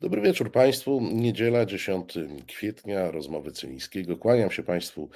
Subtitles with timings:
[0.00, 1.00] Dobry wieczór Państwu.
[1.12, 2.14] Niedziela 10
[2.46, 4.16] kwietnia, rozmowy Cynińskiego.
[4.16, 5.10] Kłaniam się Państwu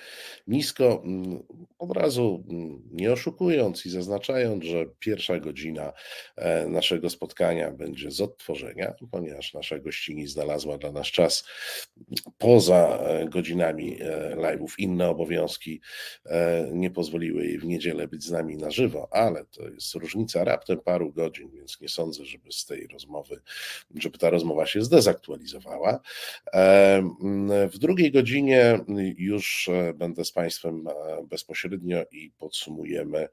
[0.47, 1.43] nisko, mm,
[1.79, 5.93] od razu mm, nie oszukując i zaznaczając, że pierwsza godzina
[6.37, 11.45] e, naszego spotkania będzie z odtworzenia, ponieważ nasza gościni znalazła dla nas czas
[12.39, 14.75] poza e, godzinami e, live'ów.
[14.79, 15.81] Inne obowiązki
[16.73, 20.81] nie pozwoliły jej w niedzielę być z nami na żywo, ale to jest różnica raptem
[20.81, 23.41] paru godzin, więc nie sądzę, żeby z tej rozmowy,
[23.95, 26.01] żeby ta rozmowa się się zdezaktualizowała.
[27.73, 28.81] W drugiej godzinie
[29.19, 30.93] już e, będę z Państwem e,
[31.27, 33.29] bezpośrednio i podsumujemy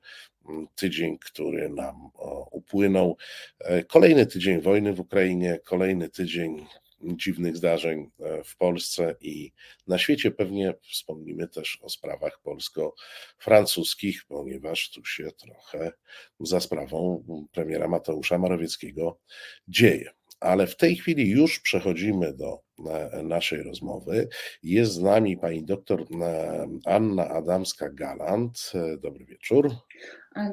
[0.75, 2.09] tydzień, który nam
[2.51, 3.17] upłynął.
[3.59, 6.65] E, kolejny tydzień wojny w Ukrainie, kolejny tydzień
[7.03, 8.09] dziwnych zdarzeń
[8.45, 9.51] w Polsce i
[9.87, 10.31] na świecie.
[10.31, 15.91] Pewnie wspomnimy też o sprawach polsko-francuskich, ponieważ tu się trochę
[16.39, 19.19] za sprawą premiera Mateusza Morawieckiego
[19.67, 24.27] dzieje ale w tej chwili już przechodzimy do e, naszej rozmowy.
[24.63, 28.75] Jest z nami pani doktor e, Anna Adamska-Galant.
[28.75, 29.71] E, dobry wieczór.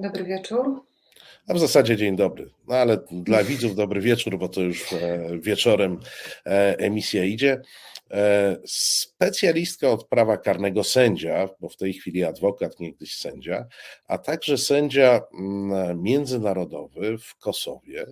[0.02, 0.82] Dobry wieczór.
[1.48, 4.84] A w zasadzie dzień dobry, no ale dla widzów dobry wieczór, bo to już
[5.42, 6.00] wieczorem
[6.78, 7.60] emisja idzie.
[8.10, 13.66] E, specjalistka od prawa karnego sędzia, bo w tej chwili adwokat, niegdyś sędzia,
[14.06, 18.06] a także sędzia mm, międzynarodowy w Kosowie,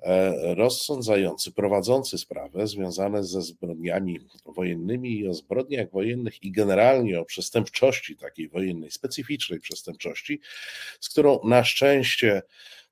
[0.00, 7.24] e, rozsądzający, prowadzący sprawę związane ze zbrodniami wojennymi i o zbrodniach wojennych i generalnie o
[7.24, 10.40] przestępczości takiej wojennej, specyficznej przestępczości,
[11.00, 12.42] z którą na szczęście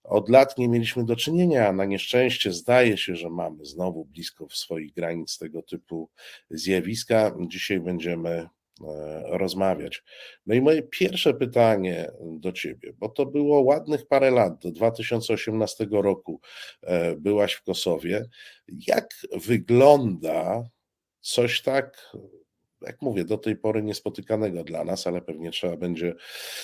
[0.05, 4.46] od lat nie mieliśmy do czynienia, a na nieszczęście zdaje się, że mamy znowu blisko
[4.46, 6.11] w swoich granic tego typu
[6.50, 7.36] zjawiska.
[7.48, 8.48] Dzisiaj będziemy e,
[9.38, 10.02] rozmawiać.
[10.46, 15.86] No i moje pierwsze pytanie do Ciebie, bo to było ładnych parę lat, do 2018
[15.91, 16.41] roku
[16.83, 18.27] e, byłaś w Kosowie.
[18.86, 20.62] Jak wygląda
[21.20, 22.12] coś tak
[22.86, 26.14] jak mówię, do tej pory niespotykanego dla nas, ale pewnie trzeba będzie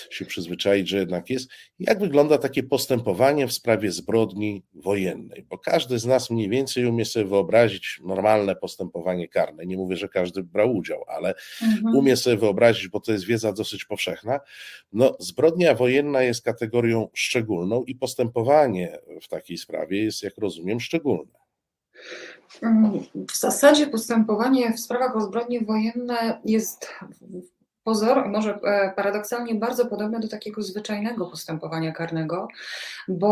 [0.09, 1.49] się przyzwyczaić, że jednak jest.
[1.79, 5.45] Jak wygląda takie postępowanie w sprawie zbrodni wojennej?
[5.49, 9.65] Bo każdy z nas mniej więcej umie sobie wyobrazić normalne postępowanie karne.
[9.65, 11.95] Nie mówię, że każdy brał udział, ale mhm.
[11.95, 14.39] umie sobie wyobrazić, bo to jest wiedza dosyć powszechna.
[14.93, 21.41] No, zbrodnia wojenna jest kategorią szczególną i postępowanie w takiej sprawie jest, jak rozumiem, szczególne.
[23.31, 26.87] W zasadzie postępowanie w sprawach o zbrodnie wojenne jest
[27.83, 32.47] pozor, może e, paradoksalnie bardzo podobne do takiego zwyczajnego postępowania karnego,
[33.07, 33.27] bo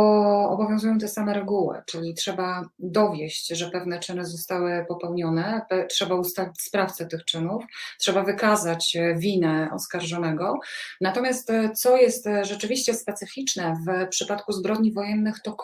[0.49, 7.05] obowiązują te same reguły, czyli trzeba dowieść, że pewne czyny zostały popełnione, trzeba ustalić sprawcę
[7.05, 7.63] tych czynów,
[7.99, 10.59] trzeba wykazać e, winę oskarżonego.
[11.01, 15.57] Natomiast e, co jest rzeczywiście specyficzne w przypadku zbrodni wojennych, to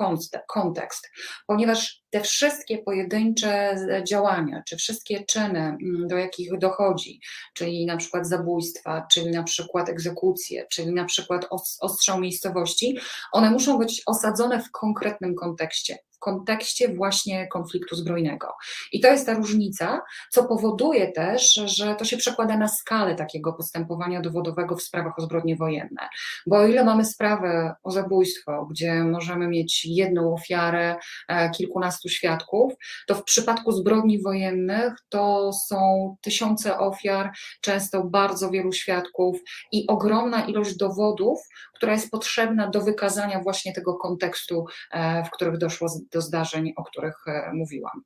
[0.48, 1.12] kontekst,
[1.48, 3.76] ponieważ te wszystkie pojedyncze
[4.08, 7.20] działania, czy wszystkie czyny, mm, do jakich dochodzi,
[7.54, 11.48] czyli na przykład zabójstwa, czyli na przykład egzekucje, czyli na przykład
[11.80, 12.98] ostrzał miejscowości,
[13.32, 18.48] one muszą być osadzone w konkretnym kontekście w kontekście właśnie konfliktu zbrojnego.
[18.92, 23.54] I to jest ta różnica, co powoduje też, że to się przekłada na skalę takiego
[23.54, 26.10] postępowania dowodowego w sprawach o zbrodnie wojenne.
[26.48, 30.96] Bo o ile mamy sprawę o zabójstwo, gdzie możemy mieć jedną ofiarę,
[31.28, 32.74] e, kilkunastu świadków,
[33.08, 39.38] to w przypadku zbrodni wojennych to są tysiące ofiar, często bardzo wielu świadków
[39.72, 41.40] i ogromna ilość dowodów,
[41.76, 46.84] która jest potrzebna do wykazania właśnie tego kontekstu, e, w których doszło do zdarzeń, o
[46.84, 48.04] których e, mówiłam.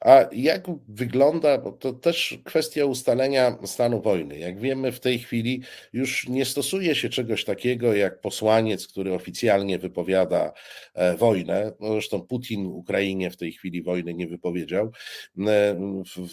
[0.00, 4.38] A jak wygląda, bo to też kwestia ustalenia stanu wojny.
[4.38, 9.78] Jak wiemy, w tej chwili już nie stosuje się czegoś takiego jak posłaniec, który oficjalnie
[9.78, 10.52] wypowiada
[10.94, 11.72] e, wojnę.
[11.80, 14.92] No zresztą Putin Ukrainie w tej chwili wojny nie wypowiedział.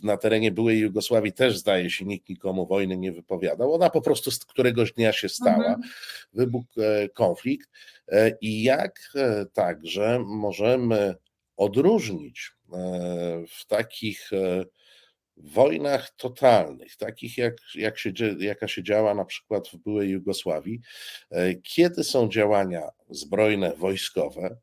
[0.03, 3.73] Na terenie byłej Jugosławii też zdaje się nikt nikomu wojny nie wypowiadał.
[3.73, 5.55] Ona po prostu z któregoś dnia się stała.
[5.55, 5.81] Mhm.
[6.33, 7.69] Wybuchł e, konflikt.
[8.41, 9.13] I jak
[9.53, 11.15] także możemy
[11.57, 12.77] odróżnić e,
[13.49, 14.65] w takich e,
[15.37, 20.81] wojnach totalnych, takich jak, jak się, jaka się działa na przykład w byłej Jugosławii,
[21.31, 24.57] e, kiedy są działania zbrojne, wojskowe,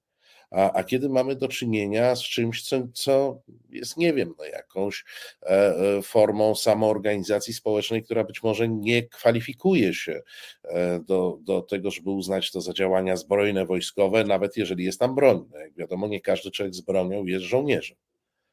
[0.52, 5.04] a, a kiedy mamy do czynienia z czymś, co, co jest, nie wiem, no jakąś
[5.42, 10.22] e, e, formą samoorganizacji społecznej, która być może nie kwalifikuje się
[10.64, 15.14] e, do, do tego, żeby uznać to za działania zbrojne, wojskowe, nawet jeżeli jest tam
[15.14, 15.44] broń.
[15.52, 17.96] No jak wiadomo, nie każdy człowiek z bronią jest żołnierzem.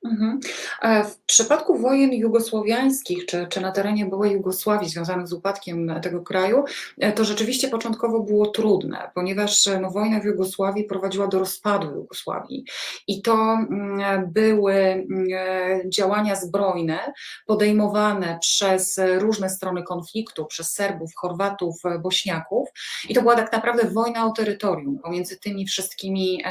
[0.06, 0.40] Mhm.
[0.82, 6.22] E, w przypadku wojen jugosłowiańskich, czy, czy na terenie byłej Jugosławii związanych z upadkiem tego
[6.22, 6.64] kraju,
[6.98, 11.96] e, to rzeczywiście początkowo było trudne, ponieważ e, no, wojna w Jugosławii prowadziła do rozpadu
[11.96, 12.66] Jugosławii
[13.08, 15.28] i to mm, były mm,
[15.90, 17.14] działania zbrojne
[17.46, 22.70] podejmowane przez różne strony konfliktu, przez Serbów, Chorwatów, Bośniaków
[23.10, 26.44] i to była tak naprawdę wojna o terytorium pomiędzy tymi wszystkimi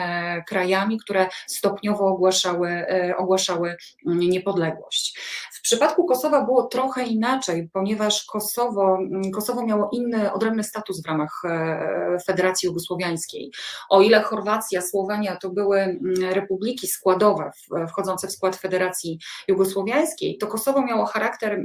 [0.47, 2.87] krajami, które stopniowo ogłaszały,
[3.19, 3.77] ogłaszały ogłaszały
[4.07, 5.19] mm, niepodległość.
[5.59, 11.07] W przypadku Kosowa było trochę inaczej, ponieważ Kosowo, mm, Kosowo miało inny, odrębny status w
[11.07, 13.51] ramach e, Federacji Jugosłowiańskiej.
[13.91, 16.01] O ile Chorwacja, Słowenia to były mm,
[16.33, 17.51] republiki składowe
[17.89, 19.19] wchodzące w skład Federacji
[19.49, 21.63] Jugosłowiańskiej, to Kosowo miało charakter,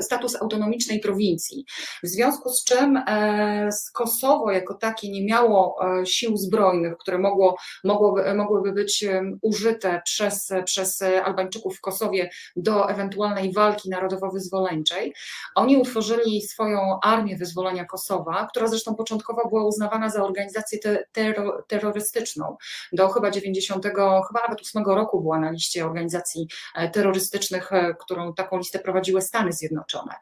[0.00, 1.64] status autonomicznej prowincji.
[2.02, 7.56] W związku z czym e, Kosowo jako takie nie miało e, sił zbrojnych, które mogło,
[7.84, 9.04] mogłoby, mogłyby być
[9.42, 15.14] użyte przez, przez e, Albańczyków w Kosowie do ewentualnej walki narodowo-wyzwoleńczej.
[15.54, 21.64] Oni utworzyli swoją armię wyzwolenia Kosowa, która zresztą początkowo była uznawana za organizację te, terro,
[21.68, 22.56] terrorystyczną.
[22.92, 23.84] Do chyba 90,
[24.28, 29.22] chyba nawet 8 roku była na liście organizacji e, terrorystycznych, e, którą taką listę prowadziły
[29.22, 30.14] Stany Zjednoczone.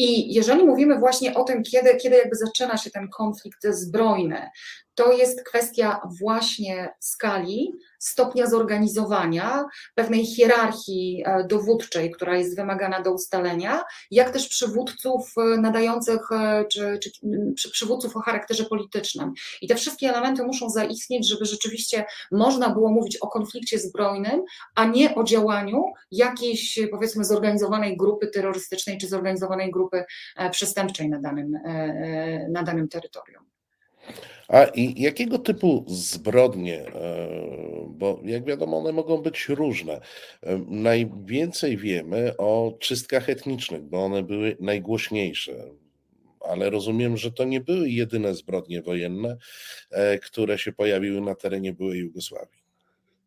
[0.00, 4.50] I jeżeli mówimy właśnie o tym, kiedy, kiedy jakby zaczyna się ten konflikt zbrojny,
[4.94, 9.64] to jest kwestia właśnie skali, stopnia zorganizowania,
[9.94, 16.64] pewnej hierarchii e, dowódczej, która jest wymagana do ustalenia, jak też przywódców e, nadających, e,
[16.72, 16.98] czy,
[17.58, 19.32] czy przywódców o charakterze politycznym.
[19.62, 24.42] I te wszystkie elementy muszą zaistnieć, żeby rzeczywiście można było mówić o konflikcie zbrojnym,
[24.74, 29.89] a nie o działaniu jakiejś, powiedzmy, zorganizowanej grupy terrorystycznej czy zorganizowanej grupy
[30.50, 31.58] przestępczej na danym,
[32.50, 33.50] na danym terytorium.
[34.50, 37.28] A i jakiego typu zbrodnie, e,
[37.88, 40.00] bo jak wiadomo, one mogą być różne.
[40.42, 45.52] E, najwięcej wiemy o czystkach etnicznych, bo one były najgłośniejsze.
[46.40, 49.36] Ale rozumiem, że to nie były jedyne zbrodnie wojenne,
[49.90, 52.59] e, które się pojawiły na terenie byłej Jugosławii.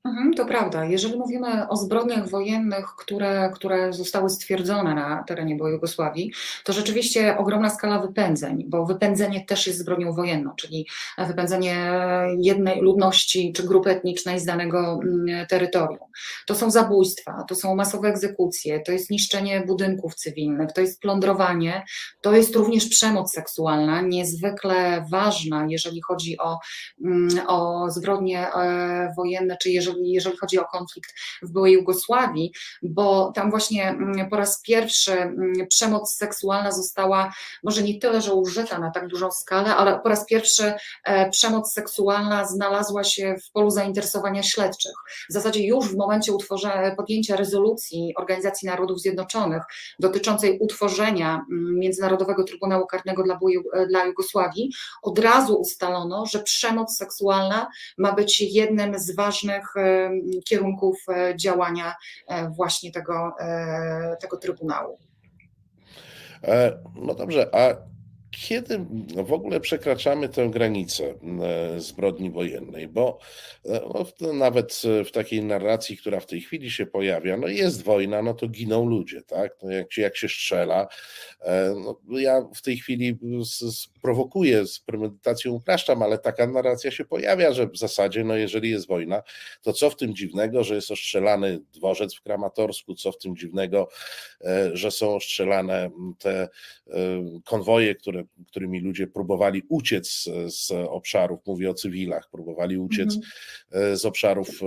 [0.06, 0.86] Mhm, to prawda.
[0.86, 6.34] Jeżeli mówimy o zbrodniach wojennych, które, które zostały stwierdzone na terenie byłej Jugosławii,
[6.64, 10.88] to rzeczywiście ogromna skala wypędzeń, bo wypędzenie też jest zbrodnią wojenną, czyli
[11.28, 11.92] wypędzenie
[12.40, 16.10] jednej ludności czy grupy etnicznej z danego mm, terytorium.
[16.48, 21.84] To są zabójstwa, to są masowe egzekucje, to jest niszczenie budynków cywilnych, to jest plądrowanie,
[22.22, 26.60] to jest również przemoc seksualna, niezwykle ważna, jeżeli chodzi o,
[27.06, 32.54] mm, o zbrodnie e, wojenne, czy jeżeli jeżeli, jeżeli chodzi o konflikt w byłej Jugosławii,
[32.82, 38.34] bo tam właśnie mm, po raz pierwszy mm, przemoc seksualna została może nie tyle, że
[38.34, 40.74] użyta na tak dużą skalę, ale po raz pierwszy
[41.04, 44.94] e, przemoc seksualna znalazła się w polu zainteresowania śledczych.
[45.30, 46.34] W zasadzie już w momencie
[46.98, 49.64] podjęcia rezolucji Organizacji Narodów Zjednoczonych
[50.00, 53.40] dotyczącej utworzenia mm, Międzynarodowego Trybunału Karnego dla,
[53.90, 57.68] dla Jugosławii, od razu ustalono, że przemoc seksualna
[57.98, 59.76] ma być jednym z ważnych
[60.46, 61.96] kierunków e, działania
[62.28, 65.00] e, właśnie tego, e, tego Trybunału.
[66.96, 67.93] No dobrze, a
[68.38, 68.86] kiedy
[69.24, 73.20] w ogóle przekraczamy tę granicę e, zbrodni wojennej, bo
[73.66, 73.82] e,
[74.22, 78.34] no, nawet w takiej narracji, która w tej chwili się pojawia, no jest wojna, no
[78.34, 79.56] to giną ludzie, tak?
[79.64, 80.88] No jak, się, jak się strzela,
[81.42, 81.76] e,
[82.08, 83.18] no ja w tej chwili
[84.02, 88.88] prowokuję, z premedytacją upraszczam, ale taka narracja się pojawia, że w zasadzie, no jeżeli jest
[88.88, 89.24] wojna,
[89.62, 93.90] to co w tym dziwnego, że jest ostrzelany dworzec w Kramatorsku, co w tym dziwnego,
[94.74, 96.50] że są ostrzelane te
[97.46, 103.96] konwoje, które którymi ludzie próbowali uciec z obszarów, mówię o cywilach, próbowali uciec mm-hmm.
[103.96, 104.66] z obszarów e,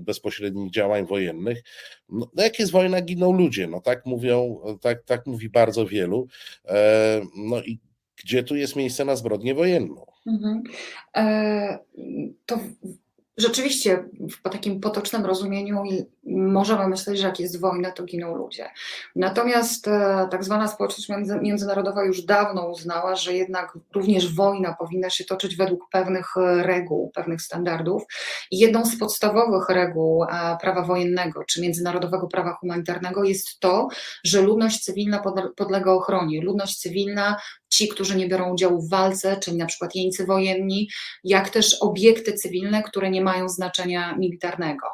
[0.00, 1.62] bezpośrednich działań wojennych.
[2.08, 6.26] No, no, jak jest wojna, giną ludzie, no tak mówią, tak, tak mówi bardzo wielu.
[6.64, 7.78] E, no i
[8.24, 10.06] gdzie tu jest miejsce na zbrodnię wojenną?
[10.26, 10.60] Mm-hmm.
[12.46, 12.58] to
[13.36, 15.82] rzeczywiście w takim potocznym rozumieniu
[16.26, 18.70] możemy myśleć, że jak jest wojna, to giną ludzie.
[19.16, 25.24] Natomiast e, tak zwana społeczność międzynarodowa już dawno uznała, że jednak również wojna powinna się
[25.24, 28.02] toczyć według pewnych e, reguł, pewnych standardów.
[28.50, 30.28] I jedną z podstawowych reguł e,
[30.60, 33.88] prawa wojennego czy międzynarodowego prawa humanitarnego jest to,
[34.24, 35.22] że ludność cywilna
[35.56, 36.42] podlega ochronie.
[36.42, 37.36] Ludność cywilna
[37.68, 40.88] ci, którzy nie biorą udziału w walce, czyli na przykład jeńcy wojenni,
[41.24, 44.86] jak też obiekty cywilne, które nie mają znaczenia militarnego.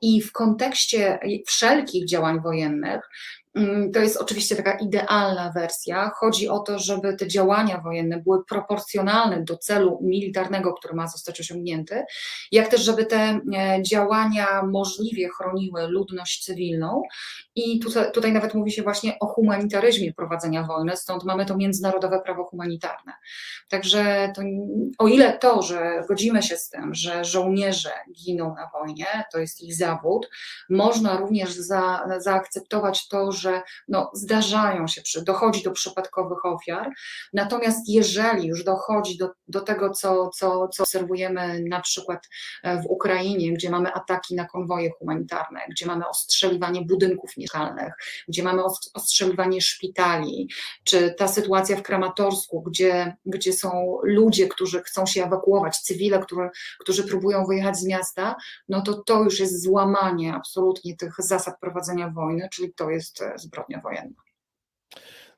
[0.00, 3.00] I w kontekście wszelkich działań wojennych
[3.94, 6.10] to jest oczywiście taka idealna wersja.
[6.14, 11.40] Chodzi o to, żeby te działania wojenne były proporcjonalne do celu militarnego, który ma zostać
[11.40, 12.04] osiągnięty,
[12.52, 17.02] jak też, żeby te e, działania możliwie chroniły ludność cywilną.
[17.54, 22.20] I tutaj, tutaj nawet mówi się właśnie o humanitaryzmie prowadzenia wojny, stąd mamy to międzynarodowe
[22.20, 23.12] prawo humanitarne.
[23.68, 24.42] Także to,
[24.98, 27.90] o ile to, że godzimy się z tym, że żołnierze
[28.24, 30.30] giną na wojnie, to jest ich zawód,
[30.70, 33.41] można również za, zaakceptować to, że
[33.88, 36.90] no, zdarzają się, dochodzi do przypadkowych ofiar.
[37.32, 42.28] Natomiast jeżeli już dochodzi do, do tego, co, co, co obserwujemy na przykład
[42.62, 47.92] e, w Ukrainie, gdzie mamy ataki na konwoje humanitarne, gdzie mamy ostrzeliwanie budynków mieszkalnych,
[48.28, 48.62] gdzie mamy
[48.94, 50.48] ostrzeliwanie szpitali,
[50.84, 56.50] czy ta sytuacja w Kramatorsku, gdzie, gdzie są ludzie, którzy chcą się ewakuować, cywile, którzy,
[56.78, 58.36] którzy próbują wyjechać z miasta,
[58.68, 63.31] no to to już jest złamanie absolutnie tych zasad prowadzenia wojny, czyli to jest e,
[63.38, 64.22] zbrodnia wojenna.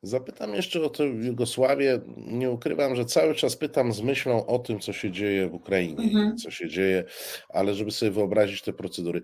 [0.05, 2.01] Zapytam jeszcze o tę Jugosławię.
[2.17, 6.05] Nie ukrywam, że cały czas pytam z myślą o tym, co się dzieje w Ukrainie,
[6.05, 6.37] mhm.
[6.37, 7.05] co się dzieje,
[7.49, 9.23] ale żeby sobie wyobrazić te procedury.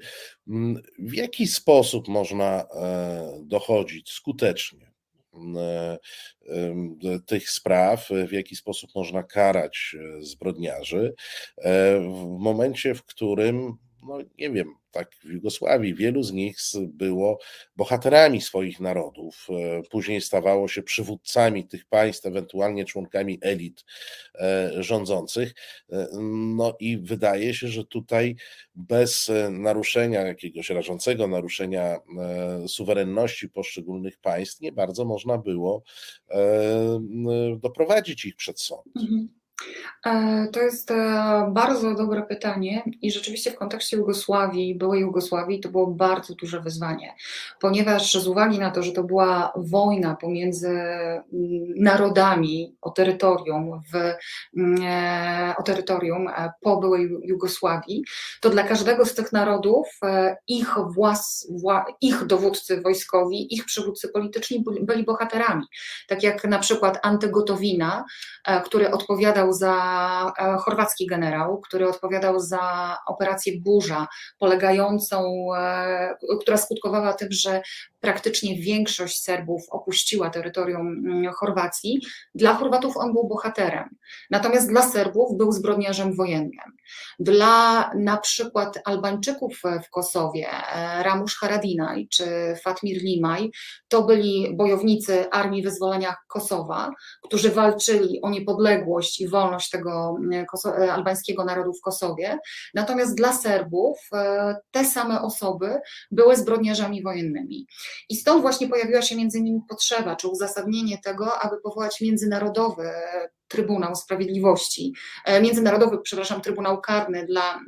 [0.49, 4.93] Mm, w jaki sposób można e, dochodzić skutecznie
[5.57, 5.99] e,
[7.27, 11.15] tych spraw, w jaki sposób można karać zbrodniarzy
[12.00, 15.94] w momencie, w którym, no nie wiem, tak w Jugosławii.
[15.94, 17.38] Wielu z nich było
[17.76, 19.47] bohaterami swoich narodów.
[19.50, 23.85] E, później stawało się przywódcami tych państw, ewentualnie członkami elit
[24.35, 25.54] e, rządzących.
[25.92, 26.09] E,
[26.56, 28.37] no i wydaje się, że tutaj
[28.75, 31.99] bez naruszenia jakiegoś rażącego naruszenia
[32.66, 35.82] suwerenności poszczególnych państw nie bardzo można było
[37.59, 38.87] doprowadzić ich przed sąd.
[38.97, 39.39] Mhm.
[40.07, 40.95] E, to jest e,
[41.52, 47.14] bardzo dobre pytanie i rzeczywiście w kontekście Jugosławii, byłej Jugosławii, to było bardzo duże wyzwanie,
[47.61, 51.25] ponieważ z uwagi na to, że to była wojna pomiędzy mm,
[51.76, 53.95] narodami o terytorium, w,
[54.57, 56.29] mm, e, o terytorium
[56.61, 58.05] po byłej Jugosławii,
[58.40, 59.87] to dla każdego z tych narodów
[60.49, 65.64] ich, włas, wła, ich dowódcy wojskowi, ich przywódcy polityczni byli bohaterami.
[66.09, 68.05] Tak jak na przykład Antygotowina,
[68.64, 74.07] który odpowiadał za e, chorwacki generał, który odpowiadał za operację Burza,
[74.38, 77.62] polegającą, e, która skutkowała tym, że
[78.00, 82.00] praktycznie większość Serbów opuściła terytorium mm, Chorwacji.
[82.35, 83.88] Dla Chorwatów on był bohaterem,
[84.30, 86.76] natomiast dla Serbów był zbrodniarzem wojennym.
[87.19, 92.26] Dla na przykład Albańczyków w Kosowie, e, Ramusz Haradinaj czy
[92.64, 93.50] Fatmir Limaj,
[93.88, 96.90] to byli bojownicy Armii Wyzwolenia Kosowa,
[97.23, 102.38] którzy walczyli o niepodległość i wolność tego mm, e, albańskiego narodu w Kosowie.
[102.75, 105.80] Natomiast dla Serbów e, te same osoby
[106.11, 107.66] były zbrodniarzami wojennymi.
[108.09, 112.90] I stąd właśnie pojawiła się między innymi potrzeba, czy uzasadnienie tego, aby powołać międzynarodowy
[113.49, 114.92] Trybunał Sprawiedliwości,
[115.25, 117.61] e, międzynarodowy, przepraszam, Trybunał Karny dla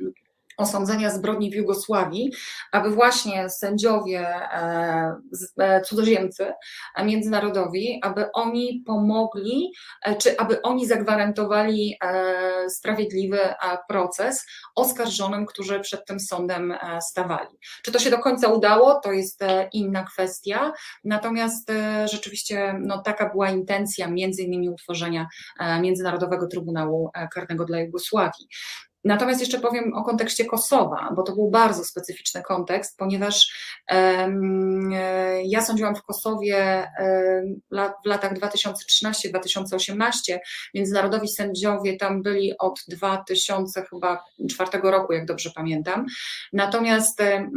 [0.57, 2.31] osądzenia zbrodni w Jugosławii,
[2.71, 5.15] aby właśnie sędziowie e,
[5.59, 6.53] e, cudzoziemcy
[7.03, 9.71] międzynarodowi, aby oni pomogli,
[10.05, 11.97] e, czy aby oni zagwarantowali
[12.69, 13.39] sprawiedliwy
[13.87, 14.45] rzeczywiście
[14.75, 17.49] oskarżonym, którzy przed tym sądem stawali.
[17.83, 19.43] Czy to się do końca udało, to jest
[19.73, 21.71] inna kwestia, natomiast
[22.05, 25.27] rzeczywiście no, taka była intencja między innymi utworzenia
[25.81, 28.47] Międzynarodowego Trybunału Karnego dla Jugosławii.
[29.03, 33.53] Natomiast jeszcze powiem o kontekście Kosowa, bo to był bardzo specyficzny kontekst, ponieważ
[33.91, 34.91] um,
[35.45, 37.61] ja sądziłam w Kosowie um,
[38.03, 40.37] w latach 2013-2018,
[40.73, 46.05] międzynarodowi sędziowie tam byli od 2004 roku, jak dobrze pamiętam.
[46.53, 47.51] Natomiast um,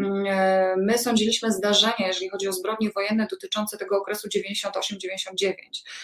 [0.76, 5.52] my sądziliśmy zdarzenia, jeżeli chodzi o zbrodnie wojenne dotyczące tego okresu 98-99,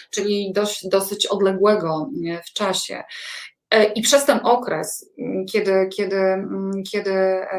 [0.09, 2.09] czyli dość, dosyć odległego
[2.47, 3.03] w czasie.
[3.73, 7.51] E, I przez ten okres, mm, kiedy, kiedy, mm, kiedy e,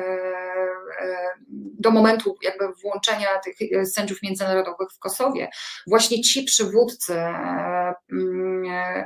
[1.01, 1.35] e,
[1.79, 5.49] do momentu jakby włączenia tych sędziów międzynarodowych w Kosowie,
[5.87, 7.15] właśnie ci przywódcy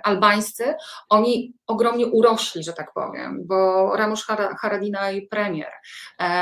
[0.05, 0.75] albańscy,
[1.09, 4.27] oni ogromnie urośli, że tak powiem, bo Ramusz
[4.61, 5.73] Haradinaj premier,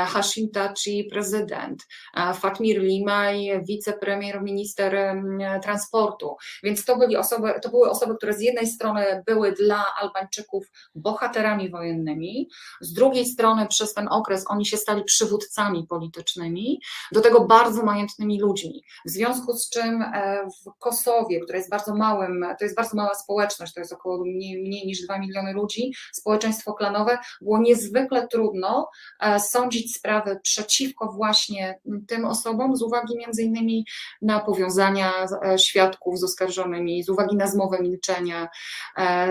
[0.07, 1.87] Hashim Taci prezydent,
[2.33, 5.21] Fatmir Limaj wicepremier, minister
[5.63, 10.71] transportu, więc to, byli osoby, to były osoby, które z jednej strony były dla Albańczyków
[10.95, 12.49] bohaterami wojennymi,
[12.81, 16.81] z drugiej strony przez ten okres oni się stali przywódcami politycznymi,
[17.11, 18.83] do tego bardzo majętnymi ludźmi.
[19.05, 23.73] W związku z czym e, w Kosowie, która jest bardzo małym, to jest bardzo społeczność,
[23.73, 29.39] to jest około mniej, mniej niż 2 miliony ludzi, społeczeństwo klanowe, było niezwykle trudno e,
[29.39, 33.85] sądzić sprawy przeciwko właśnie tym osobom z uwagi między innymi
[34.21, 35.13] na powiązania
[35.45, 38.47] e, świadków z oskarżonymi, z uwagi na zmowę milczenia,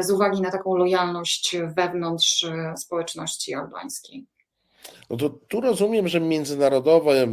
[0.01, 4.27] z uwagi na taką lojalność wewnątrz społeczności albańskiej.
[5.11, 7.29] No to tu rozumiem, że międzynarodowy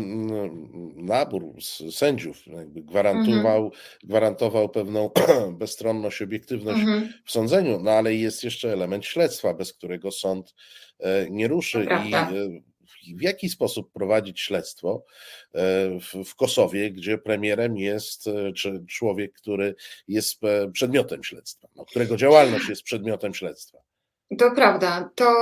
[0.95, 1.43] nabór
[1.91, 3.81] sędziów gwarantował, mhm.
[4.03, 5.09] gwarantował pewną
[5.59, 7.13] bezstronność, obiektywność mhm.
[7.25, 10.55] w sądzeniu, no ale jest jeszcze element śledztwa, bez którego sąd
[10.99, 11.87] e, nie ruszy.
[12.09, 12.29] I e,
[13.17, 15.05] w jaki sposób prowadzić śledztwo
[15.53, 15.59] e,
[16.25, 18.29] w Kosowie, gdzie premierem jest
[18.89, 19.75] człowiek, który
[20.07, 20.39] jest
[20.73, 23.82] przedmiotem śledztwa, no, którego działalność jest przedmiotem śledztwa?
[24.39, 25.09] To prawda.
[25.15, 25.33] To,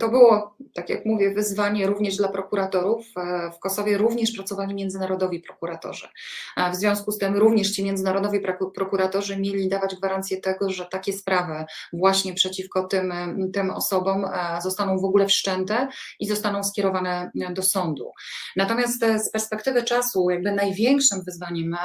[0.00, 3.06] to było, tak jak mówię, wyzwanie również dla prokuratorów.
[3.16, 6.08] E, w Kosowie również pracowali międzynarodowi prokuratorzy.
[6.72, 8.40] W związku z tym również ci międzynarodowi
[8.74, 13.12] prokuratorzy mieli dawać gwarancję tego, że takie sprawy właśnie przeciwko tym,
[13.52, 15.88] tym osobom e, zostaną w ogóle wszczęte
[16.20, 18.12] i zostaną skierowane do sądu.
[18.56, 21.76] Natomiast e, z perspektywy czasu, jakby największym wyzwaniem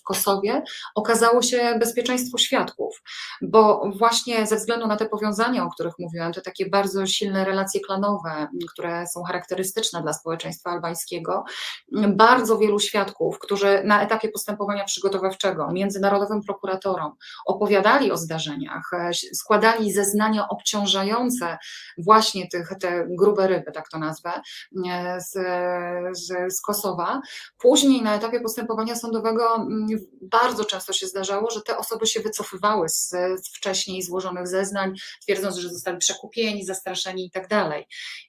[0.00, 0.62] w Kosowie
[0.94, 3.02] okazało się bezpieczeństwo świadków,
[3.42, 7.80] bo właśnie ze względu na te powiązania, o których mówiłam, te takie bardzo silne relacje
[7.80, 11.44] klanowe, które są charakterystyczne dla społeczeństwa albańskiego,
[12.08, 17.12] bardzo wielu świadków, którzy na etapie postępowania przygotowawczego międzynarodowym prokuratorom
[17.46, 18.90] opowiadali o zdarzeniach,
[19.32, 21.58] składali zeznania obciążające
[21.98, 24.30] właśnie tych, te grube ryby, tak to nazwę,
[25.18, 25.32] z,
[26.18, 27.20] z, z Kosowa.
[27.58, 29.86] Później na etapie postępowania sądowego mm,
[30.22, 33.08] bardzo często się zdarzało, że te osoby się wycofywały z,
[33.44, 37.86] z wcześniej złożonych zeznań, zeznań, twierdząc, że zostali przekupieni, zastraszeni i tak dalej.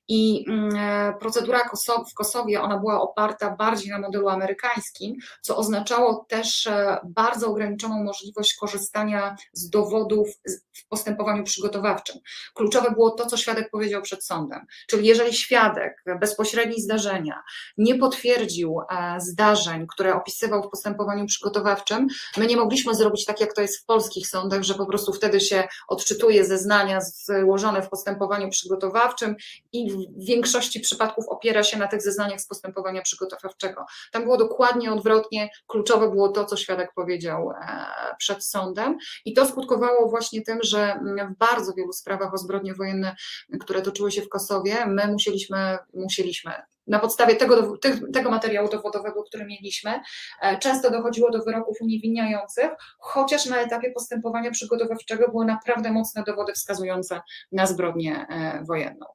[0.07, 1.69] I mm, e, procedura
[2.11, 8.03] w Kosowie, ona była oparta bardziej na modelu amerykańskim, co oznaczało też e, bardzo ograniczoną
[8.03, 10.27] możliwość korzystania z dowodów
[10.73, 12.17] w postępowaniu przygotowawczym.
[12.53, 14.65] Kluczowe było to, co świadek powiedział przed sądem.
[14.87, 17.43] Czyli jeżeli świadek bezpośredni zdarzenia
[17.77, 23.53] nie potwierdził e, zdarzeń, które opisywał w postępowaniu przygotowawczym, my nie mogliśmy zrobić tak, jak
[23.53, 28.49] to jest w polskich sądach, że po prostu wtedy się odczytuje zeznania złożone w postępowaniu
[28.49, 29.35] przygotowawczym
[29.73, 33.85] i w większości przypadków opiera się na tych zeznaniach z postępowania przygotowawczego.
[34.11, 37.85] Tam było dokładnie odwrotnie, kluczowe było to, co świadek powiedział e,
[38.17, 40.99] przed sądem i to skutkowało właśnie tym, że
[41.31, 43.15] w bardzo wielu sprawach o zbrodnie wojenne,
[43.59, 46.51] które toczyły się w Kosowie, my musieliśmy, musieliśmy
[46.87, 47.77] na podstawie tego,
[48.13, 50.01] tego materiału dowodowego, który mieliśmy,
[50.41, 56.53] e, często dochodziło do wyroków uniewinniających, chociaż na etapie postępowania przygotowawczego były naprawdę mocne dowody
[56.53, 59.05] wskazujące na zbrodnię e, wojenną.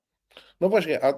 [0.62, 1.14] No właśnie, a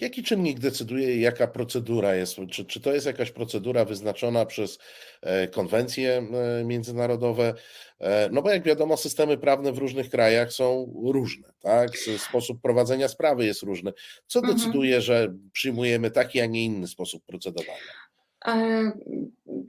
[0.00, 2.36] jaki czynnik decyduje, jaka procedura jest?
[2.50, 4.78] Czy, czy to jest jakaś procedura wyznaczona przez
[5.22, 6.26] e, konwencje
[6.60, 7.54] e, międzynarodowe?
[8.00, 11.90] E, no bo jak wiadomo, systemy prawne w różnych krajach są różne, tak?
[12.18, 13.92] Sposób prowadzenia sprawy jest różny.
[14.26, 14.58] Co mhm.
[14.58, 18.01] decyduje, że przyjmujemy taki, a nie inny sposób procedowania?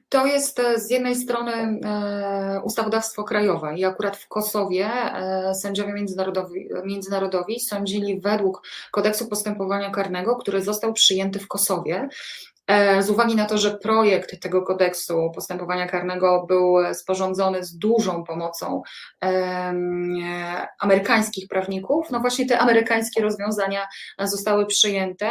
[0.09, 5.93] To jest e, z jednej strony e, ustawodawstwo krajowe i akurat w Kosowie e, sędziowie
[5.93, 11.95] międzynarodowi, międzynarodowi sądzili według kodeksu postępowania karnego, który został przyjęty w Kosowie.
[11.95, 12.52] E,
[12.99, 18.81] z uwagi na to, że projekt tego kodeksu postępowania karnego był sporządzony z dużą pomocą
[20.79, 23.87] amerykańskich prawników, no właśnie te amerykańskie rozwiązania
[24.19, 25.29] zostały przyjęte,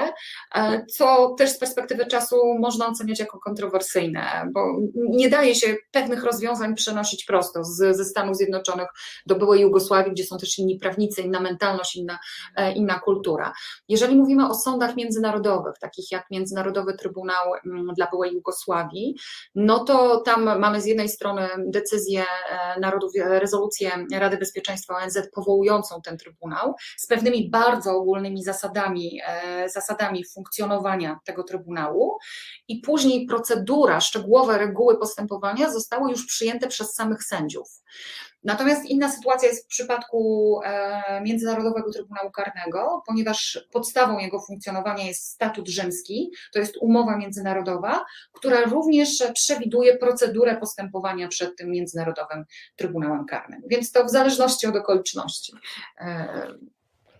[0.54, 6.24] e, co też z perspektywy czasu można oceniać jako kontrowersyjne, bo nie daje się pewnych
[6.24, 8.88] rozwiązań przenosić prosto z, ze Stanów Zjednoczonych
[9.26, 12.18] do byłej Jugosławii, gdzie są też inni prawnicy, inna mentalność, inna,
[12.56, 13.52] e, inna kultura.
[13.88, 19.16] Jeżeli mówimy o sądach międzynarodowych, takich jak Międzynarodowy Trybunał Trybunał mm, dla byłej Jugosławii,
[19.54, 26.02] no to tam mamy z jednej strony decyzję e, narodów, rezolucję Rady Bezpieczeństwa ONZ powołującą
[26.02, 32.18] ten Trybunał z pewnymi bardzo ogólnymi zasadami, e, zasadami funkcjonowania tego Trybunału
[32.68, 37.68] i później procedura, szczegółowe reguły postępowania zostały już przyjęte przez samych sędziów.
[38.44, 45.28] Natomiast inna sytuacja jest w przypadku e, Międzynarodowego Trybunału Karnego, ponieważ podstawą jego funkcjonowania jest
[45.28, 52.44] statut rzymski, to jest umowa międzynarodowa, która również przewiduje procedurę postępowania przed tym Międzynarodowym
[52.76, 53.62] Trybunałem Karnym.
[53.66, 55.52] Więc to w zależności od okoliczności.
[56.00, 56.46] E,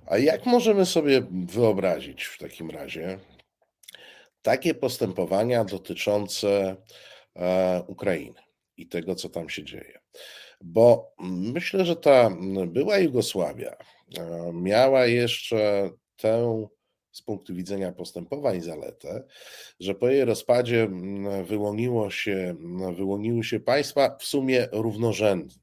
[0.07, 3.19] A jak możemy sobie wyobrazić w takim razie
[4.43, 6.77] takie postępowania dotyczące
[7.37, 8.41] e, Ukrainy
[8.77, 10.01] i tego, co tam się dzieje?
[10.65, 12.31] Bo myślę, że ta
[12.67, 13.77] była Jugosławia
[14.19, 16.67] e, miała jeszcze tę
[17.13, 19.25] z punktu widzenia postępowań zaletę,
[19.81, 20.89] że po jej rozpadzie
[21.45, 22.55] wyłoniło się,
[22.97, 25.63] wyłoniły się państwa w sumie równorzędne.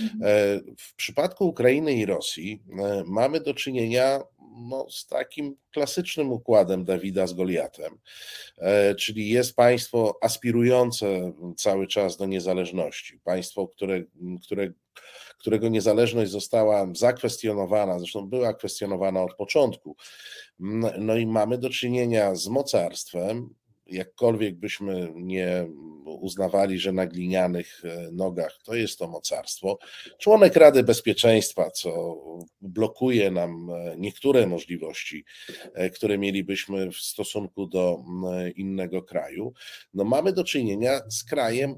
[0.00, 0.76] Mhm.
[0.78, 2.62] W przypadku Ukrainy i Rosji
[3.06, 4.20] mamy do czynienia
[4.54, 7.98] no, z takim klasycznym układem Dawida z Goliatem,
[8.98, 14.04] czyli jest państwo aspirujące cały czas do niezależności, państwo, które,
[14.42, 14.72] które
[15.38, 19.96] którego niezależność została zakwestionowana, zresztą była kwestionowana od początku.
[20.98, 23.54] No i mamy do czynienia z mocarstwem,
[23.86, 25.66] jakkolwiek byśmy nie
[26.04, 29.78] uznawali, że na glinianych e, nogach to jest to mocarstwo,
[30.18, 32.16] członek Rady Bezpieczeństwa, co
[32.60, 35.24] blokuje nam e, niektóre możliwości,
[35.74, 38.04] e, które mielibyśmy w stosunku do
[38.56, 39.52] innego kraju,
[39.94, 41.74] no mamy do czynienia z krajem,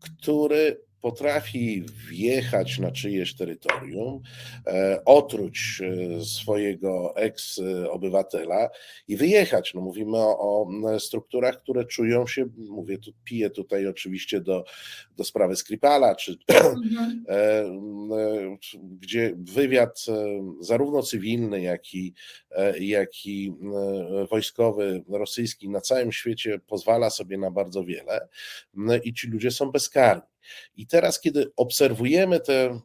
[0.00, 4.22] który potrafi wjechać na czyjeś terytorium,
[4.66, 8.68] e, otruć e, swojego eks-obywatela
[9.08, 9.74] i wyjechać.
[9.74, 14.64] No mówimy o, o, strukturach, które czują się, mówię, tu, piję tutaj oczywiście do,
[15.16, 17.24] do sprawy Skripala, czy, mhm.
[17.28, 17.64] E,
[19.00, 20.06] gdzie wywiad
[20.60, 22.14] zarówno cywilny, jak i,
[22.80, 23.52] jak i
[24.30, 28.28] wojskowy rosyjski na całym świecie pozwala sobie na bardzo wiele
[29.04, 30.37] i ci ludzie są bezkarni.
[30.76, 32.80] I teraz, kiedy obserwujemy te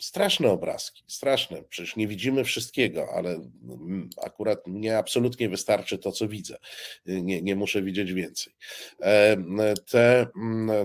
[0.00, 3.40] straszne obrazki, straszne, przecież nie widzimy wszystkiego, ale
[4.22, 6.56] akurat mnie absolutnie wystarczy to, co widzę.
[7.06, 8.54] Nie, nie muszę widzieć więcej.
[9.02, 9.36] E,
[9.90, 10.26] te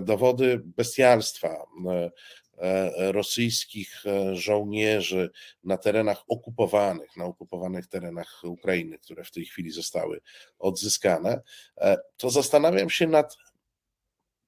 [0.02, 5.30] dowody bestialstwa, e, rosyjskich e, żołnierzy
[5.64, 10.20] na terenach okupowanych, na okupowanych terenach Ukrainy, które w tej chwili zostały
[10.58, 11.40] odzyskane,
[12.16, 13.36] to zastanawiam się nad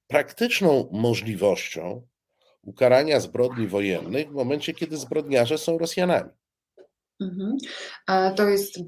[0.07, 2.07] praktyczną możliwością
[2.61, 6.29] ukarania zbrodni wojennych w momencie, kiedy zbrodniarze są Rosjanami.
[7.21, 7.57] Mhm.
[8.35, 8.79] To jest,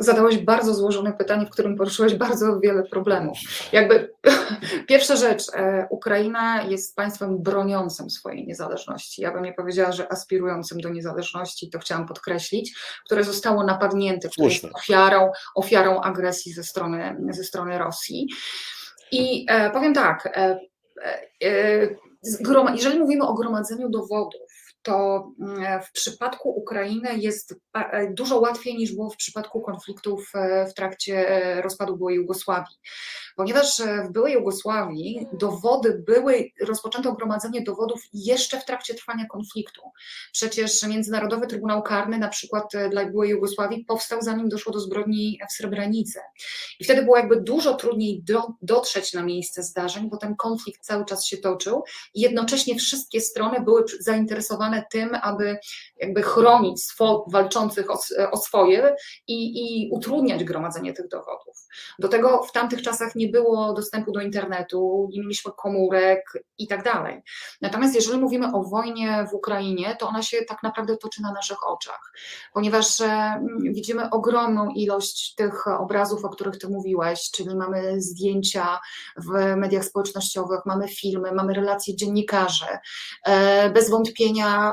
[0.00, 3.38] zadałeś bardzo złożone pytanie, w którym poruszyłeś bardzo wiele problemów.
[3.72, 4.12] Jakby
[4.88, 9.22] pierwsza rzecz, e, Ukraina jest państwem broniącym swojej niezależności.
[9.22, 14.48] Ja bym nie powiedziała, że aspirującym do niezależności, to chciałam podkreślić, które zostało napadnięte, które
[14.74, 18.28] ofiarą, ofiarą agresji ze strony, ze strony Rosji.
[19.14, 20.60] I e, powiem tak, e,
[21.44, 21.88] e,
[22.74, 27.54] jeżeli mówimy o gromadzeniu dowodów, to mm, w przypadku Ukrainy jest
[28.10, 30.32] dużo łatwiej niż było w przypadku konfliktów
[30.70, 31.26] w trakcie
[31.62, 32.76] rozpadu byłej Jugosławii
[33.36, 39.82] ponieważ e, w byłej Jugosławii dowody były, rozpoczęto gromadzenie dowodów jeszcze w trakcie trwania konfliktu.
[40.32, 45.38] Przecież Międzynarodowy Trybunał Karny na przykład e, dla byłej Jugosławii powstał zanim doszło do zbrodni
[45.50, 46.20] w Srebrenicy.
[46.80, 51.04] I wtedy było jakby dużo trudniej do, dotrzeć na miejsce zdarzeń, bo ten konflikt cały
[51.04, 51.82] czas się toczył
[52.14, 55.58] i jednocześnie wszystkie strony były zainteresowane tym, aby
[55.96, 58.94] jakby chronić swo, walczących o, o swoje
[59.28, 61.66] i, i utrudniać gromadzenie tych dowodów.
[61.98, 66.66] Do tego w tamtych czasach nie nie było dostępu do internetu, nie mieliśmy komórek i
[66.66, 67.22] tak dalej.
[67.60, 71.66] Natomiast jeżeli mówimy o wojnie w Ukrainie, to ona się tak naprawdę toczy na naszych
[71.66, 72.12] oczach,
[72.52, 78.80] ponieważ e, widzimy ogromną ilość tych obrazów, o których Ty mówiłeś, czyli mamy zdjęcia
[79.16, 82.66] w mediach społecznościowych, mamy filmy, mamy relacje dziennikarzy.
[83.26, 84.72] E, bez wątpienia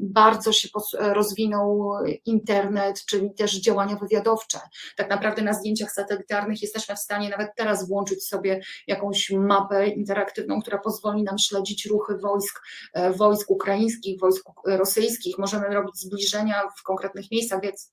[0.00, 1.92] bardzo się rozwinął
[2.24, 4.58] internet, czyli też działania wywiadowcze.
[4.96, 10.60] Tak naprawdę na zdjęciach satelitarnych jesteśmy w stanie nawet teraz włączyć sobie jakąś mapę interaktywną,
[10.60, 15.38] która pozwoli nam śledzić ruchy wojsk, e, wojsk ukraińskich, wojsk rosyjskich.
[15.38, 17.92] Możemy robić zbliżenia w konkretnych miejscach, więc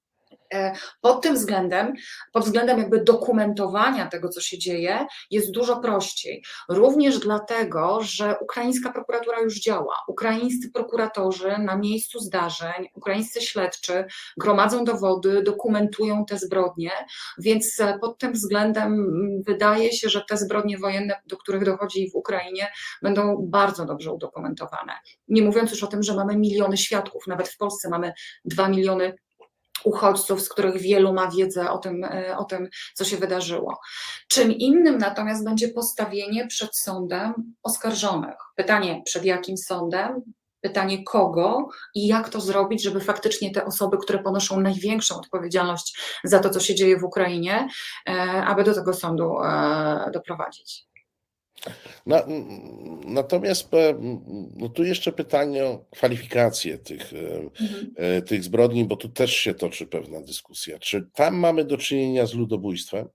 [1.02, 1.94] pod tym względem,
[2.34, 6.44] pod względem jakby dokumentowania tego, co się dzieje, jest dużo prościej.
[6.70, 9.96] Również dlatego, że ukraińska prokuratura już działa.
[10.08, 14.06] Ukraińscy prokuratorzy na miejscu zdarzeń, ukraińscy śledczy
[14.38, 16.92] gromadzą dowody, dokumentują te zbrodnie,
[17.40, 22.12] więc e, pod tym względem mm, wydaje się, że te zbrodnie wojenne, do których dochodzi
[22.12, 24.94] w Ukrainie, będą bardzo dobrze udokumentowane.
[25.28, 28.14] Nie mówiąc już o tym, że mamy miliony świadków, nawet w Polsce mamy
[28.46, 29.16] dwa miliony
[29.84, 33.80] uchodźców, z których wielu ma wiedzę o tym, e, o tym, co się wydarzyło.
[34.28, 38.36] Czym innym natomiast będzie postawienie przed sądem oskarżonych.
[38.56, 40.22] Pytanie, przed jakim sądem?
[40.62, 46.40] Pytanie kogo i jak to zrobić, żeby faktycznie te osoby, które ponoszą największą odpowiedzialność za
[46.40, 47.68] to, co się dzieje w Ukrainie,
[48.10, 48.12] e,
[48.46, 50.89] aby do tego sądu e, doprowadzić.
[52.06, 52.24] Na,
[53.06, 53.70] natomiast
[54.56, 57.18] no tu jeszcze pytanie o kwalifikację tych, e,
[57.62, 57.94] mhm.
[57.96, 60.80] E, tych zbrodni, bo tu też się toczy pewna dyskusja.
[60.80, 63.10] Czy tam mamy do czynienia z ludobójstwem?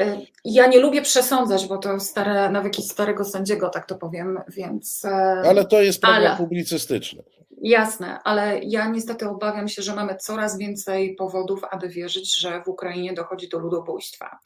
[0.00, 5.04] E, ja nie lubię przesądzać, bo to stare nawyki starego sędziego, tak to powiem, więc.
[5.44, 6.36] Ale to jest problem ale...
[6.36, 7.22] publicystyczny.
[7.64, 12.68] Jasne, ale ja niestety obawiam się, że mamy coraz więcej powodów, aby wierzyć, że w
[12.68, 14.38] Ukrainie dochodzi do ludobójstwa.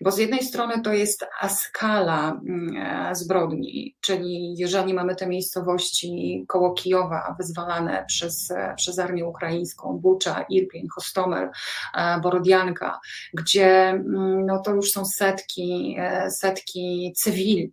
[0.00, 6.44] Bo z jednej strony to jest skala mm, e, zbrodni, czyli jeżeli mamy te miejscowości
[6.48, 11.50] koło Kijowa wyzwalane przez, e, przez armię ukraińską, Bucza, Irpień, Hostomer,
[11.94, 13.00] e, Borodianka,
[13.34, 15.96] gdzie mm, no to już są setki,
[16.28, 17.70] setki cywil,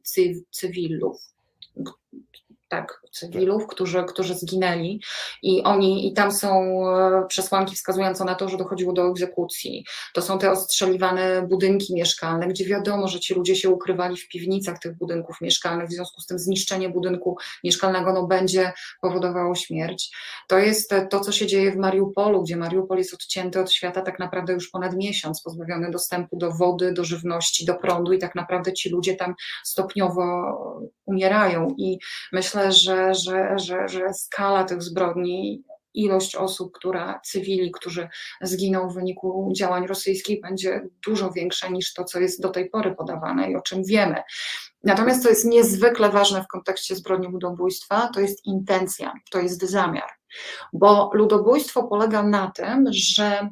[0.52, 1.32] cywilów,
[2.72, 5.02] tak, cywilów, którzy, którzy zginęli
[5.42, 9.86] i oni, i tam są e, przesłanki wskazujące na to, że dochodziło do egzekucji.
[10.14, 14.80] To są te ostrzeliwane budynki mieszkalne, gdzie wiadomo, że ci ludzie się ukrywali w piwnicach
[14.80, 20.16] tych budynków mieszkalnych, w związku z tym zniszczenie budynku mieszkalnego no, będzie powodowało śmierć.
[20.48, 24.20] To jest to, co się dzieje w Mariupolu, gdzie Mariupol jest odcięty od świata tak
[24.20, 28.74] naprawdę już ponad miesiąc, pozbawiony dostępu do wody, do żywności, do prądu i tak naprawdę
[28.74, 30.22] ci ludzie tam stopniowo
[31.06, 32.00] umierają i
[32.32, 38.10] myślę, że, że, że, że skala tych zbrodni ilość osób, która, cywili, którzy
[38.42, 42.96] zginą w wyniku działań rosyjskich, będzie dużo większa niż to, co jest do tej pory
[42.96, 44.24] podawane i o czym wiemy.
[44.84, 50.10] Natomiast co jest niezwykle ważne w kontekście zbrodni ludobójstwa, to jest intencja, to jest zamiar.
[50.74, 53.50] Bo ludobójstwo polega na tym, że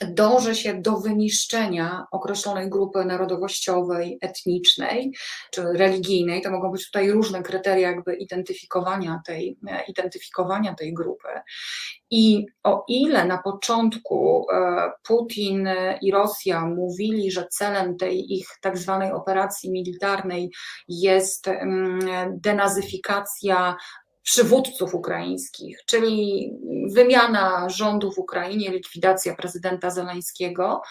[0.00, 5.12] dąży się do wyniszczenia określonej grupy narodowościowej, etnicznej
[5.50, 6.42] czy religijnej.
[6.42, 11.28] To mogą być tutaj różne kryteria jakby identyfikowania tej, identyfikowania tej grupy.
[12.10, 15.68] I o ile na początku e, Putin
[16.02, 20.50] i Rosja mówili, że celem tej ich tak zwanej operacji militarnej
[20.88, 22.00] jest mm,
[22.40, 23.76] denazyfikacja
[24.26, 26.50] przywódców ukraińskich, czyli
[26.94, 30.82] wymiana rządu w Ukrainie, likwidacja prezydenta Zeleńskiego.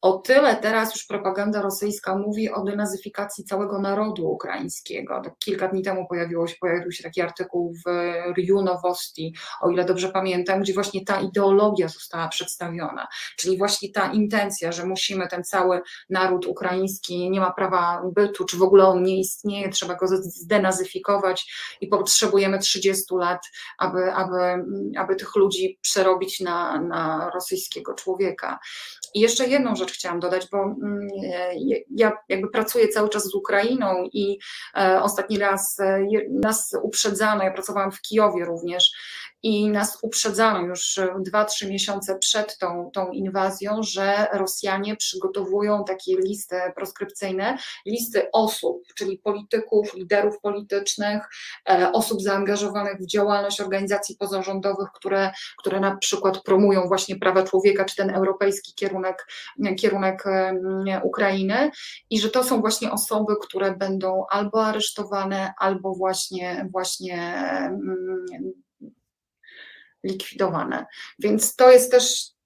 [0.00, 5.20] O tyle teraz już propaganda rosyjska mówi o denazyfikacji całego narodu ukraińskiego.
[5.24, 7.90] Tak kilka dni temu pojawiło się, pojawił się taki artykuł w
[8.36, 14.12] Riu Nowosti, o ile dobrze pamiętam, gdzie właśnie ta ideologia została przedstawiona, czyli właśnie ta
[14.12, 19.02] intencja, że musimy ten cały naród ukraiński nie ma prawa bytu, czy w ogóle on
[19.02, 23.40] nie istnieje, trzeba go zdenazyfikować i potrzebujemy 30 30 lat,
[23.78, 24.64] aby, aby,
[24.98, 28.58] aby tych ludzi przerobić na, na rosyjskiego człowieka.
[29.14, 31.08] I jeszcze jedną rzecz chciałam dodać, bo mm,
[31.96, 34.38] ja jakby pracuję cały czas z Ukrainą i
[34.76, 38.92] e, ostatni raz e, nas uprzedzano, ja pracowałam w Kijowie również
[39.42, 40.98] i nas uprzedzano już
[41.32, 49.18] 2-3 miesiące przed tą, tą inwazją, że Rosjanie przygotowują takie listy proskrypcyjne, listy osób, czyli
[49.18, 51.22] polityków, liderów politycznych,
[51.70, 57.84] e, osób zaangażowanych w działalność organizacji pozarządowych, które, które na przykład promują właśnie prawa człowieka,
[57.84, 59.26] czy ten europejski kierunek,
[59.78, 60.24] kierunek
[61.04, 61.70] Ukrainy.
[62.10, 67.42] I że to są właśnie osoby, które będą albo aresztowane, albo właśnie, właśnie
[70.04, 70.86] likwidowane.
[71.18, 72.38] Więc to jest też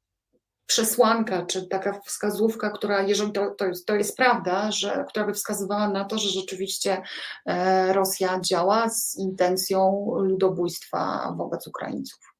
[0.66, 5.34] przesłanka, czy taka wskazówka, która, jeżeli to, to, jest, to jest prawda, że, która by
[5.34, 7.02] wskazywała na to, że rzeczywiście
[7.46, 12.34] e, Rosja działa z intencją ludobójstwa wobec Ukraińców.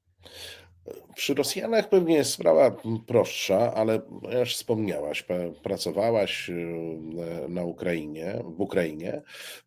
[1.14, 4.01] Przy Rosjanach pewnie jest sprawa prostsza, ale
[4.40, 5.25] już wspomniałaś,
[5.62, 6.55] pracowałaś e,
[7.49, 9.23] na Ukrainie, w Ukrainie.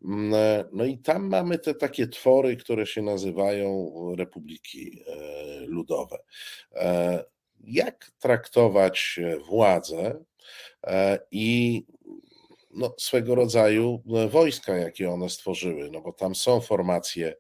[0.06, 5.16] Mm, e, no i tam mamy te takie twory, które się nazywają republiki e,
[5.66, 6.18] ludowe.
[7.64, 10.24] Jak traktować władzę
[11.32, 11.84] i
[12.76, 17.36] no, swego rodzaju e, wojska, jakie one stworzyły, no bo tam są formacje e,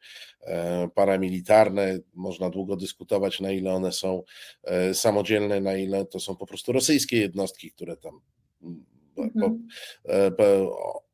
[0.95, 4.23] paramilitarne, można długo dyskutować, na ile one są
[4.63, 8.21] e, samodzielne, na ile to są po prostu rosyjskie jednostki, które tam
[9.17, 9.67] mhm.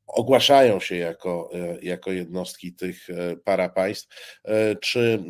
[0.08, 1.50] ogłaszają się jako,
[1.82, 3.08] jako jednostki tych
[3.44, 4.08] parapaństw,
[4.82, 5.24] czy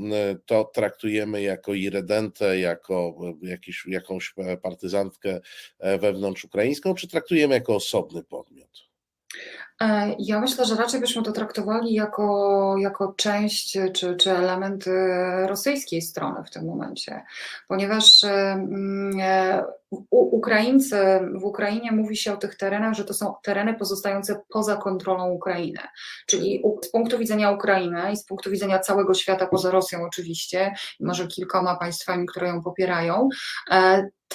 [0.45, 5.39] to traktujemy jako iredentę, jako jakiś, jakąś partyzantkę
[5.79, 8.91] wewnątrz ukraińską, czy traktujemy jako osobny podmiot?
[9.81, 14.85] E, ja myślę, że raczej byśmy to traktowali jako, jako część czy, czy element
[15.47, 17.23] rosyjskiej strony w tym momencie,
[17.67, 19.63] ponieważ mm, e,
[20.09, 20.97] Ukraińcy,
[21.33, 25.79] w Ukrainie mówi się o tych terenach, że to są tereny pozostające poza kontrolą Ukrainy.
[26.27, 31.27] Czyli z punktu widzenia Ukrainy i z punktu widzenia całego świata, poza Rosją oczywiście, może
[31.27, 33.29] kilkoma państwami, które ją popierają,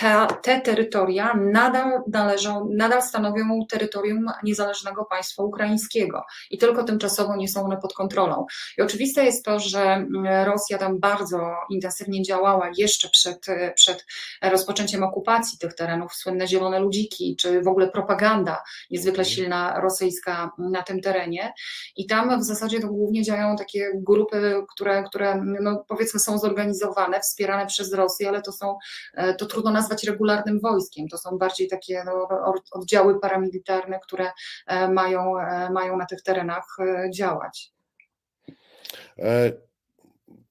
[0.03, 7.37] e, te, te terytoria nadal należą, nadal stanowią terytorium niezależnego państwa ukraińskiego i tylko tymczasowo
[7.37, 8.47] nie są one pod kontrolą.
[8.79, 14.07] I oczywiste jest to, że mm, Rosja tam bardzo intensywnie działała jeszcze przed, przed
[14.43, 19.35] rozpoczęciem okupacji tych terenów, słynne zielone ludziki, czy w ogóle propaganda niezwykle mhm.
[19.35, 21.53] silna rosyjska na tym terenie.
[21.97, 27.21] I tam w zasadzie to głównie działają takie grupy, które, które no powiedzmy są zorganizowane,
[27.21, 28.79] wspierane przez Rosję, ale to są,
[29.15, 31.09] e, to trudno nazwać regularnym wojskiem.
[31.09, 32.29] To są bardziej takie no,
[32.73, 34.31] oddziały paramilitarne, które
[34.67, 36.77] e, mają, e, mają na tych terenach
[37.15, 37.73] działać.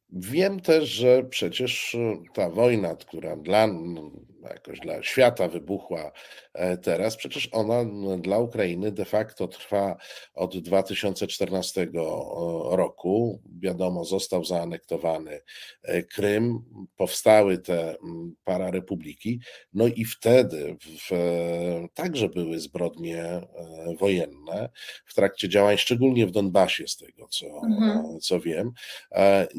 [0.09, 1.97] Wiem też, że przecież
[2.33, 3.67] ta wojna, która dla
[4.49, 6.11] jakoś dla świata wybuchła
[6.53, 7.85] e, teraz, przecież ona
[8.17, 9.97] dla Ukrainy de facto trwa
[10.33, 11.87] od 2014
[12.69, 13.41] roku.
[13.59, 15.41] Wiadomo, został zaanektowany
[15.83, 16.63] e, Krym,
[16.95, 17.95] powstały te
[18.43, 19.39] pararepubliki,
[19.73, 21.11] no i wtedy w,
[21.93, 23.43] także były zbrodnie e,
[23.99, 24.69] wojenne
[25.05, 28.19] w trakcie działań, szczególnie w Donbasie, z tego co, mhm.
[28.19, 28.71] co wiem.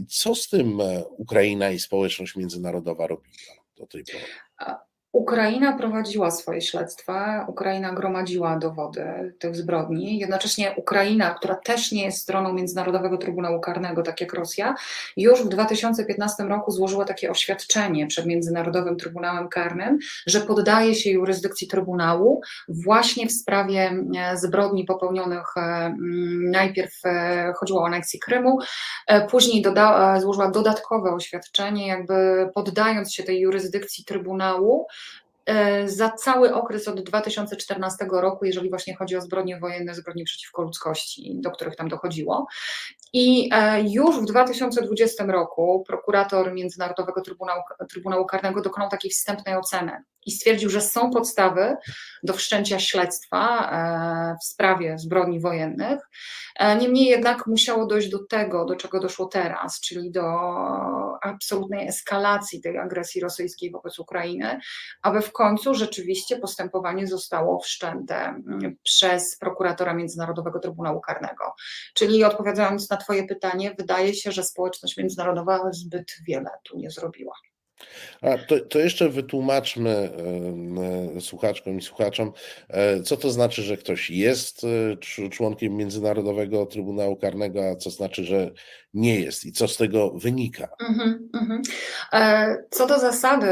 [0.09, 3.67] Co z tym Ukraina i społeczność międzynarodowa robiła?
[3.77, 4.25] do tej pory?
[4.61, 4.75] uh,
[5.17, 10.19] Ukraina prowadziła swoje śledztwa, Ukraina gromadziła dowody tych zbrodni.
[10.19, 14.75] Jednocześnie Ukraina, która też nie jest stroną Międzynarodowego Trybunału Karnego, tak jak Rosja,
[15.17, 21.69] już w 2015 roku złożyła takie oświadczenie przed Międzynarodowym Trybunałem Karnym, że poddaje się jurysdykcji
[21.69, 25.95] Trybunału właśnie w sprawie e, zbrodni popełnionych e,
[26.51, 28.59] najpierw e, chodziło o aneksję Krymu,
[29.31, 32.15] później doda, złożyła dodatkowe oświadczenie, jakby
[32.55, 34.87] poddając się tej jurysdykcji Trybunału,
[35.87, 41.37] za cały okres od 2014 roku, jeżeli właśnie chodzi o zbrodnie wojenne, zbrodnie przeciwko ludzkości,
[41.41, 42.47] do których tam dochodziło.
[43.13, 50.05] I e, już w 2020 roku prokurator Międzynarodowego Trybunału, Trybunału Karnego dokonał takiej wstępnej oceny
[50.27, 51.77] i stwierdził, że są podstawy
[52.23, 56.01] do wszczęcia śledztwa e, w sprawie zbrodni wojennych.
[56.81, 60.23] Niemniej jednak musiało dojść do tego, do czego doszło teraz, czyli do
[61.23, 64.61] absolutnej eskalacji tej agresji rosyjskiej wobec Ukrainy,
[65.03, 71.55] aby w końcu rzeczywiście postępowanie zostało wszczęte mm, przez prokuratora Międzynarodowego Trybunału Karnego.
[71.95, 77.35] Czyli odpowiadając na Twoje pytanie, wydaje się, że społeczność międzynarodowa zbyt wiele tu nie zrobiła.
[78.21, 80.11] A to, to jeszcze wytłumaczmy
[81.21, 82.33] słuchaczkom i słuchaczom,
[82.69, 88.25] e, co to znaczy, że ktoś jest e, członkiem Międzynarodowego Trybunału Karnego, a co znaczy,
[88.25, 88.51] że
[88.95, 90.69] nie jest i co z tego wynika.
[90.81, 91.63] Mm -hmm.
[92.71, 93.47] Co do zasady,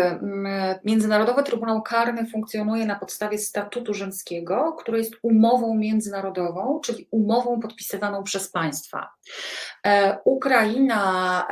[0.85, 8.23] Międzynarodowy Trybunał Karny funkcjonuje na podstawie statutu rzymskiego, który jest umową międzynarodową, czyli umową podpisywaną
[8.23, 9.11] przez państwa.
[10.25, 11.47] Ukraina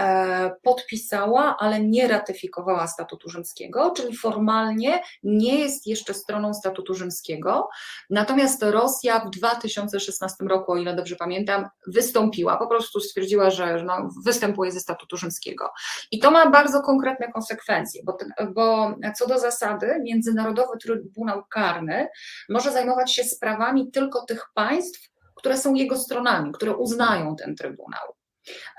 [0.63, 7.69] podpisała, ale nie ratyfikowała statutu rzymskiego, czyli formalnie nie jest jeszcze stroną statutu rzymskiego.
[8.11, 14.09] Natomiast Rosja w 2016 roku, o ile dobrze pamiętam, wystąpiła, po prostu stwierdziła, że no,
[14.25, 15.71] występuje ze statutu rzymskiego.
[16.11, 18.17] I to ma bardzo konkretne konsekwencje, bo,
[18.55, 22.09] bo co do zasady, Międzynarodowy Trybunał Karny
[22.49, 28.17] może zajmować się sprawami tylko tych państw, które są jego stronami, które uznają ten trybunał.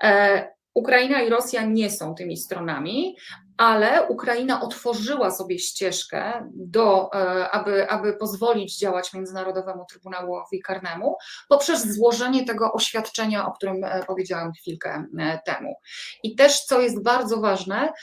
[0.03, 3.15] E, Ukraina i Rosja nie są tymi stronami,
[3.57, 11.15] ale Ukraina otworzyła sobie ścieżkę do, e, aby, aby pozwolić działać Międzynarodowemu Trybunałowi Karnemu
[11.49, 15.75] poprzez złożenie tego oświadczenia, o którym e, powiedziałam chwilkę e, temu.
[16.23, 17.93] I też, co jest bardzo ważne,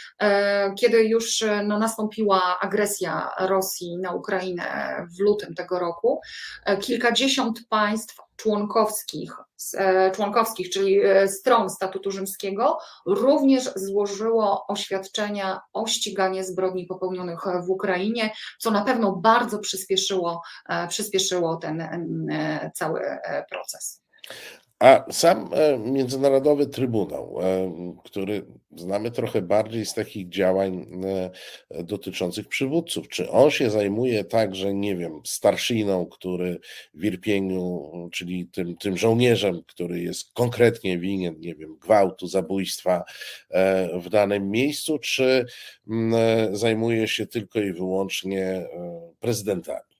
[0.78, 6.20] kiedy już no, nastąpiła agresja Rosji na Ukrainę w lutym tego roku,
[6.80, 9.36] kilkadziesiąt państw członkowskich,
[9.74, 17.70] e, członkowskich, czyli e, stron statutu rzymskiego, również złożyło oświadczenia o ściganie zbrodni popełnionych w
[17.70, 21.88] Ukrainie, co na pewno bardzo przyspieszyło, e, przyspieszyło ten
[22.74, 23.00] cały
[23.50, 24.02] proces.
[24.80, 27.72] A sam e, Międzynarodowy Trybunał, e,
[28.04, 30.86] który znamy trochę bardziej z takich działań
[31.70, 36.60] e, dotyczących przywódców, czy on się zajmuje także, nie wiem, starszyną, który
[36.94, 43.04] w Irpieniu, czyli tym, tym żołnierzem, który jest konkretnie winien, nie wiem, gwałtu, zabójstwa
[44.02, 45.46] w danym miejscu, czy
[46.52, 48.66] zajmuje się tylko i wyłącznie
[49.20, 49.90] prezydentami?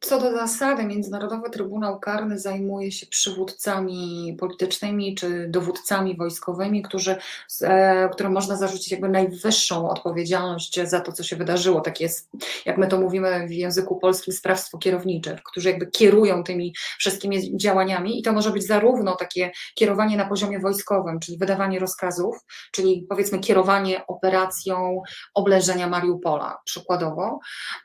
[0.00, 7.16] Co do zasady, Międzynarodowy Trybunał Karny zajmuje się przywódcami politycznymi czy dowódcami wojskowymi, którzy,
[7.62, 11.80] e, którym można zarzucić jakby najwyższą odpowiedzialność za to, co się wydarzyło.
[11.80, 12.30] Tak jest,
[12.66, 18.18] jak my to mówimy w języku polskim, sprawstwo kierownicze, którzy jakby kierują tymi wszystkimi działaniami
[18.18, 22.36] i to może być zarówno takie kierowanie na poziomie wojskowym, czyli wydawanie rozkazów,
[22.72, 25.02] czyli powiedzmy kierowanie operacją
[25.34, 27.40] oblężenia Mariupola przykładowo,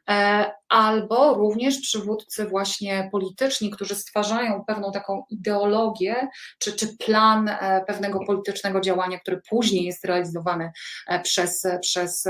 [0.10, 6.28] e, albo również przywódcy właśnie polityczni, którzy stwarzają pewną taką ideologię
[6.60, 10.72] czy, czy plan e, pewnego politycznego działania, który później jest realizowany
[11.08, 12.28] e, przez, przez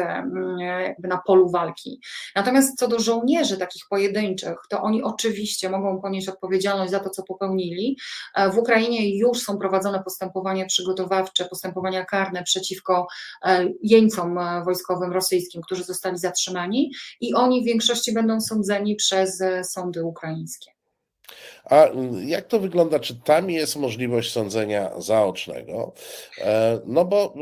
[1.03, 2.01] na polu walki.
[2.35, 7.23] Natomiast co do żołnierzy takich pojedynczych, to oni oczywiście mogą ponieść odpowiedzialność za to, co
[7.23, 7.97] popełnili.
[8.53, 13.07] W Ukrainie już są prowadzone postępowania przygotowawcze, postępowania karne przeciwko
[13.83, 20.03] jeńcom wojskowym rosyjskim, którzy zostali zatrzymani i oni w większości będą sądzeni przez e, sądy
[20.03, 20.75] ukraińskie.
[21.65, 21.87] A
[22.25, 22.99] jak to wygląda?
[22.99, 25.93] Czy tam jest możliwość sądzenia zaocznego?
[26.41, 27.35] E, no bo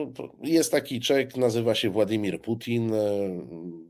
[0.44, 2.94] jest taki człowiek, nazywa się Władimir Putin.
[2.94, 3.00] E,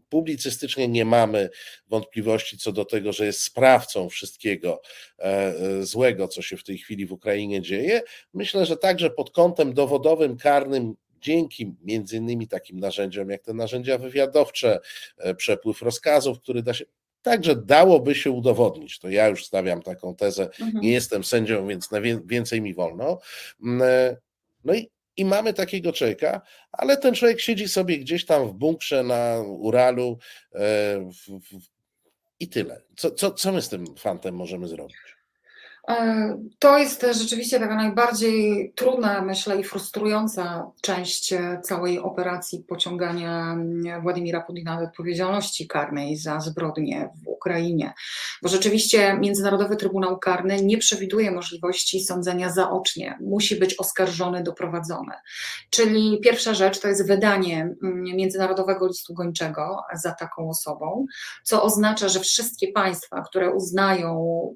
[0.09, 1.49] publicystycznie nie mamy
[1.89, 4.81] wątpliwości co do tego, że jest sprawcą wszystkiego
[5.81, 8.01] złego, co się w tej chwili w Ukrainie dzieje.
[8.33, 13.97] Myślę, że także pod kątem dowodowym, karnym dzięki między innymi takim narzędziom jak te narzędzia
[13.97, 14.79] wywiadowcze,
[15.37, 16.85] przepływ rozkazów, który da się
[17.23, 18.99] Także dałoby się udowodnić.
[18.99, 20.43] To ja już stawiam taką tezę.
[20.43, 20.79] Mhm.
[20.81, 23.19] Nie jestem sędzią, więc na więcej mi wolno.
[23.63, 24.17] Mm, e,
[24.63, 29.03] no i, i mamy takiego człowieka, ale ten człowiek siedzi sobie gdzieś tam w bunkrze
[29.03, 30.17] na Uralu
[30.51, 30.59] e,
[30.99, 31.73] w, w,
[32.39, 32.81] i tyle.
[32.97, 34.97] Co, co, co my z tym fantem możemy zrobić?
[35.89, 43.53] E, to jest rzeczywiście taka najbardziej trudna, myślę, i frustrująca część e, całej operacji pociągania
[43.53, 47.93] mm, Władimira Putina do odpowiedzialności karnej za zbrodnie w Ukrainie.
[48.41, 53.17] Bo rzeczywiście Międzynarodowy Trybunał Karny nie przewiduje możliwości sądzenia zaocznie.
[53.21, 55.13] Musi być oskarżony, doprowadzony.
[55.69, 61.05] Czyli pierwsza rzecz to jest wydanie mm, Międzynarodowego Listu Gończego za taką osobą,
[61.43, 64.55] co oznacza, że wszystkie państwa, które uznają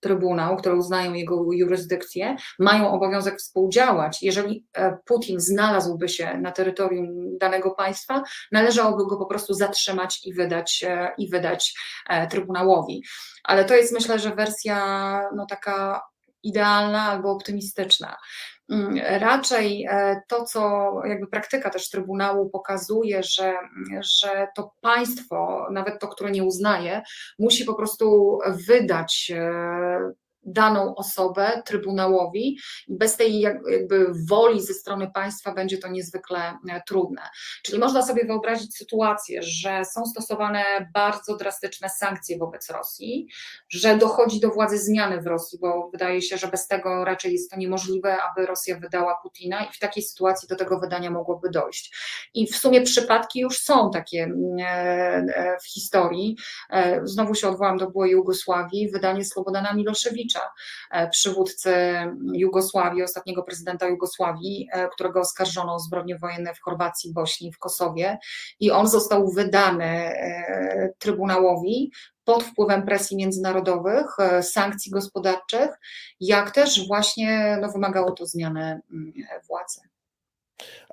[0.00, 4.22] Trybunał, które uznają jego jurysdykcję, mają obowiązek współdziałać.
[4.22, 8.22] Jeżeli e, Putin znalazłby się na terytorium danego państwa,
[8.52, 11.74] należałoby go po prostu zatrzymać i wydać, e, i wydać
[12.08, 13.02] e, Trybunałowi.
[13.44, 16.02] Ale to jest myślę, że wersja no, taka
[16.42, 18.16] idealna albo optymistyczna.
[18.70, 23.54] Mm, raczej e, to, co jakby praktyka też Trybunału pokazuje, że,
[24.00, 27.02] że to państwo, nawet to, które nie uznaje,
[27.38, 30.12] musi po prostu wydać e,
[30.42, 36.82] daną osobę Trybunałowi i bez tej jakby woli ze strony państwa będzie to niezwykle e,
[36.86, 37.22] trudne.
[37.62, 40.64] Czyli można sobie wyobrazić sytuację, że są stosowane
[40.94, 43.28] bardzo drastyczne sankcje wobec Rosji,
[43.68, 47.50] że dochodzi do władzy zmiany w Rosji, bo wydaje się, że bez tego raczej jest
[47.50, 51.96] to niemożliwe, aby Rosja wydała Putina i w takiej sytuacji do tego wydania mogłoby dojść.
[52.34, 56.36] I w sumie przypadki już są takie mm, e, e, w historii.
[57.04, 60.29] Znowu się odwołam do byłej Jugosławii, wydanie Slobodana Miloszewicza,
[60.90, 61.74] E, przywódcy
[62.32, 68.18] Jugosławii, ostatniego prezydenta Jugosławii, e, którego oskarżono o zbrodnie wojenne w Chorwacji, Bośni, w Kosowie
[68.60, 71.92] i on został wydany e, Trybunałowi
[72.24, 75.70] pod wpływem presji międzynarodowych, sankcji gospodarczych,
[76.20, 79.12] jak też właśnie no, wymagało to zmiany mm,
[79.48, 79.80] władzy.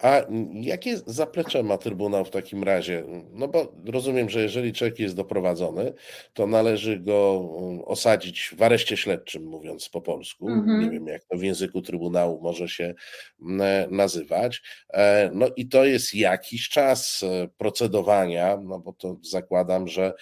[0.01, 0.22] A
[0.53, 3.03] jakie zaplecze ma Trybunał w takim razie?
[3.34, 5.93] No bo rozumiem, że jeżeli człowiek jest doprowadzony,
[6.34, 10.49] to należy go mm, osadzić w areszcie śledczym, mówiąc po polsku.
[10.49, 10.82] Mhm.
[10.82, 12.93] Nie wiem, jak to w języku Trybunału może się
[13.41, 14.61] mm, e, nazywać.
[14.89, 20.13] E, no i to jest jakiś czas e, procedowania, no bo to zakładam, że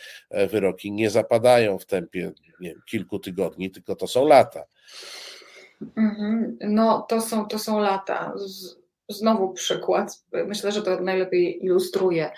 [0.52, 4.64] wyroki nie zapadają w tempie wiem, kilku tygodni, tylko to są lata.
[5.98, 6.58] Mhm.
[6.62, 8.34] No to są, to są lata.
[9.10, 12.32] Znowu przykład, myślę, że to najlepiej ilustruje.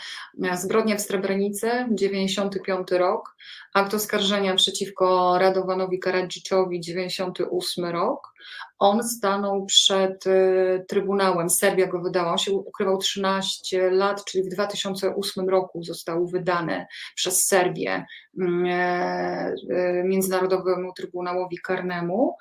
[0.54, 3.36] Zbrodnia w Srebrenicy, 95 rok,
[3.74, 8.34] akt oskarżenia przeciwko Radowanowi Karadziczowi, 98 rok.
[8.80, 14.54] On stanął przed y, Trybunałem, Serbia go wydała, on się ukrywał 13 lat, czyli w
[14.54, 18.06] 2008 roku został wydany przez Serbię
[18.40, 22.38] mm, e, e, Międzynarodowemu Trybunałowi Karnemu,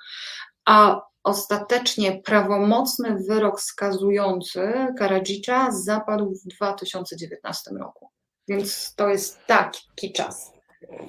[0.65, 8.09] a Ostatecznie prawomocny wyrok skazujący Karadzicza zapadł w 2019 roku.
[8.47, 10.51] Więc to jest taki czas.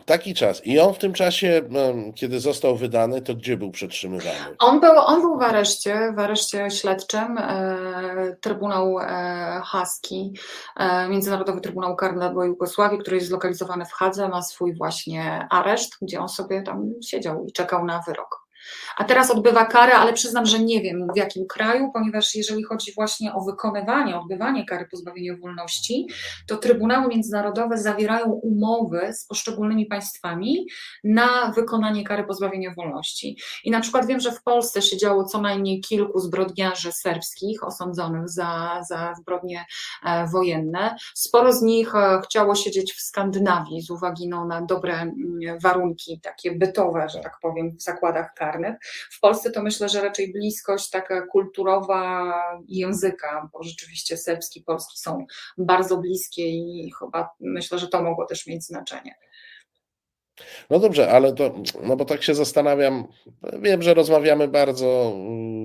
[0.07, 0.67] Taki czas.
[0.67, 1.63] I on w tym czasie,
[2.15, 4.57] kiedy został wydany, to gdzie był przetrzymywany?
[4.59, 7.39] On był, on był w areszcie, w areszcie śledczym.
[7.39, 10.33] E, Trybunał e, Haski,
[10.77, 15.97] e, Międzynarodowy Trybunał Karny dla Jugosławii, który jest zlokalizowany w Hadze, ma swój właśnie areszt,
[16.03, 18.48] gdzie on sobie tam siedział i czekał na wyrok
[18.97, 22.93] a teraz odbywa karę, ale przyznam, że nie wiem w jakim kraju, ponieważ jeżeli chodzi
[22.95, 26.07] właśnie o wykonywanie, odbywanie kary pozbawienia wolności,
[26.47, 30.67] to trybunały międzynarodowe zawierają umowy z poszczególnymi państwami
[31.05, 33.37] na wykonanie kary pozbawienia wolności.
[33.65, 38.81] I na przykład wiem, że w Polsce siedziało co najmniej kilku zbrodniarzy serbskich osądzonych za,
[38.89, 39.67] za zbrodnie
[40.05, 40.97] e, wojenne.
[41.15, 45.15] Sporo z nich e, chciało siedzieć w Skandynawii z uwagi no, na dobre mm,
[45.63, 48.58] warunki takie bytowe, że tak powiem, w zakładach karnych
[49.11, 52.35] W Polsce to myślę, że raczej bliskość taka kulturowa
[52.69, 55.27] języka, bo rzeczywiście serbski, polski są
[55.59, 59.15] bardzo bliskie i chyba myślę, że to mogło też mieć znaczenie.
[60.71, 63.05] No dobrze, ale to, no bo tak się zastanawiam,
[63.63, 65.17] wiem, że rozmawiamy bardzo,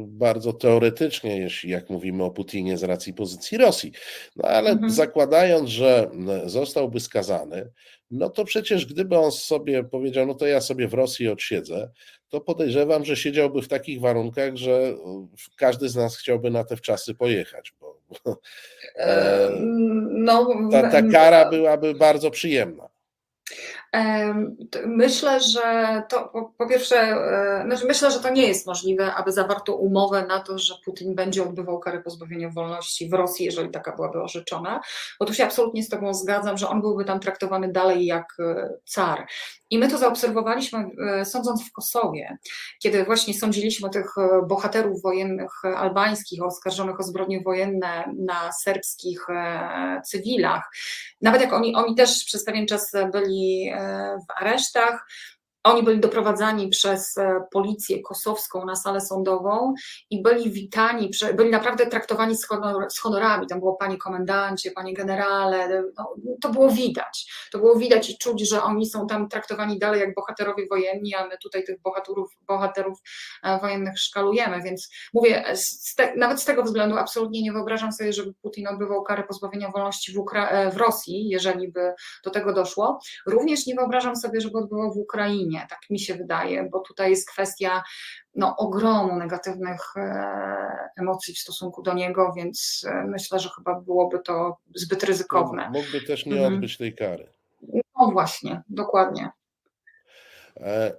[0.07, 3.91] bardzo teoretycznie, jeśli jak mówimy o Putinie z racji pozycji Rosji,
[4.35, 4.91] no ale mhm.
[4.91, 6.09] zakładając, że
[6.45, 7.69] zostałby skazany,
[8.11, 11.91] no to przecież gdyby on sobie powiedział, no to ja sobie w Rosji odsiedzę,
[12.29, 14.95] to podejrzewam, że siedziałby w takich warunkach, że e,
[15.55, 17.99] każdy z nas chciałby na te wczasy pojechać, bo
[18.95, 19.49] e,
[20.09, 22.89] no, ta, ta kara byłaby bardzo przyjemna.
[24.85, 29.75] Myślę, że to po, pierwsze, e, znaczy myślę, że to nie jest możliwe, aby zawarto
[29.75, 34.21] umowę na to, że Putin będzie odbywał karę pozbawienia wolności w Rosji, jeżeli taka byłaby
[34.21, 34.81] orzeczona,
[35.19, 38.69] bo tu się absolutnie z Tobą zgadzam, że on byłby tam traktowany dalej jak e,
[38.85, 39.27] car.
[39.73, 42.37] I my to zaobserwowaliśmy e, sądząc w Kosowie,
[42.79, 44.15] kiedy właśnie sądziliśmy tych
[44.47, 49.27] bohaterów wojennych albańskich oskarżonych o zbrodnie wojenne na serbskich
[50.05, 50.71] cywilach.
[51.21, 53.71] Nawet jak oni, oni też przez pewien czas byli
[54.29, 55.07] w aresztach.
[55.63, 59.73] Oni byli doprowadzani przez e, policję kosowską na salę sądową
[60.09, 63.47] i byli witani, byli naprawdę traktowani z, honor, z honorami.
[63.47, 65.83] Tam było panie komendancie, panie generale.
[65.97, 67.31] No, to było widać.
[67.51, 71.27] To było widać i czuć, że oni są tam traktowani dalej jak bohaterowie wojenni, a
[71.27, 72.99] my tutaj tych bohaterów, bohaterów
[73.43, 74.61] e, wojennych szkalujemy.
[74.61, 79.03] Więc mówię, z te, nawet z tego względu absolutnie nie wyobrażam sobie, żeby Putin odbywał
[79.03, 81.93] karę pozbawienia wolności w, Ukra e, w Rosji, jeżeli by
[82.23, 82.99] do tego doszło.
[83.25, 87.09] Również nie wyobrażam sobie, żeby odbywał w Ukrainie nie, tak mi się wydaje, bo tutaj
[87.09, 87.83] jest kwestia
[88.35, 94.19] no, ogromu negatywnych e, emocji w stosunku do niego, więc e, myślę, że chyba byłoby
[94.19, 95.69] to zbyt ryzykowne.
[95.69, 96.53] Mógłby też nie mhm.
[96.53, 97.27] odbyć tej kary.
[97.99, 99.29] No właśnie, dokładnie.
[100.57, 100.93] E,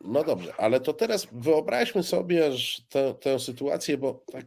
[0.00, 2.50] no dobrze, ale to teraz wyobraźmy sobie
[2.88, 4.44] tę, tę sytuację, bo tak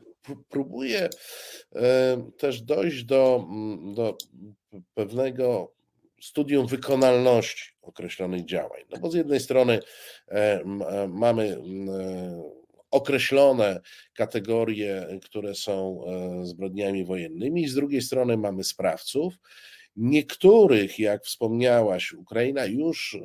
[0.49, 1.09] próbuję
[2.37, 3.45] też dojść do,
[3.95, 4.17] do
[4.93, 5.71] pewnego
[6.21, 8.81] studium wykonalności określonych działań.
[8.89, 9.79] No bo z jednej strony
[10.27, 12.51] e, e, mamy e,
[12.91, 13.81] określone
[14.13, 16.01] kategorie, które są
[16.43, 19.33] zbrodniami wojennymi, z drugiej strony mamy sprawców,
[19.95, 23.17] Niektórych, jak wspomniałaś, Ukraina już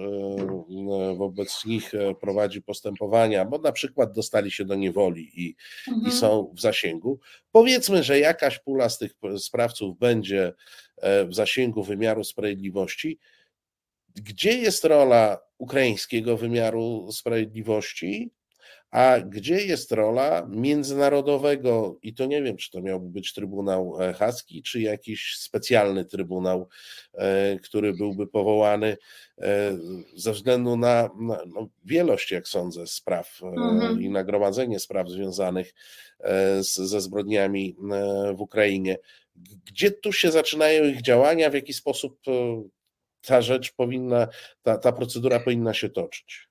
[1.16, 5.56] wobec nich prowadzi postępowania, bo na przykład dostali się do niewoli i,
[5.88, 6.06] mhm.
[6.06, 7.20] i są w zasięgu.
[7.52, 10.52] Powiedzmy, że jakaś pula z tych sprawców będzie
[11.02, 13.18] w zasięgu wymiaru sprawiedliwości.
[14.14, 18.30] Gdzie jest rola ukraińskiego wymiaru sprawiedliwości?
[18.90, 24.12] A gdzie jest rola międzynarodowego, i to nie wiem, czy to miałby być Trybunał e,
[24.12, 26.68] Haski, czy jakiś specjalny Trybunał,
[27.14, 28.96] e, który byłby powołany
[29.38, 29.78] e,
[30.14, 34.02] ze względu na, na no, wielość, jak sądzę, spraw mhm.
[34.02, 35.74] i nagromadzenie spraw związanych
[36.60, 37.76] z, ze zbrodniami
[38.36, 38.98] w Ukrainie.
[39.64, 42.20] Gdzie tu się zaczynają ich działania, w jaki sposób
[43.26, 44.28] ta rzecz powinna,
[44.62, 46.48] ta, ta procedura powinna się toczyć?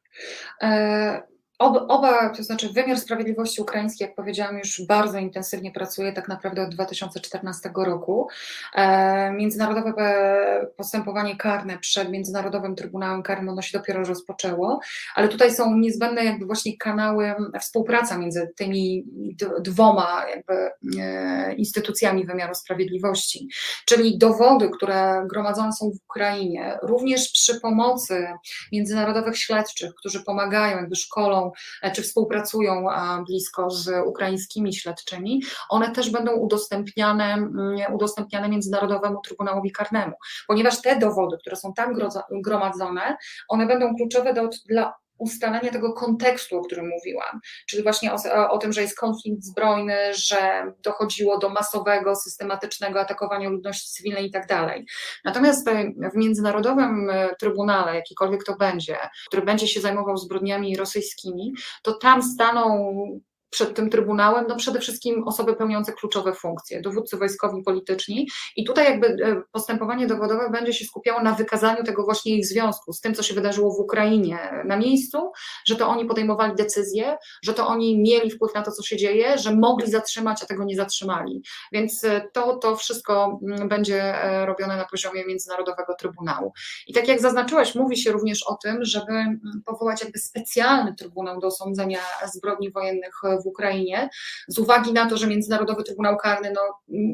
[1.60, 6.70] Oba, to znaczy wymiar sprawiedliwości ukraiński, jak powiedziałam, już bardzo intensywnie pracuje tak naprawdę od
[6.70, 8.28] 2014 roku.
[8.74, 10.03] E, międzynarodowe
[10.78, 14.80] postępowanie karne przed Międzynarodowym Trybunałem Karnym ono się dopiero rozpoczęło,
[15.16, 19.06] ale tutaj są niezbędne jakby właśnie kanały, współpraca między tymi
[19.60, 20.70] dwoma jakby
[21.01, 23.47] e, instytucjami wymiaru sprawiedliwości,
[23.86, 28.28] czyli dowody, które gromadzone są w Ukrainie, również przy pomocy
[28.72, 31.44] międzynarodowych śledczych, którzy pomagają, jakby szkolą
[31.81, 32.85] E, czy współpracują
[33.27, 40.13] blisko z ukraińskimi śledczymi, one też będą udostępniane, mm, udostępniane Międzynarodowemu Trybunałowi Karnemu,
[40.47, 41.95] ponieważ te dowody, które są tam
[42.31, 43.17] gromadzone,
[43.47, 48.57] one będą kluczowe do, dla ustalenie tego kontekstu, o którym mówiłam, czyli właśnie o, o,
[48.57, 54.47] tym, że jest konflikt zbrojny, że dochodziło do masowego, systematycznego atakowania ludności cywilnej i tak
[54.47, 54.86] dalej.
[55.24, 55.70] Natomiast
[56.13, 58.97] w Międzynarodowym Trybunale, jakikolwiek to będzie,
[59.28, 61.53] który będzie się zajmował zbrodniami rosyjskimi,
[61.84, 62.95] to tam staną
[63.56, 68.86] przed tym Trybunałem, no przede wszystkim osoby pełniące kluczowe funkcje, dowódcy wojskowi, polityczni i tutaj
[68.86, 73.14] jakby e, postępowanie dowodowe będzie się skupiało na wykazaniu tego właśnie ich związku z tym,
[73.14, 75.32] co się wydarzyło w Ukrainie na miejscu,
[75.66, 79.38] że to oni podejmowali decyzje, że to oni mieli wpływ na to, co się dzieje,
[79.38, 81.43] że mogli zatrzymać, a tego nie zatrzymali.
[81.72, 86.53] Więc e, to, to wszystko mm, będzie e, robione na poziomie Międzynarodowego Trybunału.
[86.88, 91.39] I tak jak zaznaczyłeś, mówi się również o tym, żeby mm, powołać jakby specjalny Trybunał
[91.39, 91.99] do osądzenia
[92.34, 94.09] zbrodni wojennych w Ukrainie,
[94.47, 96.61] z uwagi na to, że Międzynarodowy Trybunał Karny no,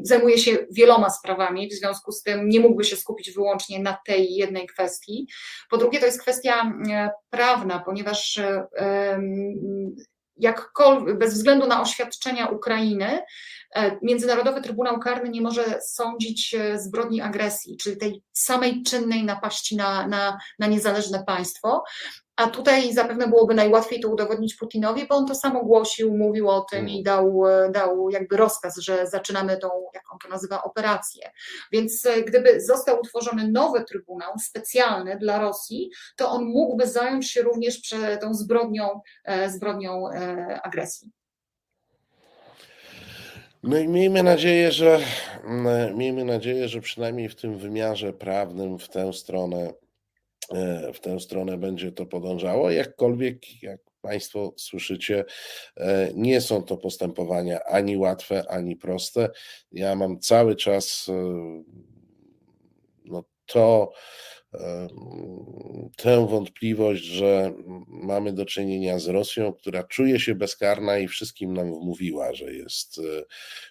[0.02, 4.34] zajmuje się wieloma sprawami, w związku z tym nie mógłby się skupić wyłącznie na tej
[4.34, 5.28] jednej kwestii.
[5.70, 9.20] Po drugie, to jest kwestia e, prawna, ponieważ e,
[10.36, 13.22] jakkolwiek, bez względu na oświadczenia Ukrainy,
[13.74, 20.08] e, Międzynarodowy Trybunał Karny nie może sądzić zbrodni agresji, czyli tej samej czynnej napaści na,
[20.08, 21.84] na, na niezależne państwo.
[22.42, 26.60] A tutaj zapewne byłoby najłatwiej to udowodnić Putinowi, bo on to samo głosił, mówił o
[26.60, 27.02] tym i mm.
[27.02, 31.30] dał, dał jakby rozkaz, że zaczynamy tą, jak on to nazywa, operację.
[31.72, 37.42] Więc e, gdyby został utworzony nowy trybunał specjalny dla Rosji, to on mógłby zająć się
[37.42, 37.80] również
[38.20, 41.10] tą zbrodnią, e, zbrodnią e, agresji.
[43.62, 45.00] No i miejmy nadzieję, że
[45.94, 49.81] miejmy nadzieję, że przynajmniej w tym wymiarze prawnym w tę stronę E,
[50.94, 52.70] w tę stronę będzie to podążało.
[52.70, 55.24] Jakkolwiek, jak Państwo słyszycie,
[55.76, 59.30] e, nie są to postępowania ani łatwe, ani proste.
[59.72, 61.62] Ja mam cały czas e,
[63.04, 63.92] no, to
[65.96, 67.52] tę wątpliwość, że
[67.88, 73.00] mamy do czynienia z Rosją, która czuje się bezkarna i wszystkim nam wmówiła, że jest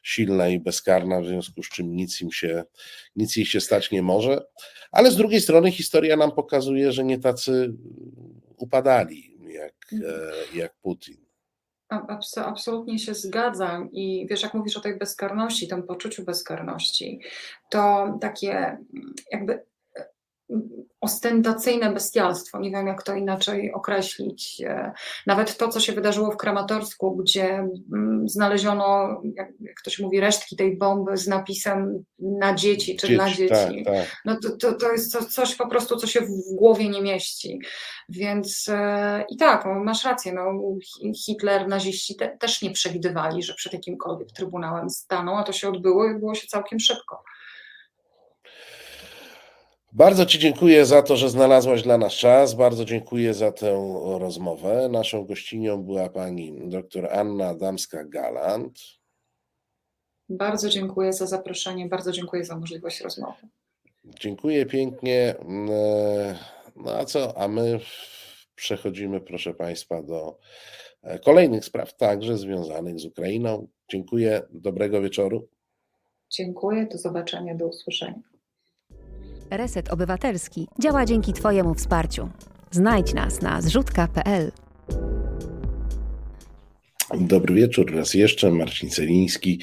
[0.03, 2.63] silna i bezkarna, w związku z czym nic im się,
[3.15, 4.45] nic jej się stać nie może.
[4.91, 7.73] Ale z drugiej strony historia nam pokazuje, że nie tacy
[8.57, 10.13] upadali jak, mhm.
[10.13, 11.17] e, jak Putin.
[12.35, 17.19] Absolutnie się zgadzam i wiesz, jak mówisz o tej bezkarności, tym poczuciu bezkarności,
[17.69, 18.77] to takie
[19.31, 19.63] jakby
[21.01, 24.61] ostentacyjne bestialstwo, nie wiem jak to inaczej określić.
[24.65, 24.91] E,
[25.27, 30.19] nawet to, co się wydarzyło w Kramatorsku, gdzie mm, znaleziono, jak, jak to się mówi,
[30.19, 33.83] resztki tej bomby z napisem na dzieci czy Dzieci, dla dzieci.
[33.85, 34.21] Tak, tak.
[34.25, 37.59] No to, to, to jest coś po prostu, co się w głowie nie mieści.
[38.09, 40.53] Więc e, i tak, no, masz rację, no,
[41.25, 46.11] Hitler, naziści te, też nie przewidywali, że przed jakimkolwiek trybunałem staną, a to się odbyło
[46.11, 47.23] i było się całkiem szybko.
[49.93, 52.53] Bardzo Ci dziękuję za to, że znalazłaś dla nas czas.
[52.53, 54.89] Bardzo dziękuję za tę rozmowę.
[54.91, 58.71] Naszą gościnią była pani dr Anna Damska-Galant.
[60.29, 63.47] Bardzo dziękuję za zaproszenie, bardzo dziękuję za możliwość rozmowy.
[64.05, 65.35] Dziękuję pięknie.
[66.75, 67.37] No a co?
[67.37, 67.79] A my
[68.55, 70.37] przechodzimy, proszę Państwa, do
[71.25, 73.67] kolejnych spraw, także związanych z Ukrainą.
[73.91, 75.47] Dziękuję, dobrego wieczoru.
[76.29, 78.30] Dziękuję, do zobaczenia, do usłyszenia.
[79.51, 82.29] Reset Obywatelski działa dzięki Twojemu wsparciu.
[82.71, 84.51] Znajdź nas na zrzutka.pl.
[87.19, 88.51] Dobry wieczór raz jeszcze.
[88.51, 89.59] Marcin Celiński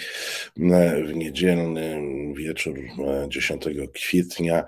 [1.07, 2.03] w niedzielny
[2.35, 2.79] wieczór
[3.29, 3.65] 10
[3.95, 4.65] kwietnia.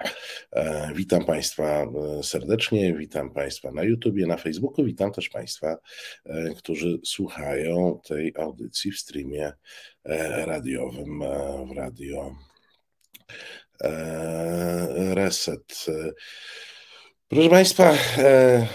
[0.52, 5.76] E, witam Państwa e, serdecznie, witam Państwa na YouTubie, na Facebooku, witam też Państwa,
[6.24, 9.52] e, którzy słuchają tej audycji w streamie
[10.46, 11.22] radiowym
[11.68, 12.34] w radio
[13.30, 13.69] E,
[15.14, 15.86] reset.
[17.28, 18.66] Proszę Państwa, e,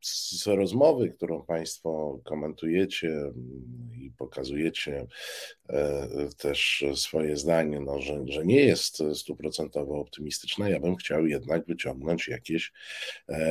[0.00, 3.32] z rozmowy, którą Państwo komentujecie
[3.94, 5.06] i pokazujecie
[5.68, 6.08] e,
[6.38, 12.28] też swoje zdanie, no, że, że nie jest stuprocentowo optymistyczna, ja bym chciał jednak wyciągnąć
[12.28, 12.72] jakieś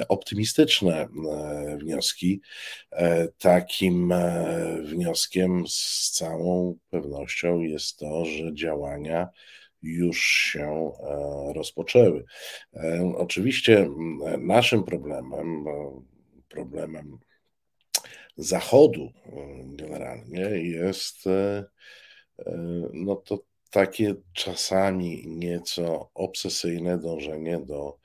[0.09, 1.07] optymistyczne
[1.77, 2.41] wnioski.
[3.38, 4.13] Takim
[4.84, 9.29] wnioskiem z całą pewnością jest to, że działania
[9.82, 12.25] już się e, rozpoczęły.
[12.73, 13.89] E, oczywiście
[14.39, 15.65] naszym problemem,
[16.49, 17.17] problemem
[18.38, 19.32] Zachodu e,
[19.65, 21.25] generalnie jest
[22.93, 27.97] no to takie czasami nieco obsesyjne dążenie do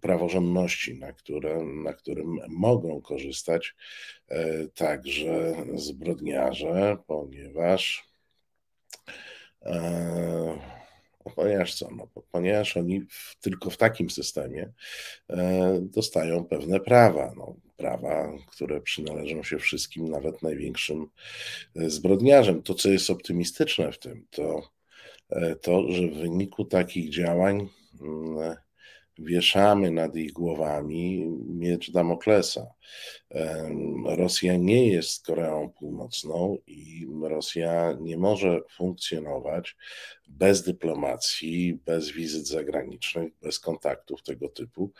[0.00, 3.74] praworządności, na, które, na którym mogą korzystać
[4.74, 8.10] także zbrodniarze, ponieważ
[11.36, 11.90] Ponieważ co?
[11.90, 14.72] No, ponieważ oni w, tylko w takim systemie
[15.30, 17.32] e, dostają pewne prawa.
[17.36, 21.06] No, prawa, które przynależą się wszystkim, nawet największym
[21.76, 22.62] e, zbrodniarzom.
[22.62, 24.62] To, co jest optymistyczne w tym, to
[25.30, 27.68] e, to, że w wyniku takich działań
[28.00, 28.56] mm,
[29.20, 32.66] wieszamy nad ich głowami miecz Damoklesa.
[34.04, 39.76] Rosja nie jest Koreą Północną i Rosja nie może funkcjonować
[40.28, 44.92] bez dyplomacji, bez wizyt zagranicznych, bez kontaktów tego typu.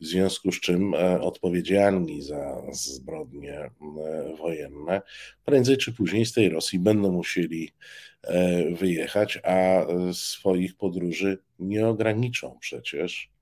[0.00, 3.70] W związku z czym e, odpowiedzialni za zbrodnie e,
[4.38, 5.02] wojenne
[5.44, 7.70] prędzej czy później z tej Rosji będą musieli
[8.22, 13.35] e, wyjechać, a swoich podróży nie ograniczą przecież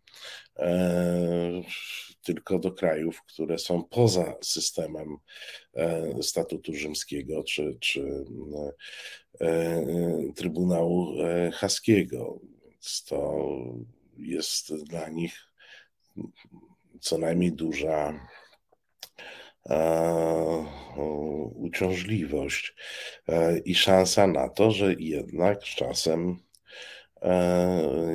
[2.22, 5.16] tylko do krajów, które są poza systemem
[5.74, 8.24] e, statutu rzymskiego czy, czy
[9.40, 9.72] e,
[10.36, 11.14] Trybunału
[11.52, 12.40] Haskiego.
[12.70, 13.46] Więc to
[14.18, 15.38] jest dla nich
[17.00, 18.28] co najmniej duża
[21.54, 22.74] uciążliwość
[23.64, 26.43] i szansa na to, że jednak z czasem E,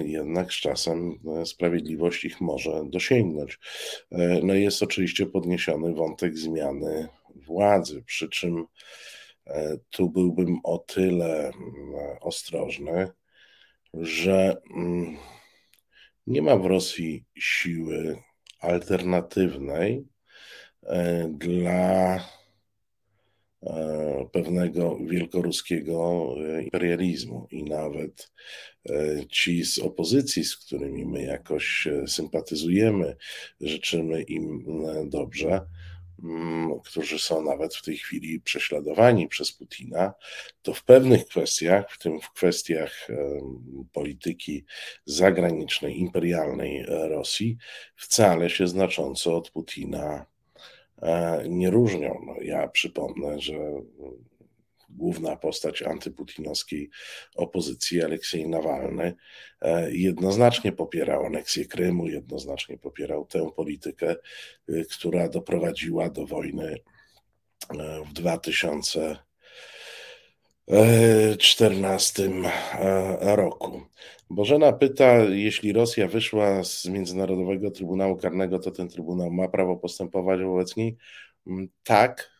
[0.06, 3.60] jednak z czasem e, sprawiedliwość ich może dosięgnąć.
[4.12, 8.66] E, no i jest oczywiście podniesiony wątek zmiany władzy, przy czym
[9.90, 11.54] tu byłbym o tyle mm,
[12.22, 13.12] ostrożny,
[13.94, 15.18] że mm,
[16.28, 18.18] nie ma w Rosji siły
[18.60, 20.06] alternatywnej
[21.30, 22.20] dla
[24.32, 27.48] pewnego wielkoruskiego imperializmu.
[27.52, 28.32] I nawet
[28.90, 33.16] E, ci z opozycji, z którymi my jakoś e, sympatyzujemy,
[33.62, 35.62] życzymy im e, dobrze,
[36.24, 40.14] mm, którzy są nawet w tej chwili prześladowani przez Putina,
[40.62, 43.08] to w pewnych kwestiach, w tym w kwestiach
[43.94, 44.66] polityki
[45.06, 47.58] zagranicznej, imperialnej Rosji,
[47.96, 50.26] wcale się znacząco od Putina
[51.50, 52.22] nie różnią.
[52.26, 53.54] No, ja przypomnę, że
[54.90, 56.90] główna postać antyputinowskiej
[57.36, 59.16] opozycji, Aleksiej Nawalny,
[59.62, 64.16] e, jednoznacznie popierał aneksję Krymu, jednoznacznie popierał tę politykę,
[64.70, 66.76] e, która doprowadziła do wojny
[67.70, 68.14] e, w
[70.70, 72.30] 2014
[73.20, 73.82] roku.
[74.30, 80.42] Bożena pyta, jeśli Rosja wyszła z Międzynarodowego Trybunału Karnego, to ten Trybunał ma prawo postępować
[80.42, 80.98] wobec niej?
[81.48, 82.32] Mm, tak,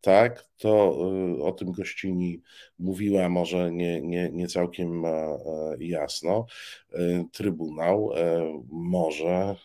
[0.00, 0.96] tak, to
[1.38, 2.42] y, o tym gościni
[2.78, 5.38] mówiła może nie, nie, nie całkiem e, e,
[5.78, 6.46] jasno.
[7.32, 9.56] Trybunał e, może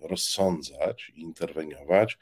[0.00, 2.18] rozsądzać, interweniować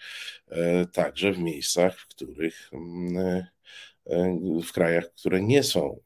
[0.93, 3.45] także w miejscach, w których mm,
[4.67, 6.01] w krajach, które nie są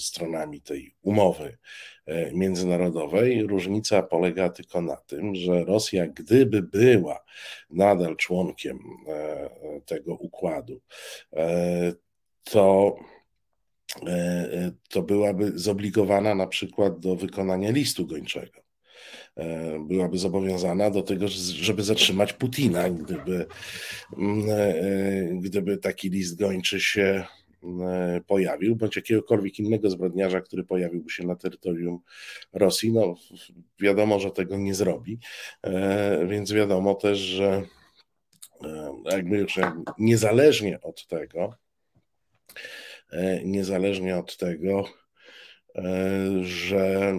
[0.00, 1.58] stronami tej umowy
[2.06, 3.42] e, międzynarodowej.
[3.42, 7.24] Różnica polega tylko na tym, że Rosja, gdyby była
[7.70, 9.50] nadal członkiem e,
[9.86, 10.80] tego układu,
[11.32, 11.92] e,
[12.44, 12.96] to
[14.88, 18.60] to byłaby zobligowana na przykład do wykonania listu gończego.
[19.80, 23.46] Byłaby zobowiązana do tego, żeby zatrzymać Putina, gdyby,
[25.40, 27.24] gdyby taki list gończy się
[27.64, 32.00] E, pojawił, bądź jakiegokolwiek innego zbrodniarza, który pojawiłby się na terytorium
[32.52, 33.14] Rosji, no
[33.80, 35.18] wiadomo, że tego nie zrobi,
[35.62, 37.62] e, więc wiadomo też, że
[38.64, 39.58] e, jakby już
[39.98, 41.54] niezależnie od tego,
[43.44, 44.84] niezależnie od tego,
[46.42, 47.14] że,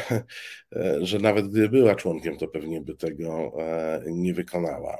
[1.00, 3.52] że nawet gdyby była członkiem, to pewnie by tego
[4.06, 4.98] nie wykonała,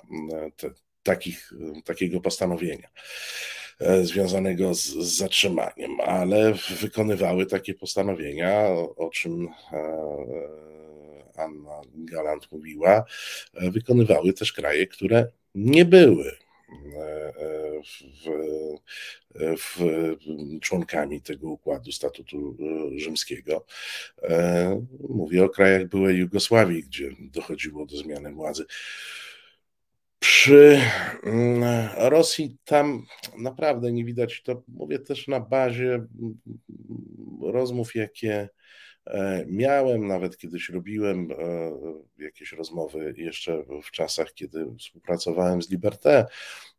[0.56, 0.70] te,
[1.02, 1.52] takich,
[1.84, 2.88] takiego postanowienia.
[3.80, 9.78] E, związanego z, z zatrzymaniem, ale wykonywały takie postanowienia, o czym e,
[11.36, 13.04] Anna Galant mówiła,
[13.54, 16.36] e, wykonywały też kraje, które nie były
[17.86, 18.22] w,
[19.58, 19.80] w,
[20.60, 22.56] członkami tego układu statutu
[22.96, 23.64] rzymskiego.
[25.08, 28.64] Mówię o krajach byłej Jugosławii, gdzie dochodziło do zmiany władzy.
[30.18, 30.80] Przy
[31.22, 33.06] mm, Rosji tam
[33.38, 36.38] naprawdę nie widać, to mówię też na bazie mm,
[37.42, 38.48] rozmów, jakie e,
[39.46, 46.26] miałem, nawet kiedyś robiłem e, jakieś rozmowy jeszcze w czasach, kiedy współpracowałem z Liberté,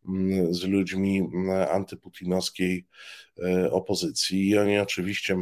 [0.07, 1.29] mm, z ludźmi
[1.71, 2.85] antyputinowskiej
[3.43, 4.49] e, opozycji.
[4.49, 5.37] I oni oczywiście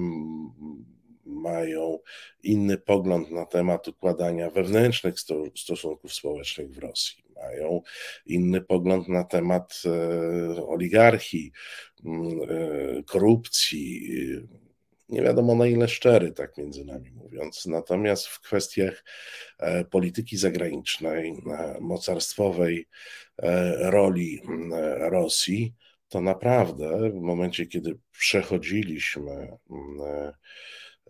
[1.26, 2.00] mają
[2.44, 5.16] inny pogląd na temat układania wewnętrznych
[5.56, 7.24] stosunków społecznych w Rosji.
[7.36, 7.82] Mają
[8.26, 11.52] inny pogląd na temat e, oligarchii,
[12.06, 14.10] mm, e, korupcji,
[15.10, 17.66] nie wiadomo na ile szczery, tak między nami mówiąc.
[17.66, 19.04] Natomiast w kwestiach
[19.60, 22.88] e, polityki zagranicznej, e, mocarstwowej
[23.80, 24.42] roli
[25.00, 25.74] Rosji,
[26.10, 29.58] to naprawdę w momencie, kiedy przechodziliśmy,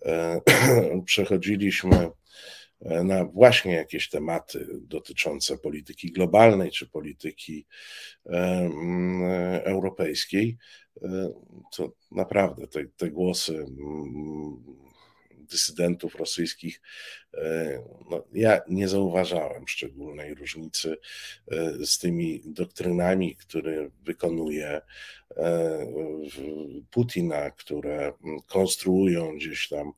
[1.06, 2.10] przechodziliśmy
[2.82, 7.66] na właśnie jakieś tematy dotyczące polityki globalnej czy polityki
[9.64, 10.58] europejskiej,
[11.76, 13.66] to naprawdę te, te głosy
[15.32, 16.82] dysydentów rosyjskich,
[18.10, 20.98] no, ja nie zauważałem szczególnej różnicy
[21.86, 24.82] z tymi doktrynami, które wykonuje
[26.92, 28.14] Putina, które
[28.48, 29.92] konstruują gdzieś tam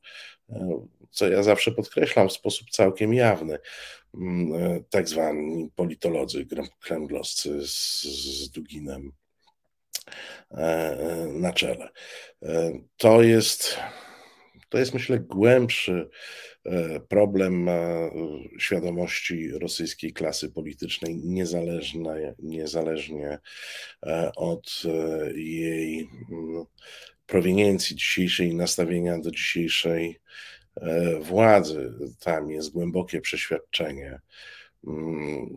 [1.10, 3.58] co ja zawsze podkreślam w sposób całkiem jawny,
[4.14, 6.46] mm, e, tak zwani politolodzy
[6.80, 9.12] kremlowscy z, z Duginem
[10.50, 11.88] e, e, na czele.
[12.96, 13.76] To jest,
[14.68, 16.10] to jest myślę głębszy
[17.08, 17.68] problem
[18.58, 23.38] świadomości rosyjskiej klasy politycznej, niezależnie, niezależnie
[24.36, 24.82] od
[25.34, 26.64] jej mm,
[27.30, 30.20] prowiniencji dzisiejszej, nastawienia do dzisiejszej
[30.76, 31.92] e, władzy.
[32.20, 34.20] Tam jest głębokie przeświadczenie
[34.86, 35.48] mm,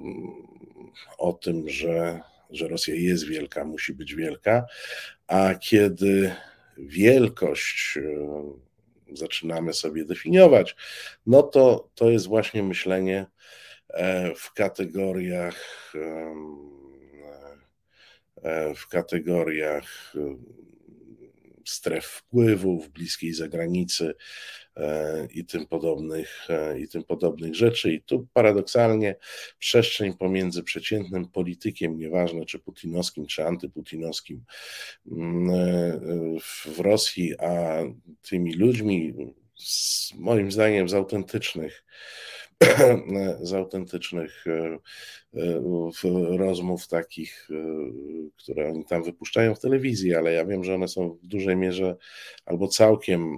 [1.17, 2.19] o tym, że,
[2.49, 4.65] że Rosja jest wielka, musi być wielka,
[5.28, 6.36] a kiedy
[6.78, 10.76] wielkość e, zaczynamy sobie definiować,
[11.26, 13.26] no to to jest właśnie myślenie
[13.89, 15.55] e, w kategoriach
[18.76, 20.13] w kategoriach
[21.66, 24.14] stref wpływów, bliskiej zagranicy
[24.76, 27.93] e, i tym podobnych, e, i tym podobnych rzeczy.
[27.93, 29.16] I tu paradoksalnie
[29.59, 34.43] przestrzeń pomiędzy przeciętnym politykiem, nieważne czy putinowskim, czy antyputinowskim
[35.11, 35.99] mm, e,
[36.39, 37.84] w Rosji, a
[38.22, 39.14] tymi ludźmi,
[40.16, 41.84] moim zdaniem, z autentycznych
[43.41, 44.80] z autentycznych e,
[45.39, 47.56] e, rozmów takich, e,
[48.38, 51.95] które oni tam wypuszczają w telewizji, ale ja wiem, że one są w dużej mierze
[52.45, 53.38] albo całkiem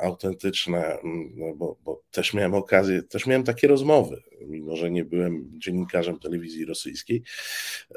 [0.00, 0.98] autentyczne,
[1.34, 6.18] no bo, bo, też miałem okazję, też miałem takie rozmowy, mimo że nie byłem dziennikarzem
[6.18, 7.22] telewizji rosyjskiej.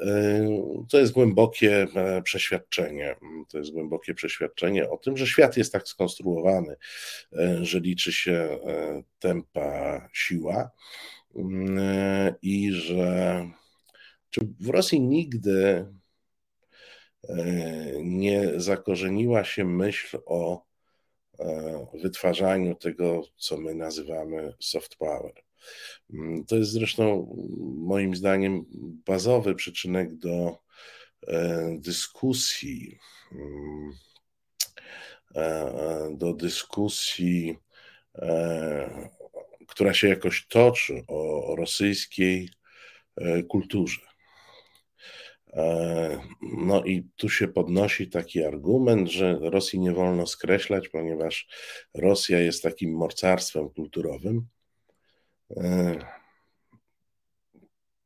[0.00, 0.48] E,
[0.90, 3.16] to jest głębokie e, przeświadczenie,
[3.48, 6.76] to jest głębokie przeświadczenie o tym, że świat jest tak skonstruowany,
[7.60, 8.58] że liczy się
[9.18, 10.70] tempa siła
[12.42, 13.44] i że
[14.60, 15.86] w Rosji nigdy
[18.02, 20.67] nie zakorzeniła się myśl o E,
[22.02, 25.32] wytwarzaniu tego, co my nazywamy soft power.
[26.14, 27.36] Mm, to jest zresztą
[27.76, 28.64] moim zdaniem
[29.06, 30.58] bazowy przyczynek do
[31.26, 32.98] e, dyskusji,
[33.32, 33.92] mm,
[35.34, 37.58] e, do dyskusji,
[39.68, 42.50] która się jakoś toczy o rosyjskiej
[43.48, 44.07] kulturze.
[45.52, 51.48] E, no i tu się podnosi taki argument, że Rosji nie wolno skreślać, ponieważ
[51.94, 54.46] Rosja jest takim morcarstwem kulturowym.
[55.56, 55.94] E,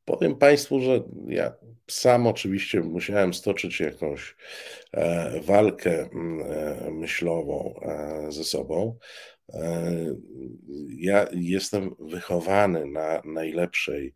[0.05, 1.53] powiem Państwu, że ja
[1.90, 4.36] sam oczywiście musiałem stoczyć jakąś
[4.93, 6.09] e, walkę
[6.90, 7.80] myślową
[8.28, 8.99] ze sobą.
[10.88, 14.14] Ja jestem wychowany na najlepszej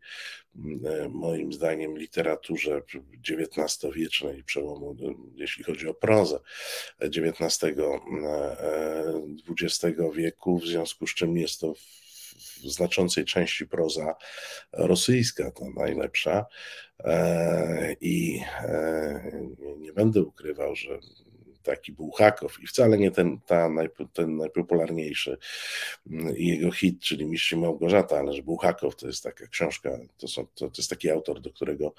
[0.85, 2.81] E, moim zdaniem literaturze
[3.29, 4.95] XIX-wiecznej, przełomu,
[5.35, 6.39] jeśli chodzi o prozę
[7.01, 7.59] XIX,
[9.49, 14.15] XX e, wieku, w związku z czym jest to w znaczącej części proza
[14.71, 16.45] rosyjska, ta najlepsza.
[16.99, 18.41] E, I
[19.77, 20.99] nie będę ukrywał, że
[21.67, 23.69] taki Bułhakow i wcale nie ten, ta,
[24.13, 25.37] ten najpopularniejszy
[26.11, 30.45] mm, jego hit, czyli Mistrz Małgorzata, ale że Bułhakow to jest taka książka, to, są,
[30.45, 31.93] to, to jest taki autor, do którego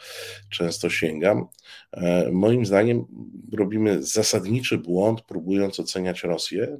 [0.50, 1.46] często sięgam.
[1.92, 3.06] E, moim zdaniem
[3.52, 6.78] robimy zasadniczy błąd, próbując oceniać Rosję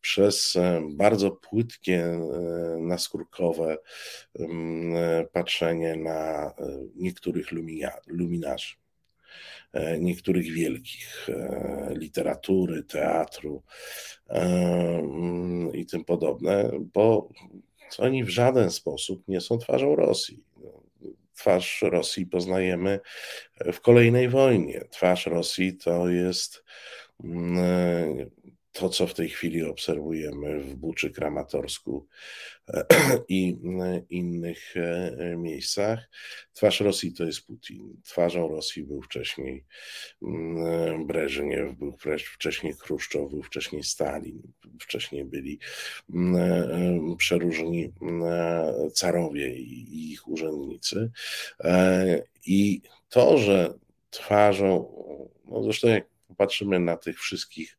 [0.00, 2.20] przez e, bardzo płytkie, e,
[2.80, 3.78] naskórkowe
[4.38, 4.94] mm,
[5.32, 6.52] patrzenie na
[6.96, 7.46] niektórych
[8.06, 8.83] luminarzy.
[9.74, 13.62] E, niektórych wielkich e, literatury, teatru
[14.28, 17.28] e, mm, i tym podobne, bo
[17.98, 20.44] oni w żaden sposób nie są twarzą Rosji.
[21.36, 23.00] Twarz Rosji poznajemy
[23.72, 24.84] w kolejnej wojnie.
[24.90, 26.64] Twarz Rosji to jest
[27.24, 28.30] mm,
[28.74, 32.06] to, co w tej chwili obserwujemy w Buczy, Kramatorsku
[33.28, 33.56] i
[34.10, 34.74] innych
[35.36, 36.10] miejscach.
[36.52, 38.00] Twarz Rosji to jest Putin.
[38.04, 39.64] Twarzą Rosji był wcześniej
[41.06, 41.96] Breżniew, był
[42.34, 44.42] wcześniej Chruszczow, był wcześniej Stalin,
[44.80, 45.58] wcześniej byli
[47.18, 47.92] przeróżni
[48.92, 51.10] carowie i ich urzędnicy.
[52.46, 53.74] I to, że
[54.10, 54.94] twarzą,
[55.44, 57.76] no zresztą jak popatrzymy na tych wszystkich,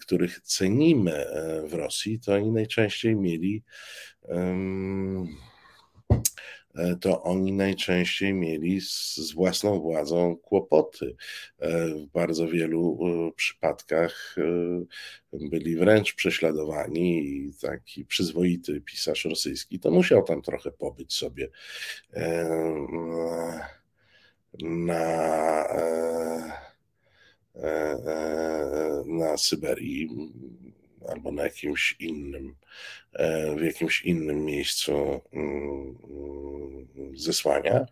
[0.00, 3.62] których cenimy e, w Rosji, to oni najczęściej mieli
[4.28, 5.26] e,
[7.00, 11.16] to oni najczęściej mieli z, własną władzą kłopoty.
[11.58, 12.98] E, w bardzo wielu
[13.36, 14.36] przypadkach
[15.32, 21.48] byli wręcz prześladowani i taki przyzwoity pisarz rosyjski to musiał tam trochę pobyć sobie
[24.62, 25.66] na
[29.06, 30.08] na Syberii
[31.08, 32.54] albo na jakimś innym,
[33.12, 35.96] e, w jakimś innym miejscu mm,
[37.14, 37.86] zesłania.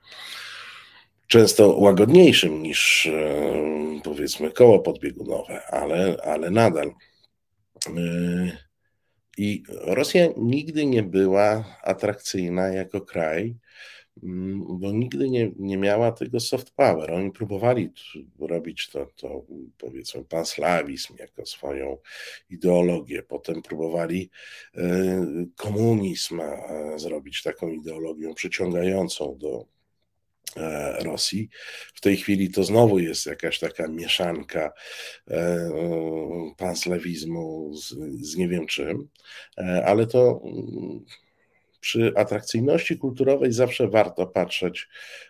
[1.27, 3.09] Często łagodniejszym niż
[4.05, 6.95] powiedzmy koło podbiegunowe, ale, ale nadal.
[9.39, 13.57] I Rosja nigdy nie była atrakcyjna jako kraj,
[14.23, 17.13] Mm, bo nigdy nie, nie miała tego soft power.
[17.13, 17.91] Oni próbowali
[18.39, 19.47] robić to, to
[19.79, 21.99] powiedzmy panslawizm jako swoją
[22.51, 24.31] ideologię, potem próbowali
[24.77, 26.41] e, komunizm
[26.97, 29.67] zrobić taką ideologią przyciągającą do
[30.57, 31.49] e, Rosji.
[31.95, 34.73] W tej chwili to znowu jest jakaś taka mieszanka
[35.31, 35.71] e,
[36.57, 39.09] panslawizmu z, z nie wiem czym,
[39.85, 41.05] ale to mm,
[41.85, 44.89] przy atrakcyjności kulturowej zawsze warto patrzeć,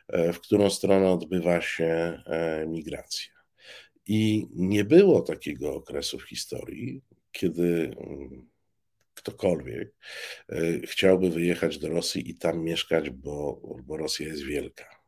[0.09, 3.33] e, w którą stronę odbywa się e, migracja.
[4.07, 7.03] I nie było takiego okresu w historii,
[7.33, 8.47] kiedy mm,
[9.15, 9.95] ktokolwiek
[10.49, 15.04] e, chciałby wyjechać do Rosji i tam mieszkać, bo, bo Rosja jest wielka.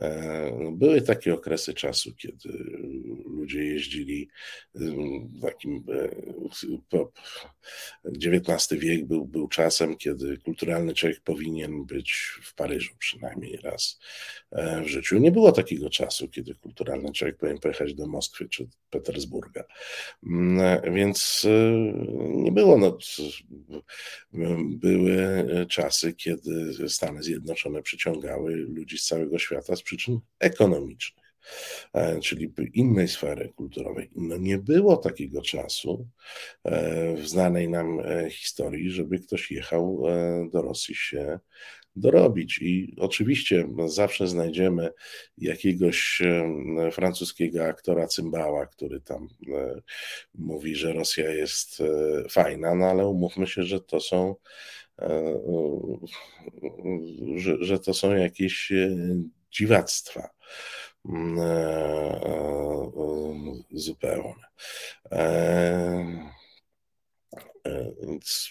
[0.00, 2.48] E, były takie okresy czasu, kiedy
[3.26, 4.28] ludzie jeździli
[5.42, 5.84] takim.
[8.04, 13.98] XIX e, wiek był, był czasem, kiedy kulturalny człowiek powinien być w Paryżu przynajmniej raz
[14.50, 15.18] e, w życiu.
[15.18, 19.64] Nie było takiego czasu, kiedy kulturalny człowiek powinien pojechać do Moskwy czy Petersburga.
[20.26, 21.46] Mm, więc
[22.34, 22.78] nie było.
[22.78, 22.98] No,
[24.64, 31.34] były czasy, kiedy Stany Zjednoczone przyciągały ludzi z całego świata z przyczyn ekonomicznych,
[31.94, 34.10] e, czyli innej sfery kulturowej.
[34.16, 36.08] No nie było takiego czasu
[36.64, 40.02] e, w znanej nam e, historii, żeby ktoś jechał
[40.52, 41.38] do Rosji się
[41.96, 42.58] dorobić.
[42.62, 44.90] I oczywiście zawsze znajdziemy
[45.38, 46.22] jakiegoś
[46.92, 49.28] francuskiego aktora cymbała, który tam
[50.34, 51.82] mówi, że Rosja jest
[52.30, 54.34] fajna, no ale umówmy się, że to są
[57.36, 58.72] że, że to są jakieś
[59.52, 60.30] dziwactwa
[61.04, 62.88] mm, e, e,
[63.70, 64.44] zupełne.
[67.66, 68.50] E, więc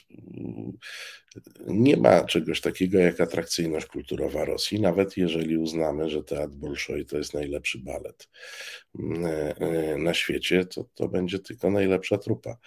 [1.68, 7.18] nie ma czegoś takiego jak atrakcyjność kulturowa Rosji, nawet jeżeli uznamy, że Teatr Bolszoi to
[7.18, 8.30] jest najlepszy balet
[9.97, 12.58] na świecie, to, to będzie tylko najlepsza trupa.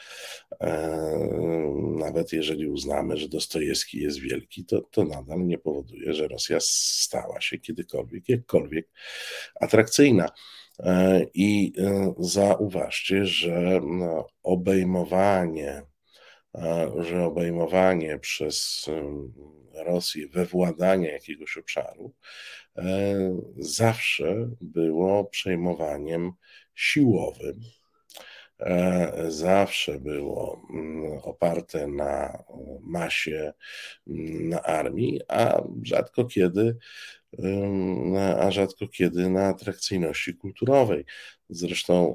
[1.99, 7.41] Nawet jeżeli uznamy, że Dostojewski jest wielki, to, to nadal nie powoduje, że Rosja stała
[7.41, 8.89] się kiedykolwiek, jakkolwiek
[9.61, 10.29] atrakcyjna.
[11.35, 11.73] I
[12.19, 15.83] zauważcie, że no, obejmowanie
[16.99, 18.87] że obejmowanie przez
[19.75, 22.13] Rosję wewładania jakiegoś obszaru
[22.77, 22.83] e,
[23.59, 26.33] zawsze było przejmowaniem
[26.75, 27.61] siłowym.
[28.61, 32.45] E, zawsze było mm, oparte na
[32.81, 33.53] masie,
[34.07, 36.77] mm, na armii, a rzadko kiedy,
[38.39, 41.05] a rzadko kiedy na atrakcyjności kulturowej.
[41.49, 42.15] Zresztą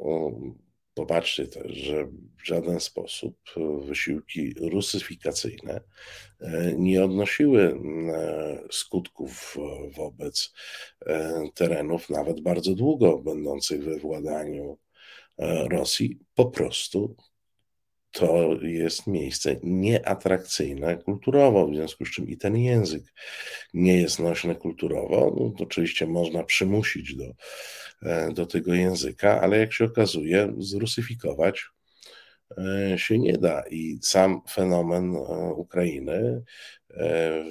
[0.95, 3.37] Popatrzcie też, że w żaden sposób
[3.81, 5.81] wysiłki rusyfikacyjne
[6.39, 7.77] e, nie odnosiły e,
[8.71, 9.57] skutków
[9.97, 10.53] wobec
[11.05, 14.77] e, terenów, nawet bardzo długo będących we władaniu
[15.69, 16.19] Rosji.
[16.35, 17.15] Po prostu
[18.15, 23.03] to jest miejsce nieatrakcyjne kulturowo, w związku z czym i ten język
[23.73, 25.35] nie jest nośny kulturowo.
[25.37, 27.25] No, oczywiście można przymusić do,
[28.03, 31.65] e, do tego języka, ale jak się okazuje, zrusyfikować
[32.57, 33.63] e, się nie da.
[33.71, 35.19] I sam fenomen e,
[35.53, 36.43] Ukrainy,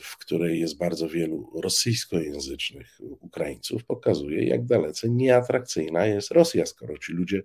[0.02, 7.12] w której jest bardzo wielu rosyjskojęzycznych Ukraińców, pokazuje, jak dalece nieatrakcyjna jest Rosja, skoro ci
[7.12, 7.42] ludzie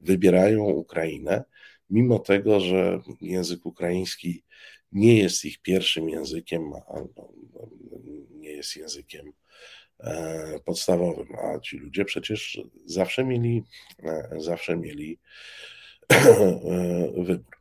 [0.00, 1.44] wybierają Ukrainę
[1.90, 4.42] mimo tego, że język ukraiński
[4.92, 6.72] nie jest ich pierwszym językiem,
[8.30, 9.32] nie jest językiem
[10.00, 13.62] e, podstawowym, a ci ludzie przecież zawsze mieli,
[14.02, 15.18] e, zawsze mieli
[17.26, 17.56] wybór.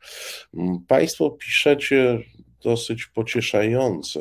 [0.88, 2.20] Państwo piszecie
[2.66, 4.20] dosyć pocieszające.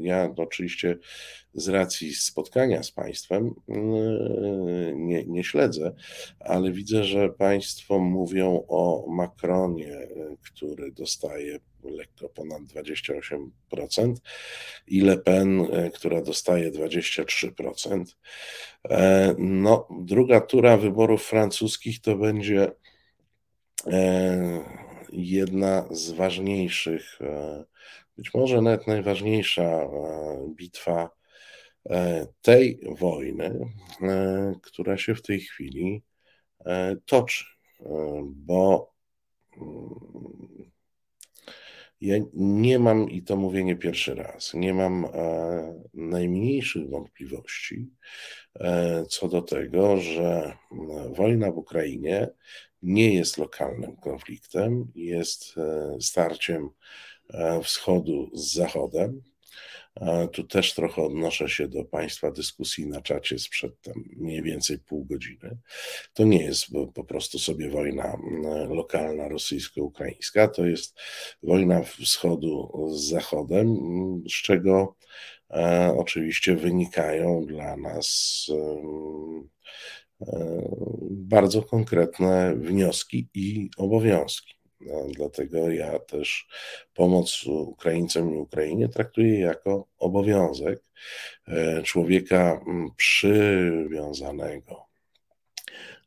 [0.00, 0.98] Ja oczywiście
[1.54, 3.54] z racji spotkania z Państwem
[4.94, 5.94] nie, nie śledzę,
[6.40, 10.08] ale widzę, że Państwo mówią o Macronie,
[10.42, 14.14] który dostaje lekko ponad 28%
[14.86, 18.04] i Le Pen, która dostaje 23%.
[19.38, 22.72] No, druga tura wyborów francuskich to będzie
[25.14, 27.64] jedna z ważniejszych, e,
[28.16, 29.88] być może nawet najważniejsza e,
[30.56, 31.10] bitwa
[31.90, 33.74] e, tej wojny,
[34.62, 36.02] która się w tej chwili
[37.06, 37.44] toczy,
[38.26, 38.92] bo
[39.56, 40.70] mm,
[42.00, 45.06] ja nie mam, i to mówię nie pierwszy raz, nie mam
[45.94, 47.90] najmniejszych wątpliwości
[49.08, 50.56] co do tego, że
[51.10, 52.28] wojna w Ukrainie
[52.84, 56.70] nie jest lokalnym konfliktem, jest e, starciem
[57.30, 59.22] e, wschodu z zachodem.
[60.32, 65.04] Tu też trochę odnoszę się do Państwa dyskusji na czacie sprzed tam mniej więcej pół
[65.04, 65.58] godziny.
[66.14, 68.16] To nie jest po prostu sobie wojna
[68.68, 71.00] lokalna rosyjsko-ukraińska, to jest
[71.42, 73.76] wojna wschodu z zachodem,
[74.28, 74.96] z czego
[75.50, 78.46] e, oczywiście wynikają dla nas
[81.10, 84.54] bardzo konkretne wnioski i obowiązki.
[84.80, 86.46] No, dlatego ja też
[86.94, 90.82] pomoc Ukraińcom i Ukrainie traktuję jako obowiązek
[91.48, 92.60] e, człowieka
[92.96, 94.86] przywiązanego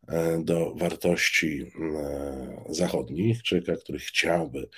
[0.08, 4.70] e, do wartości e, zachodnich, człowieka, który chciałby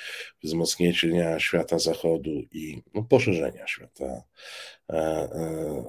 [0.44, 4.24] wzmocnienia świata zachodu i no, poszerzenia świata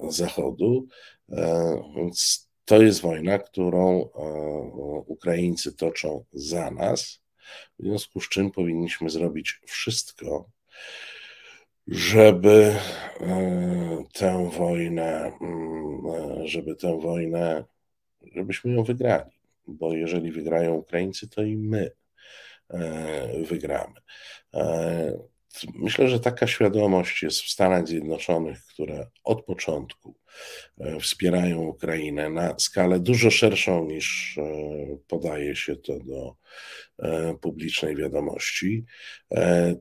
[0.09, 0.87] zachodu.
[1.95, 4.07] Więc to jest wojna, którą e,
[5.07, 7.21] Ukraińcy toczą za nas,
[7.79, 10.49] w związku z czym powinniśmy zrobić wszystko,
[11.87, 12.75] żeby
[13.21, 17.63] e, tę wojnę, mm, e, żeby tę wojnę,
[18.35, 19.31] żebyśmy ją wygrali.
[19.67, 21.91] Bo jeżeli wygrają Ukraińcy, to i my
[23.49, 23.93] wygramy.
[25.73, 30.15] Myślę, że taka świadomość jest w Stanach Zjednoczonych, które od początku
[30.79, 34.43] e, wspierają Ukrainę na skalę dużo szerszą niż e,
[35.07, 36.35] podaje się to do
[36.99, 38.85] e, publicznej wiadomości.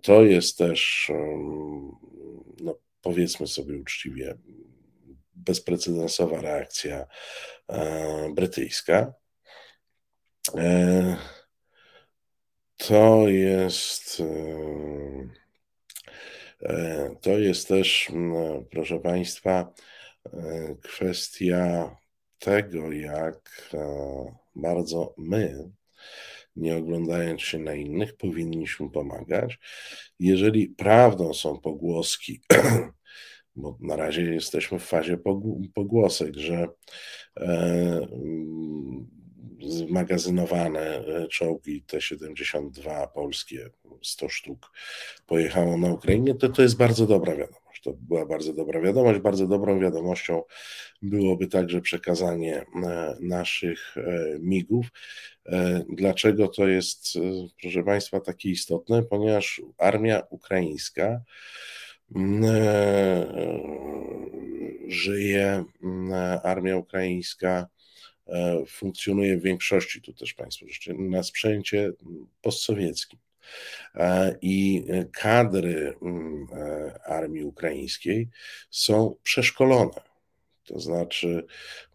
[0.03, 1.11] To jest też,
[2.61, 4.39] no powiedzmy sobie uczciwie,
[5.35, 7.07] bezprecedensowa reakcja
[8.35, 9.13] brytyjska.
[12.77, 14.23] To jest
[17.21, 18.13] to jest też,
[18.71, 19.73] proszę Państwa,
[20.33, 21.97] e, kwestia
[22.39, 23.79] tego, jak e,
[24.57, 25.71] bardzo my,
[26.57, 29.59] nie oglądając się na innych, powinniśmy pomagać.
[30.19, 32.41] Jeżeli prawdą są pogłoski,
[33.57, 35.19] bo na razie jesteśmy w fazie
[35.75, 36.69] pogłosek, że
[39.69, 43.71] zmagazynowane czołgi T-72 polskie
[44.03, 44.73] 100 sztuk
[45.27, 47.61] pojechało na Ukrainie, to to jest bardzo dobra wiadomość.
[47.83, 49.21] To była bardzo dobra wiadomość.
[49.21, 50.43] Bardzo dobrą wiadomością
[51.03, 52.67] byłoby także przekazanie e,
[53.21, 54.87] naszych e, migów.
[55.47, 57.19] E, dlaczego to jest,
[57.61, 59.03] proszę Państwa, takie istotne?
[59.03, 61.21] Ponieważ armia ukraińska
[64.89, 65.65] żyje,
[66.43, 67.67] armia ukraińska
[68.67, 70.67] funkcjonuje w większości, tu też Państwo
[70.99, 71.93] na sprzęcie
[72.43, 73.19] postsowieckim.
[73.95, 78.29] E, I kadry mm, e, armii ukraińskiej
[78.71, 80.01] są przeszkolone.
[80.65, 81.47] To znaczy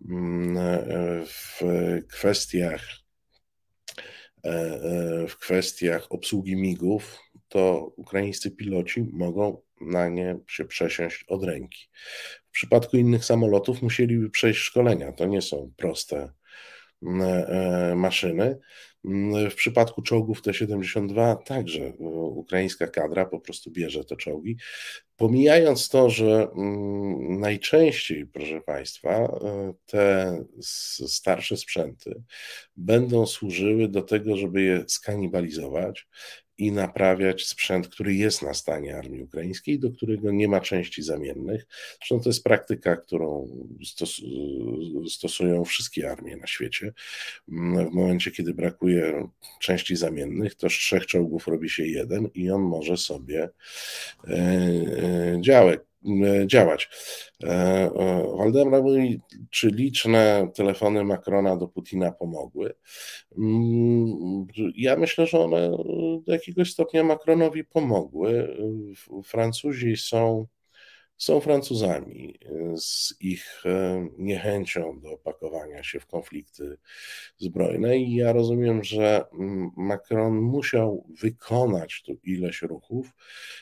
[0.10, 1.62] mm, e, w
[2.08, 3.06] kwestiach
[5.28, 7.20] w kwestiach obsługi migów,
[7.50, 11.90] to ukraińscy piloci mogą na nie się przesiąść od ręki.
[12.56, 15.12] Przypadku innych samolotów musieliby przejść szkolenia.
[15.12, 16.30] To nie są proste
[17.96, 18.60] maszyny.
[19.06, 24.58] Mm, w przypadku czołgów T-72 także e, ukraińska kadra po prostu bierze te czołgi.
[25.16, 30.38] Pomijając to, że mm, najczęściej, proszę Państwa, e, te
[31.08, 32.24] starsze sprzęty
[32.78, 36.08] będą służyły do tego, żeby je skanibalizować
[36.58, 41.68] i naprawiać sprzęt, który jest na stanie armii ukraińskiej, do którego nie ma części zamiennych.
[41.98, 43.48] Zresztą to jest praktyka, którą
[43.86, 44.22] stos
[45.10, 46.94] stosują wszystkie armie na świecie.
[47.48, 49.28] W momencie, kiedy brakuje
[49.62, 53.50] części zamiennych, to z trzech czołgów robi się jeden i on może sobie
[54.28, 55.80] e, e, działać
[56.46, 56.90] działać.
[58.38, 62.74] Waldemar mówi, czy liczne telefony Macrona do Putina pomogły.
[63.38, 65.70] Mm, ja myślę, że one
[66.26, 68.58] do jakiegoś stopnia Macronowi pomogły.
[69.24, 70.48] Francuzi są
[71.18, 72.40] są Francuzami
[72.76, 76.78] z ich e, niechęcią do pakowania się w konflikty
[77.38, 83.14] zbrojne i ja rozumiem, że mm, Macron musiał wykonać tu ileś ruchów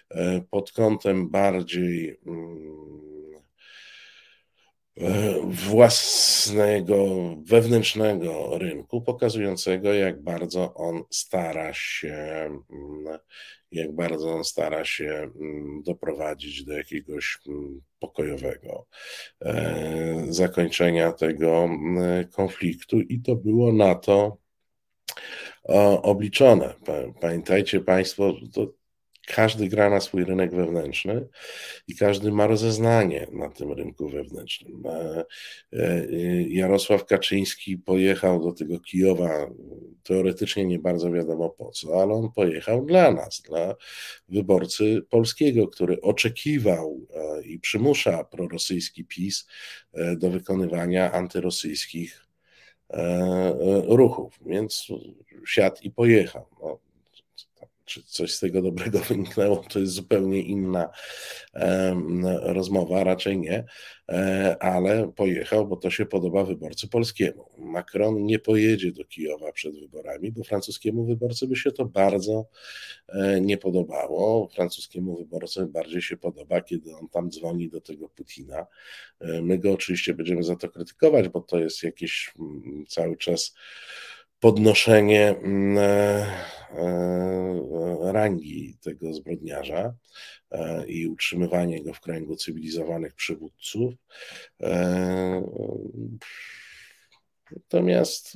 [0.09, 2.93] e, pod kątem bardziej mm,
[5.47, 7.05] własnego,
[7.45, 12.15] wewnętrznego rynku, pokazującego, jak bardzo on stara się,
[12.69, 13.19] mm,
[13.73, 18.85] jak bardzo on stara się mm, doprowadzić do jakiegoś mm, pokojowego
[19.41, 21.69] e, zakończenia tego
[22.31, 24.37] konfliktu, i to było na to
[26.01, 26.73] obliczone.
[27.21, 28.67] Pamiętajcie Państwo, to
[29.27, 31.27] każdy gra na swój rynek wewnętrzny
[31.87, 34.83] i każdy ma rozeznanie na tym rynku wewnętrznym.
[34.85, 35.25] E,
[35.73, 36.07] e,
[36.43, 39.49] Jarosław Kaczyński pojechał do tego Kijowa,
[40.03, 43.75] teoretycznie nie bardzo wiadomo po co, ale on pojechał dla nas, dla
[44.29, 49.47] wyborcy polskiego, który oczekiwał e, i przymusza prorosyjski PiS
[50.17, 52.25] do wykonywania antyrosyjskich
[53.87, 54.39] ruchów.
[54.45, 54.87] Więc
[55.47, 56.45] siadł i pojechał.
[56.61, 56.79] No,
[57.85, 60.89] czy coś z tego dobrego wyniknęło, to jest zupełnie inna
[62.41, 63.65] rozmowa, raczej nie,
[64.09, 67.49] e, ale pojechał, bo to się podoba wyborcy polskiemu.
[67.57, 72.45] Macron nie pojedzie do Kijowa przed wyborami, bo francuskiemu wyborcy by się to bardzo
[73.09, 74.47] e, nie podobało.
[74.47, 78.67] Francuskiemu wyborcy bardziej się podoba, kiedy on tam dzwoni do tego Putina.
[79.19, 83.55] E, my go oczywiście będziemy za to krytykować, bo to jest jakieś mm, cały czas
[84.43, 85.81] podnoszenie mm, e,
[86.77, 89.93] e, rangi tego zbrodniarza
[90.51, 93.93] e, i utrzymywanie go w kręgu cywilizowanych przywódców.
[97.51, 98.33] Natomiast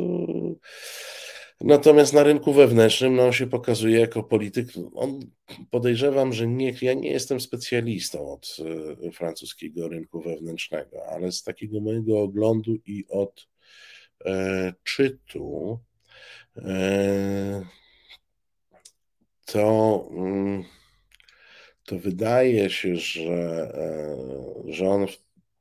[1.62, 4.68] Natomiast na rynku wewnętrznym no, on się pokazuje jako polityk.
[4.96, 5.20] On,
[5.70, 8.58] podejrzewam, że nie, ja nie jestem specjalistą od
[9.14, 13.48] francuskiego rynku wewnętrznego, ale z takiego mojego oglądu i od
[14.84, 15.80] czytu
[19.46, 20.64] to, mm,
[21.86, 24.18] to wydaje się, że, e,
[24.74, 25.06] że on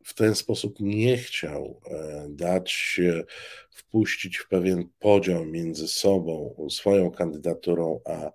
[0.05, 3.24] w ten sposób nie chciał e, dać się
[3.70, 8.32] wpuścić w pewien podział między sobą, swoją kandydaturą, a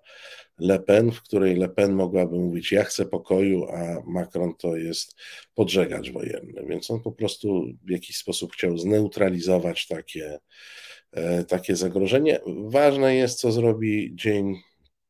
[0.58, 5.16] Le Pen, w której Le Pen mogłaby mówić: Ja chcę pokoju, a Macron to jest
[5.54, 6.64] podżegacz wojenny.
[6.68, 10.40] Więc on po prostu w jakiś sposób chciał zneutralizować takie, E,
[11.48, 12.40] takie zagrożenie.
[12.46, 14.54] Ważne jest, co zrobi dzień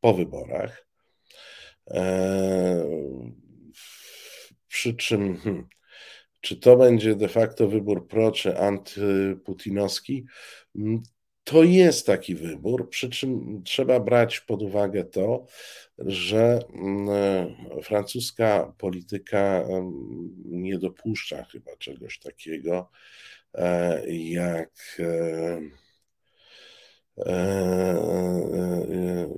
[0.00, 0.86] po wyborach.
[1.90, 2.84] E,
[4.68, 5.68] przy czym, hmm,
[6.40, 10.26] czy to będzie de facto wybór pro czy antyputinowski?
[10.76, 11.02] Hmm,
[11.44, 15.46] to jest taki wybór, przy czym trzeba brać pod uwagę to,
[15.98, 17.08] że hmm,
[17.82, 19.64] francuska polityka
[20.44, 22.90] nie dopuszcza chyba czegoś takiego
[23.54, 25.60] e, jak E, e,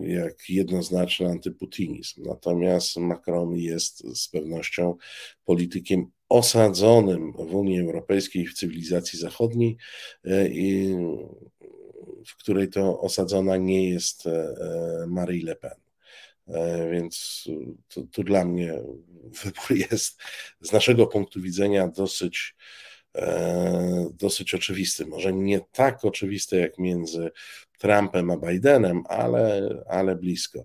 [0.01, 2.23] jak jednoznaczny antyputinizm.
[2.23, 4.97] Natomiast Macron jest z pewnością
[5.45, 9.77] politykiem osadzonym w Unii Europejskiej, w cywilizacji zachodniej,
[10.25, 10.95] e, i
[12.27, 14.25] w której to osadzona nie jest
[15.07, 15.85] Marie Le Pen.
[16.93, 17.45] Więc
[18.13, 18.73] tu dla mnie
[19.45, 20.21] wybór jest
[20.61, 22.94] z naszego punktu widzenia dosyć E,
[24.11, 25.07] dosyć oczywisty.
[25.07, 27.31] Może nie tak oczywisty jak między
[27.79, 30.65] Trumpem a Bidenem, ale, ale blisko.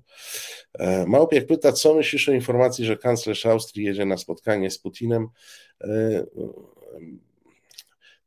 [0.74, 5.28] E, Małpiak pyta, co myślisz o informacji, że kanclerz Austrii jedzie na spotkanie z Putinem?
[5.82, 6.26] E,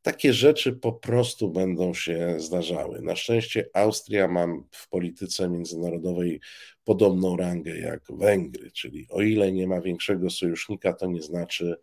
[0.03, 3.03] takie rzeczy po prostu będą się zdarzały.
[3.03, 6.41] Na szczęście Austria ma w polityce międzynarodowej
[6.85, 11.77] podobną rangę jak Węgry, czyli o ile nie ma większego sojusznika, to nie znaczy,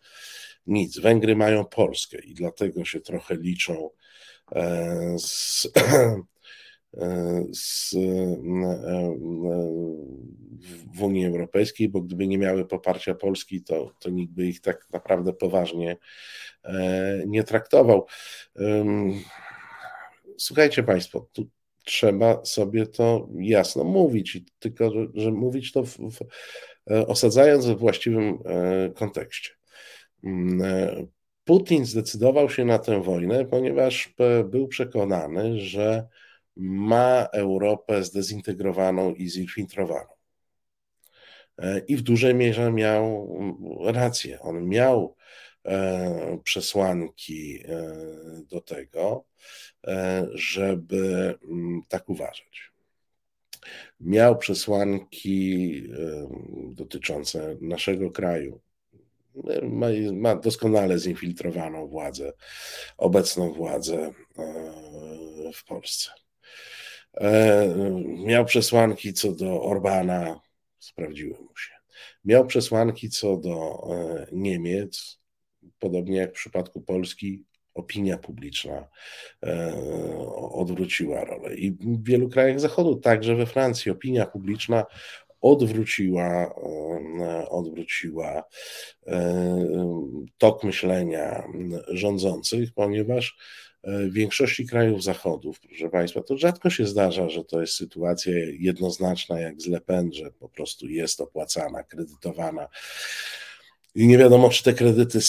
[0.70, 1.00] nic.
[1.00, 3.90] Węgry mają Polskę i dlatego się trochę liczą
[4.52, 8.00] e, z, e, z, e,
[10.94, 14.88] w Unii Europejskiej, bo gdyby nie miały poparcia Polski, to, to nikt by ich tak
[14.94, 15.98] naprawdę poważnie
[17.28, 18.06] nie traktował.
[20.38, 21.50] Słuchajcie Państwo, tu
[21.86, 26.20] trzeba sobie to jasno mówić, tylko że, że mówić to w, w,
[27.08, 28.40] osadzając we właściwym
[28.96, 29.59] kontekście.
[30.24, 31.08] Mm,
[31.46, 34.14] Putin zdecydował się na tę wojnę, ponieważ
[34.46, 36.08] był przekonany, że
[36.56, 40.20] ma Europę zdezintegrowaną i zinfiltrowaną.
[41.58, 43.30] E, I w dużej mierze miał
[43.86, 44.40] rację.
[44.40, 45.16] On miał
[45.66, 47.94] e, przesłanki e,
[48.50, 49.26] do tego,
[50.34, 51.36] żeby
[51.88, 52.72] tak uważać.
[54.00, 55.84] Miał przesłanki
[56.72, 58.62] dotyczące naszego kraju,
[59.64, 62.34] ma, ma doskonale zinfiltrowaną władzę,
[62.98, 64.12] obecną władzę e,
[65.54, 66.12] w Polsce.
[67.14, 67.76] E,
[68.26, 70.40] miał przesłanki co do Orbana,
[70.80, 71.74] sprawdziły mu się.
[72.26, 75.20] Miał przesłanki co do e, Niemiec,
[75.80, 77.44] podobnie jak w przypadku Polski,
[77.74, 78.88] opinia publiczna
[80.52, 81.56] odwróciła rolę.
[81.56, 84.86] I w wielu krajach Zachodu, także we Francji, opinia publiczna
[85.42, 86.56] odwróciła,
[87.50, 88.44] odwróciła
[90.38, 91.48] tok myślenia
[91.88, 93.38] rządzących, ponieważ
[93.84, 99.40] w większości krajów Zachodu, proszę Państwa, to rzadko się zdarza, że to jest sytuacja jednoznaczna
[99.40, 102.68] jak z Le Pen, że po prostu jest opłacana, kredytowana.
[103.96, 105.20] I nie wiadomo, czy te kredyty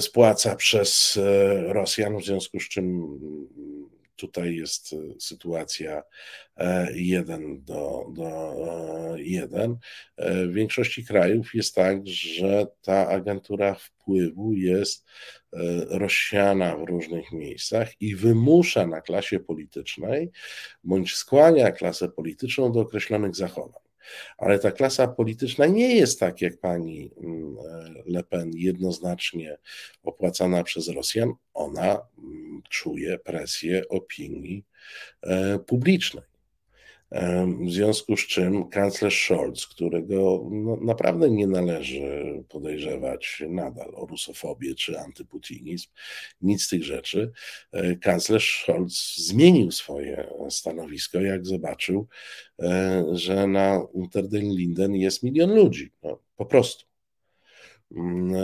[0.00, 3.18] spłaca przez e, Rosjan, w związku z czym
[4.18, 6.02] Tutaj jest e, sytuacja
[6.56, 8.26] e, jeden do, do
[9.14, 9.76] e, jeden.
[10.18, 15.06] W większości krajów jest tak, że ta agentura wpływu jest
[15.88, 20.30] rozsiana w różnych miejscach i wymusza na klasie politycznej
[20.84, 23.87] bądź skłania klasę polityczną do określonych zachowań.
[24.38, 27.56] Ale ta klasa polityczna nie jest tak jak pani mm,
[28.06, 29.58] Le Pen jednoznacznie
[30.02, 31.32] opłacana przez Rosjan.
[31.54, 34.64] Ona mm, czuje presję opinii
[35.22, 36.27] e, publicznej.
[37.66, 44.74] W związku z czym kanclerz Scholz, którego no, naprawdę nie należy podejrzewać nadal o rusofobię
[44.74, 45.88] czy antyputinizm,
[46.40, 47.32] nic z tych rzeczy,
[47.72, 52.08] e, kanclerz Scholz zmienił swoje stanowisko, jak zobaczył,
[52.62, 55.92] e, że na Unter den Linden jest milion ludzi.
[56.02, 56.88] No, po prostu.
[57.90, 58.38] Mm, e,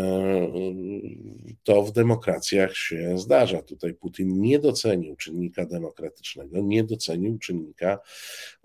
[1.62, 3.62] to w demokracjach się zdarza.
[3.62, 7.98] Tutaj Putin nie docenił czynnika demokratycznego, nie docenił czynnika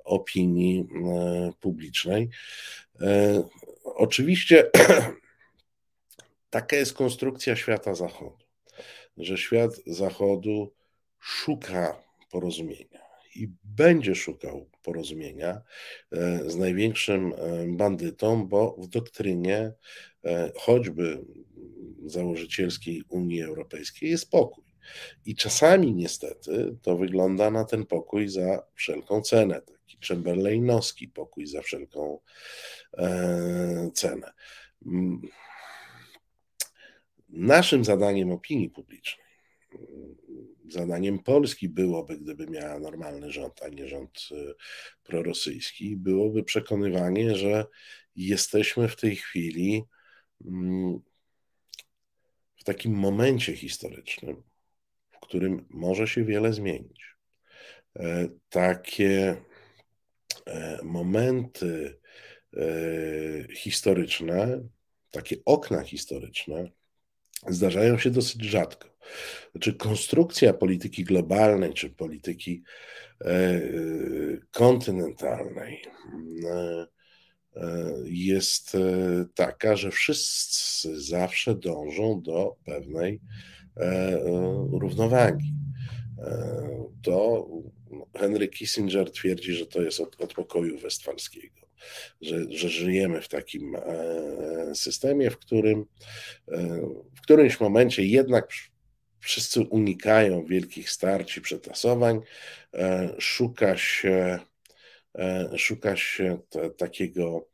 [0.03, 2.30] opinii e, publicznej.
[3.01, 3.43] E,
[3.84, 4.72] oczywiście
[6.49, 8.45] taka jest konstrukcja świata zachodu,
[9.18, 10.73] że świat zachodu
[11.19, 12.98] szuka porozumienia
[13.35, 15.61] i będzie szukał porozumienia
[16.47, 17.34] z największym
[17.68, 19.73] bandytą, bo w doktrynie
[20.26, 21.26] E, choćby
[22.06, 24.64] założycielskiej Unii Europejskiej jest pokój.
[25.26, 31.61] I czasami niestety to wygląda na ten pokój za wszelką cenę, taki Chamberlainowski pokój za
[31.61, 32.19] wszelką
[32.97, 34.31] e, cenę.
[34.85, 35.22] Mm.
[37.30, 39.27] Naszym zadaniem opinii publicznej,
[40.74, 44.54] zadaniem Polski byłoby, gdyby miała normalny rząd, a nie rząd e,
[45.04, 47.66] prorosyjski, byłoby przekonywanie, że
[48.16, 49.84] jesteśmy w tej chwili
[52.56, 54.44] w takim momencie historycznym,
[55.10, 57.16] w którym może się wiele zmienić.
[58.00, 59.38] E, takie
[60.46, 62.00] e, momenty
[63.56, 64.68] historyczne,
[65.12, 66.72] takie okna historyczne
[67.48, 68.90] zdarzają się dosyć rzadko.
[69.52, 72.64] Znaczy, konstrukcja polityki globalnej czy polityki
[74.52, 75.82] kontynentalnej
[77.56, 78.80] E, jest e,
[79.36, 83.22] taka, że wszyscy zawsze dążą do pewnej
[83.78, 84.20] e,
[84.72, 85.53] równowagi.
[87.02, 87.48] To
[88.18, 91.59] Henry Kissinger twierdzi, że to jest od, od pokoju westfalskiego,
[92.22, 93.77] że, że żyjemy w takim
[94.73, 95.85] systemie, w którym
[97.15, 98.49] w którymś momencie jednak
[99.19, 102.22] wszyscy unikają wielkich starć i przetasowań,
[103.19, 104.39] szuka się
[105.15, 106.39] E, szuka się
[106.77, 107.47] takiego,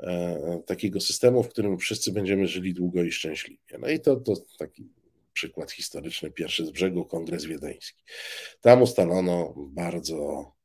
[0.00, 3.78] e, takiego systemu, w którym wszyscy będziemy żyli długo i szczęśliwie.
[3.78, 4.88] No i to, to taki
[5.32, 8.02] przykład historyczny, pierwszy z brzegu, Kongres Wiedeński.
[8.60, 10.57] Tam ustalono bardzo, e,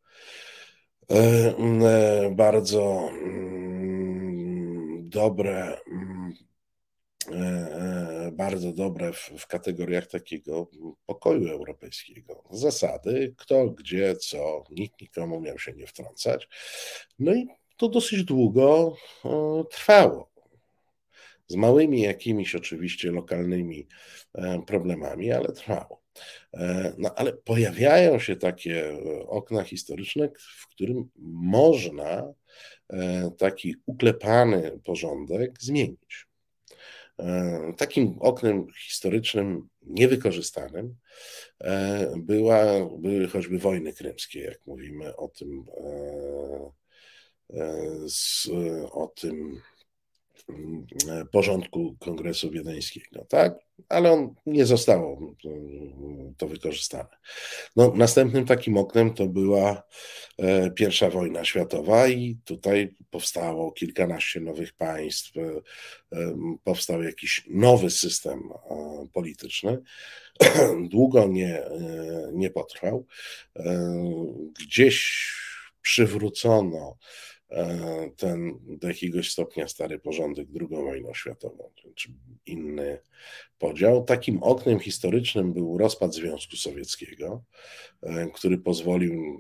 [2.36, 6.34] bardzo mm, dobre mm,
[7.32, 10.70] E, e, bardzo dobre w, w, kategoriach takiego
[11.06, 12.44] pokoju europejskiego.
[12.52, 16.50] Zasady, kto, gdzie, co, nikt nikomu miał się nie wtrącać.
[17.20, 17.48] No i
[17.78, 18.96] to dosyć długo
[19.72, 20.34] trwało.
[21.48, 23.88] z małymi jakimiś oczywiście lokalnymi
[24.68, 26.03] problemami, ale trwało.
[26.98, 32.34] No ale pojawiają się takie okna historyczne, w którym można
[33.38, 36.28] taki uklepany porządek zmienić.
[37.78, 40.96] Takim oknem historycznym niewykorzystanym
[41.62, 42.66] e, była,
[43.00, 46.72] były choćby wojny krymskie, jak mówimy o tym, e,
[47.54, 49.62] e, o tym
[51.32, 53.54] porządku Kongresu Wiedeńskiego, tak?
[53.90, 55.36] Ale on nie zostało
[56.38, 57.10] to wykorzystane.
[57.76, 59.84] No, następnym takim oknem to była
[60.76, 65.32] pierwsza wojna światowa i tutaj powstało kilkanaście nowych państw,
[66.64, 68.50] powstał jakiś nowy system
[69.14, 69.78] polityczny,
[70.94, 71.72] długo nie, e,
[72.34, 73.06] nie potrwał.
[73.56, 73.64] E,
[74.60, 75.28] gdzieś
[75.82, 77.33] przywrócono e,
[78.18, 82.10] ten do jakiegoś stopnia stary porządek II wojną światową, czy
[82.46, 83.00] inny
[83.60, 84.04] podział.
[84.04, 87.44] Takim oknem historycznym był rozpad Związku Sowieckiego,
[88.34, 89.40] który pozwolił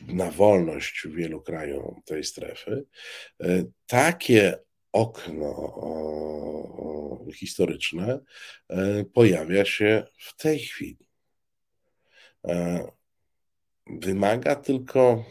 [0.00, 2.84] na wolność wielu krajom tej strefy.
[3.86, 4.58] Takie
[4.92, 5.72] okno
[7.34, 8.20] historyczne
[8.68, 11.08] e, pojawia się w tej chwili.
[12.48, 12.86] E,
[13.86, 15.24] wymaga tylko.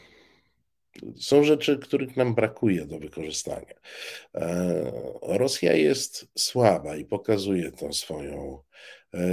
[1.19, 3.73] Są rzeczy, których nam brakuje do wykorzystania.
[4.35, 4.91] E,
[5.21, 8.59] Rosja jest słaba i pokazuje tę swoją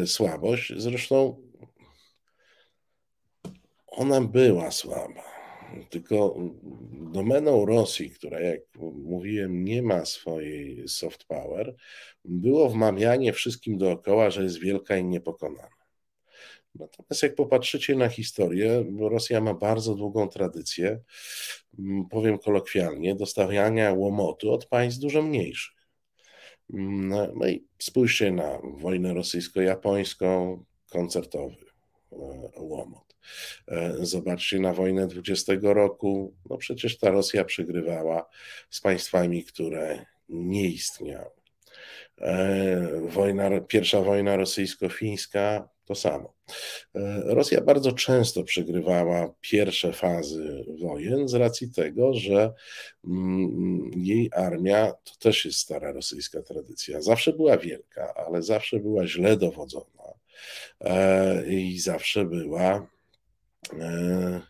[0.06, 0.72] słabość.
[0.76, 1.36] Zresztą
[3.86, 5.32] ona była słaba.
[5.90, 6.36] Tylko
[7.12, 8.60] domeną Rosji, która, jak
[9.04, 11.74] mówiłem, nie ma swojej soft power,
[12.24, 15.81] było wmawianie wszystkim dookoła, że jest wielka i niepokonana.
[16.74, 21.00] Natomiast jak popatrzycie na historię, Rosja ma bardzo długą tradycję,
[22.10, 25.82] powiem kolokwialnie, dostawiania łomotu od państw dużo mniejszych.
[27.34, 31.56] No i spójrzcie na wojnę rosyjsko-japońską, koncertowy
[32.12, 32.16] e,
[32.56, 33.16] łomot.
[33.68, 36.34] E, zobaczcie na wojnę 20 roku.
[36.50, 38.28] No przecież ta Rosja przegrywała
[38.70, 41.41] z państwami, które nie istniały.
[42.20, 46.34] E, wojna, pierwsza wojna rosyjsko-fińska to samo.
[46.94, 52.52] E, Rosja bardzo często przegrywała pierwsze fazy wojen z racji tego, że
[53.04, 59.06] mm, jej armia, to też jest stara rosyjska tradycja, zawsze była wielka, ale zawsze była
[59.06, 59.92] źle dowodzona
[61.46, 62.86] i zawsze była
[63.80, 64.40] E,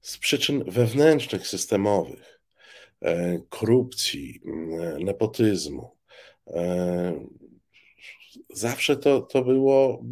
[0.00, 2.40] z przyczyn wewnętrznych, systemowych,
[3.02, 5.95] e, korupcji, e, nepotyzmu.
[8.50, 10.04] Zawsze to, to było,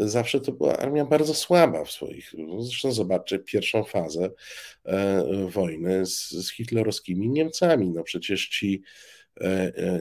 [0.00, 2.32] zawsze to była armia bardzo słaba w swoich.
[2.60, 4.30] Zresztą zobaczcie pierwszą fazę
[5.48, 7.90] wojny z, z hitlerowskimi Niemcami.
[7.90, 8.82] No przecież ci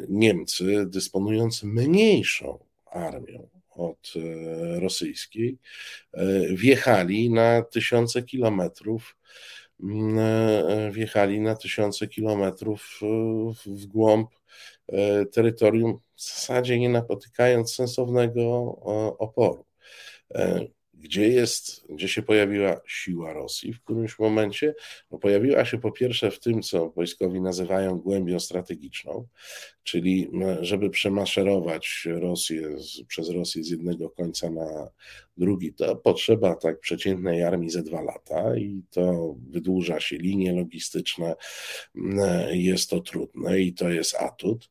[0.10, 2.60] Niemcy dysponujący mniejszą
[2.92, 5.58] armią od e, rosyjskiej,
[6.14, 9.18] e, wjechali na tysiące kilometrów
[9.84, 13.00] mm, e, wjechali na tysiące kilometrów
[13.66, 14.30] w głąb
[15.32, 18.76] terytorium, w zasadzie nie napotykając sensownego
[19.20, 19.66] oporu
[21.02, 24.76] gdzie jest, gdzie się pojawiła siła Rosji w którymś momencie?
[25.12, 29.28] No pojawiła się po pierwsze w tym, co wojskowi nazywają głębią strategiczną,
[29.84, 32.76] czyli żeby przemaszerować Rosję
[33.08, 34.90] przez Rosję z jednego końca na
[35.38, 41.36] drugi, to potrzeba tak przeciętnej armii ze dwa lata i to wydłuża się linie logistyczne,
[42.52, 44.70] jest to trudne i to jest atut.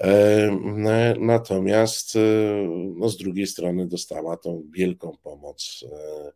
[0.00, 0.50] E,
[1.20, 2.20] natomiast e,
[2.96, 6.32] no, z drugiej strony dostała tą wielką pomoc e,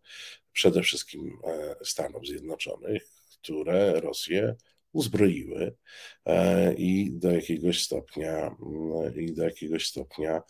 [0.53, 1.39] przede wszystkim
[1.85, 3.03] Stanów Zjednoczonych,
[3.43, 4.57] które Rosję
[4.93, 5.77] uzbroiły
[6.77, 8.57] i do jakiegoś stopnia
[9.17, 10.43] i do jakiegoś stopnia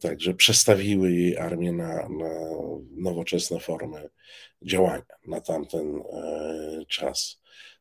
[0.00, 2.30] także przestawiły jej armię na, na
[2.90, 4.08] nowoczesne formy
[4.62, 6.02] działania na tamten
[6.88, 7.40] czas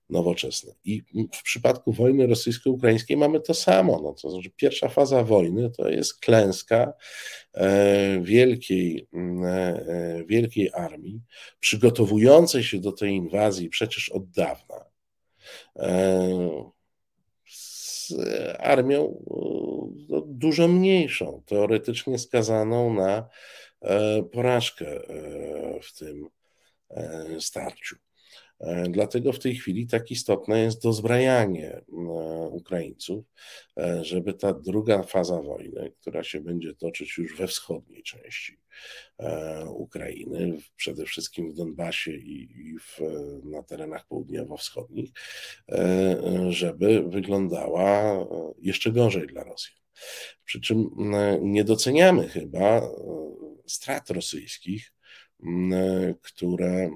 [0.09, 0.73] nowoczesne.
[0.83, 1.03] I
[1.33, 4.01] w przypadku wojny rosyjsko-ukraińskiej mamy to samo.
[4.03, 6.93] No, to znaczy pierwsza faza wojny to jest klęska
[7.53, 11.21] e, wielkiej, mm, e, wielkiej armii,
[11.59, 14.85] przygotowującej się do tej inwazji przecież od dawna.
[15.75, 16.71] E,
[17.47, 18.13] z
[18.59, 19.23] armią
[20.09, 23.29] no, dużo mniejszą, teoretycznie skazaną na
[24.31, 24.85] porażkę
[25.81, 26.29] w tym
[27.39, 27.95] starciu.
[28.89, 31.81] Dlatego w tej chwili tak istotne jest dozbrajanie
[32.51, 33.25] Ukraińców,
[34.01, 38.59] żeby ta druga faza wojny, która się będzie toczyć już we wschodniej części
[39.67, 42.99] Ukrainy, przede wszystkim w Donbasie i, w,
[43.43, 45.11] na terenach południowo-wschodnich,
[46.49, 48.25] żeby wyglądała
[48.61, 49.75] jeszcze gorzej dla Rosji.
[50.43, 50.89] Przy czym
[51.41, 52.81] nie doceniamy chyba
[53.67, 54.93] strat rosyjskich,
[56.21, 56.89] które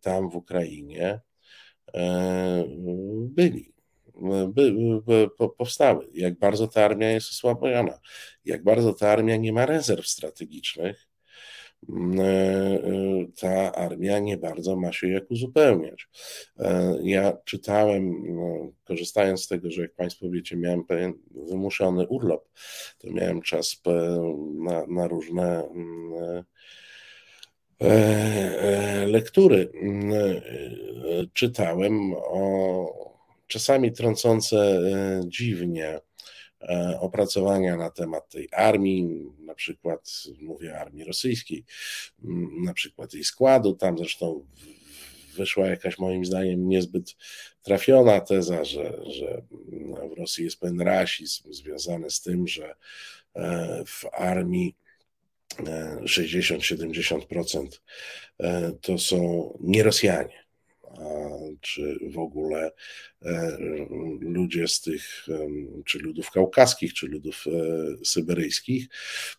[0.00, 1.20] tam w Ukrainie
[1.94, 2.64] e,
[3.28, 3.72] byli.
[4.48, 4.72] By,
[5.06, 7.98] by, powstały, jak bardzo ta armia jest osłabiona,
[8.44, 11.08] jak bardzo ta armia nie ma rezerw strategicznych,
[11.88, 12.80] e, e,
[13.40, 16.08] ta armia nie bardzo ma się jak uzupełniać.
[17.02, 18.24] Ja czytałem,
[18.84, 21.14] korzystając z tego, że jak Państwo wiecie, miałem pewien
[21.48, 22.48] wymuszony urlop,
[22.98, 23.82] to miałem czas
[24.54, 25.64] na, na różne
[26.18, 26.44] E, e,
[29.06, 30.42] lektury mm, e,
[31.32, 33.08] czytałem o
[33.46, 34.82] czasami trącące
[35.26, 36.00] dziwnie
[37.00, 41.64] opracowania na temat tej armii, na przykład mówię armii rosyjskiej,
[42.24, 44.46] mm, na przykład jej składu, tam zresztą
[45.36, 47.16] wyszła jakaś moim zdaniem niezbyt
[47.62, 49.42] trafiona teza, że, że
[50.10, 52.74] w Rosji jest pewien rasizm związany z tym, że
[53.86, 54.76] w armii
[55.56, 57.68] 60-70%
[58.40, 60.47] e, to są nie Rosjanie,
[61.60, 62.72] czy w ogóle
[63.22, 63.56] e,
[64.20, 65.26] ludzie z tych,
[65.84, 68.86] czy ludów kaukaskich, czy ludów e, syberyjskich.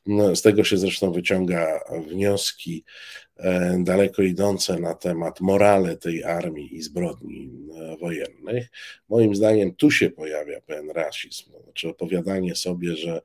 [0.05, 2.83] No, z tego się zresztą wyciąga wnioski
[3.39, 7.51] E, daleko idące na temat morale tej armii i zbrodni
[7.99, 8.69] wojennych.
[9.09, 13.21] Moim zdaniem tu się pojawia pewien rasizm, znaczy opowiadanie sobie, że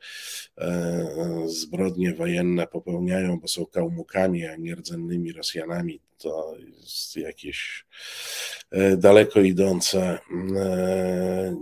[1.47, 7.87] zbrodnie wojenne popełniają, bo są kałmukami, a nie rdzennymi Rosjanami, to jest jakieś
[8.97, 10.19] daleko idące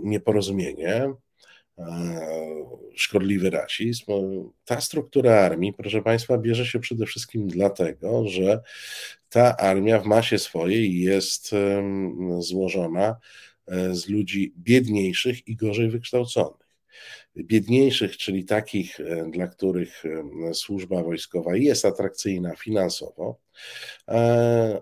[0.03, 1.13] nieporozumienie.
[1.77, 2.19] E,
[2.95, 4.05] szkodliwy rasizm.
[4.65, 8.61] Ta struktura armii, proszę Państwa, bierze się przede wszystkim dlatego, że
[9.29, 11.51] ta armia w masie swojej jest
[12.39, 13.15] złożona
[13.67, 16.67] e, z ludzi biedniejszych i gorzej wykształconych.
[17.37, 20.03] Biedniejszych, czyli takich, e, dla których
[20.53, 23.39] służba wojskowa jest atrakcyjna finansowo,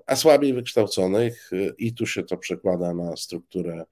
[0.05, 3.85] a słabiej wykształconych, i tu się to przekłada na strukturę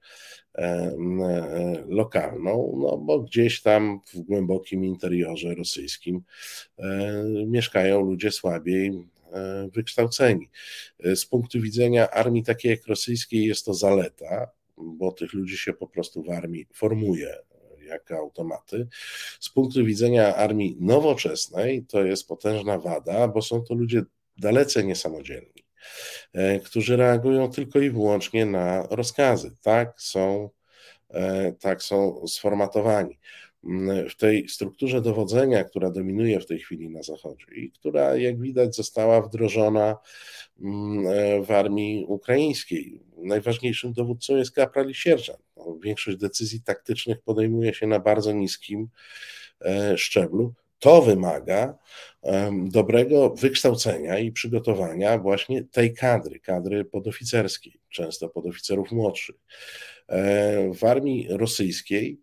[0.58, 6.22] E, e, lokalną, no bo gdzieś tam w głębokim interiorze rosyjskim
[6.78, 8.92] e, mieszkają ludzie słabiej
[9.72, 10.48] wykształceni.
[11.14, 15.86] Z punktu widzenia armii takiej jak rosyjskiej jest to zaleta, bo tych ludzi się po
[15.86, 17.36] prostu w armii formuje
[17.90, 18.88] jak automaty.
[19.40, 24.02] Z punktu widzenia armii nowoczesnej to jest potężna wada, bo są to ludzie
[24.38, 25.64] dalece niesamodzielni.
[26.32, 29.56] E, którzy reagują tylko i wyłącznie na rozkazy.
[29.62, 30.50] Tak są,
[31.10, 33.18] e, tak są sformatowani.
[33.64, 38.40] Mm, w tej strukturze dowodzenia, która dominuje w tej chwili na Zachodzie i która, jak
[38.40, 39.96] widać, została wdrożona
[40.60, 43.00] mm, e, w armii ukraińskiej.
[43.16, 45.49] Najważniejszym dowódcą jest kapral i sierżant.
[45.80, 48.88] Większość decyzji taktycznych podejmuje się na bardzo niskim
[49.96, 50.54] szczeblu.
[50.78, 51.78] To wymaga
[52.64, 59.36] dobrego wykształcenia i przygotowania właśnie tej kadry, kadry podoficerskiej, często podoficerów młodszych.
[60.10, 62.20] E, w armii rosyjskiej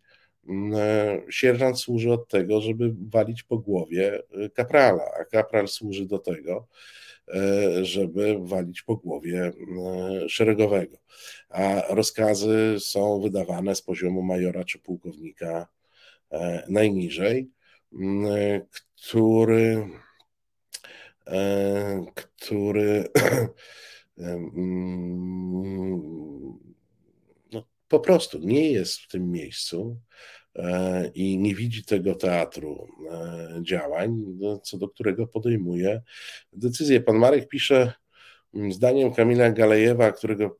[0.75, 6.19] e, sierżant służy od tego, żeby walić po głowie e, kaprala, a kapral służy do
[6.19, 6.67] tego,
[7.81, 9.51] żeby walić po głowie
[10.27, 10.97] szeregowego.
[11.49, 15.67] A rozkazy są wydawane z poziomu majora czy pułkownika
[16.69, 17.49] najniżej
[18.95, 19.89] który,
[21.27, 23.09] e, który
[27.51, 30.36] no, po prostu nie jest w tym miejscu e,
[31.15, 34.25] i nie widzi tego teatru e, działań,
[34.63, 36.01] co do którego podejmuje
[36.53, 37.01] decyzję.
[37.01, 37.93] Pan Marek pisze,
[38.69, 40.57] Zdaniem Kamila Galejewa, którego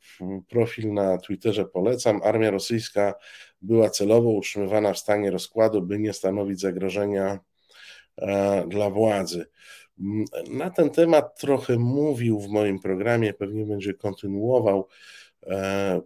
[0.49, 3.13] profil na Twitterze polecam, armia rosyjska
[3.61, 7.39] była celowo utrzymywana w stanie rozkładu, by nie stanowić zagrożenia
[8.17, 9.45] e, dla władzy.
[10.51, 14.87] Na ten temat trochę mówił w moim programie, pewnie będzie kontynuował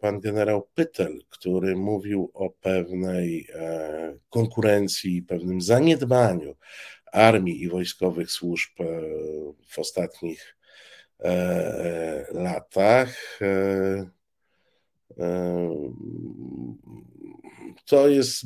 [0.01, 6.55] pan generał Pytel, który mówił o pewnej e, konkurencji, pewnym zaniedbaniu
[7.11, 8.71] armii i wojskowych służb
[9.67, 10.57] w ostatnich
[12.31, 13.39] latach
[17.85, 18.45] to jest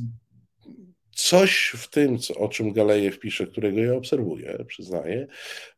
[1.16, 5.28] coś w tym, o czym Galejew pisze, którego ja obserwuję, przyznaję.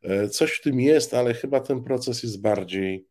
[0.04, 3.08] E, coś w tym jest, ale chyba ten proces jest bardziej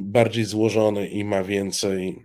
[0.00, 2.22] bardziej złożony i ma więcej,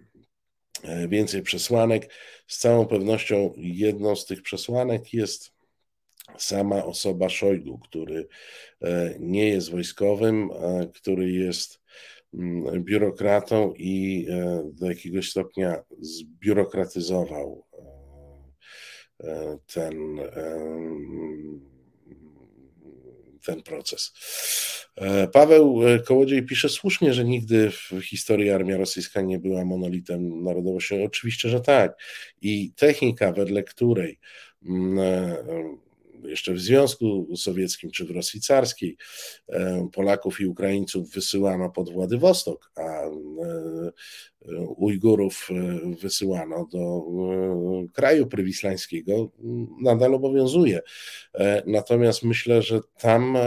[1.07, 2.13] więcej przesłanek.
[2.47, 5.51] Z całą pewnością jedną z tych przesłanek jest
[6.37, 8.27] sama osoba Szojgu, który
[9.19, 10.49] nie jest wojskowym,
[10.93, 11.81] który jest
[12.33, 14.27] mm, biurokratą i
[14.73, 17.65] do jakiegoś stopnia zbiurokratyzował
[19.73, 20.19] ten,
[23.45, 24.13] ten proces.
[24.95, 30.43] E, Paweł e, Kołodziej pisze słusznie, że nigdy w historii armia rosyjska nie była monolitem
[30.43, 31.05] narodowościowym.
[31.05, 32.01] Oczywiście, że tak.
[32.41, 34.19] I technika, wedle której
[34.65, 35.37] mm, e,
[36.25, 38.97] jeszcze w Związku Sowieckim czy w Rosji Carskiej
[39.49, 43.11] e, Polaków i Ukraińców wysyłano pod Władywostok, a e,
[44.77, 47.03] Ujgurów e, wysyłano do
[47.93, 49.31] kraju prywislańskiego,
[49.81, 50.81] nadal obowiązuje.
[51.65, 53.37] Natomiast myślę, że tam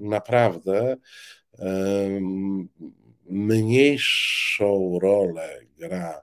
[0.00, 0.96] naprawdę
[3.30, 6.22] mniejszą rolę gra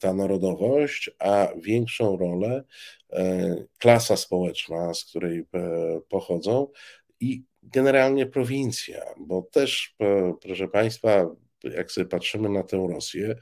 [0.00, 2.64] ta narodowość, a większą rolę
[3.78, 6.68] klasa społeczna, z której e, pochodzą
[7.20, 11.30] i generalnie prowincja, bo też, e, proszę Państwa,
[11.64, 13.34] jak sobie patrzymy na tę Rosję,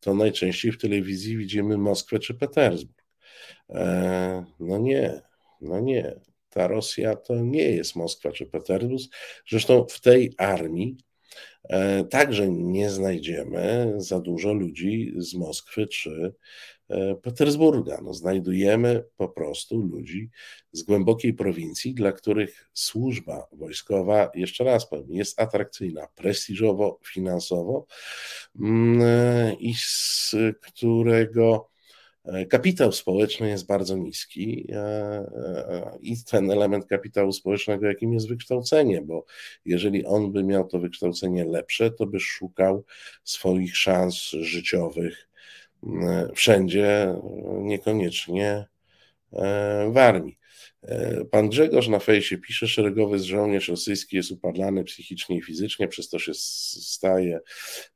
[0.00, 3.04] to najczęściej w telewizji widzimy Moskwę czy Petersburg.
[4.60, 5.22] No nie,
[5.60, 6.20] no nie.
[6.50, 9.02] Ta Rosja to nie jest Moskwa czy Petersburg.
[9.48, 10.96] Zresztą w tej armii
[12.10, 16.34] także nie znajdziemy za dużo ludzi z Moskwy czy
[16.73, 16.73] E,
[17.22, 18.00] Petersburga.
[18.02, 20.30] No, znajdujemy po prostu ludzi
[20.72, 27.86] z głębokiej prowincji, dla których służba wojskowa, jeszcze raz powiem, jest atrakcyjna prestiżowo, finansowo
[28.60, 31.70] mm, e, i z którego
[32.24, 34.66] e, kapitał społeczny jest bardzo niski
[36.00, 39.24] i ten element kapitału społecznego, jakim jest wykształcenie, bo
[39.64, 42.84] jeżeli on by miał to wykształcenie lepsze, to by szukał
[43.24, 45.33] swoich szans życiowych E,
[46.34, 47.14] wszędzie,
[47.60, 48.66] niekoniecznie
[49.32, 50.38] e, w armii.
[50.82, 56.08] E, pan Grzegorz na fejsie pisze, szeregowy żołnierz rosyjski jest upadlany psychicznie i fizycznie, przez
[56.08, 57.40] to się staje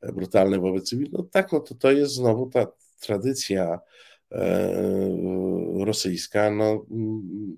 [0.03, 1.13] brutalny wobec cywilów.
[1.13, 2.67] No tak, no to to jest znowu ta
[3.01, 3.81] tradycja
[5.79, 6.87] rosyjska, no,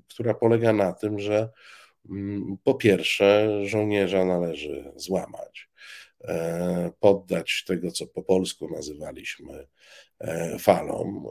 [0.09, 1.49] która polega na tym, że
[2.65, 5.69] po pierwsze żołnierza należy złamać,
[7.01, 9.67] poddać tego, co po polsku nazywaliśmy
[10.10, 10.10] E,
[10.59, 11.31] falom, e,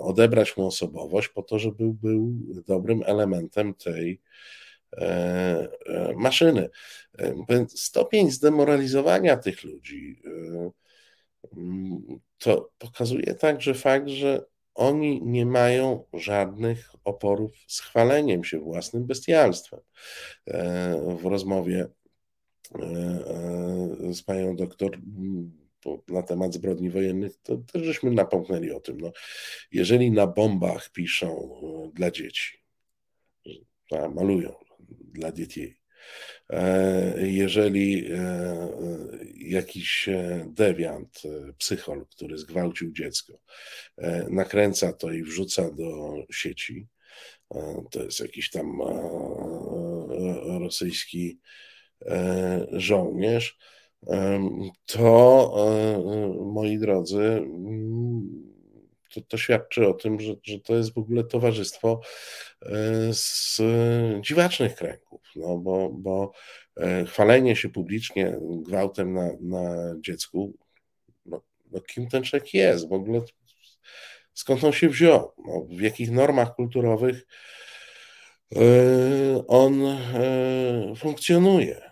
[0.00, 2.32] odebrać mu osobowość po to, żeby był
[2.66, 4.20] dobrym elementem tej
[4.96, 5.68] e,
[6.16, 6.70] maszyny.
[7.68, 10.22] Stopień zdemoralizowania tych ludzi
[12.38, 14.44] to pokazuje także fakt, że
[14.74, 19.80] oni nie mają żadnych oporów z chwaleniem się własnym bestialstwem.
[21.18, 21.86] W rozmowie
[24.12, 24.98] z panią doktor
[26.08, 29.00] na temat zbrodni wojennych, to też żeśmy napomknęli o tym.
[29.00, 29.12] No,
[29.72, 32.58] jeżeli na bombach piszą e, dla dzieci,
[34.14, 34.54] malują
[34.88, 35.80] dla dzieci,
[36.50, 38.68] e, jeżeli e,
[39.36, 40.08] jakiś
[40.46, 41.22] dewiant,
[41.58, 43.40] psychol, który zgwałcił dziecko,
[44.30, 46.86] nakręca to i wrzuca do sieci,
[47.90, 48.80] to jest jakiś tam
[50.60, 51.40] rosyjski
[52.72, 53.58] żołnierz,
[54.86, 58.50] to e, moi drodzy, mm,
[59.14, 62.00] to, to świadczy o tym, że, że to jest w ogóle towarzystwo
[62.62, 62.68] e,
[63.12, 63.60] z
[64.20, 66.32] dziwacznych kręgów, no bo, bo
[66.76, 70.52] e, chwalenie się publicznie gwałtem na, na dziecku,
[71.26, 73.20] no, no kim ten człowiek jest, w ogóle
[74.34, 77.26] skąd on się wziął, no, w jakich normach kulturowych
[79.48, 79.98] on
[80.96, 81.89] funkcjonuje.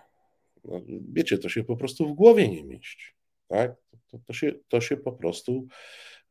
[0.69, 0.81] No,
[1.13, 3.13] wiecie, to się po prostu w głowie nie mieści.
[3.49, 3.75] Tak?
[4.11, 5.67] To, to, się, to się po prostu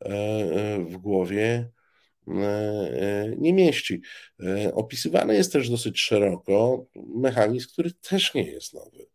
[0.01, 1.69] e, e, w głowie
[2.27, 4.01] e, nie mieści.
[4.73, 9.05] Opisywany jest też dosyć szeroko mechanizm, który też nie jest nowy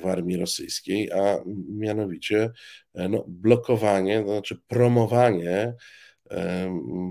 [0.00, 1.38] w armii rosyjskiej, a
[1.68, 2.50] mianowicie
[2.94, 5.74] no, blokowanie, to znaczy promowanie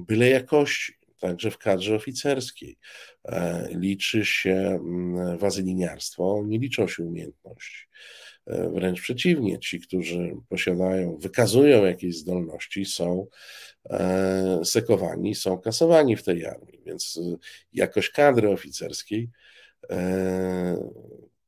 [0.07, 2.77] byle jakości także w kadrze oficerskiej.
[3.25, 7.87] E, liczy się mm, wazyliniarstwo, nie liczą się umiejętności.
[8.47, 13.27] E, wręcz przeciwnie, ci, którzy posiadają, wykazują jakieś zdolności, są
[13.89, 16.81] e, sekowani, są kasowani w tej armii.
[16.85, 17.19] Więc
[17.73, 19.29] jakość kadry oficerskiej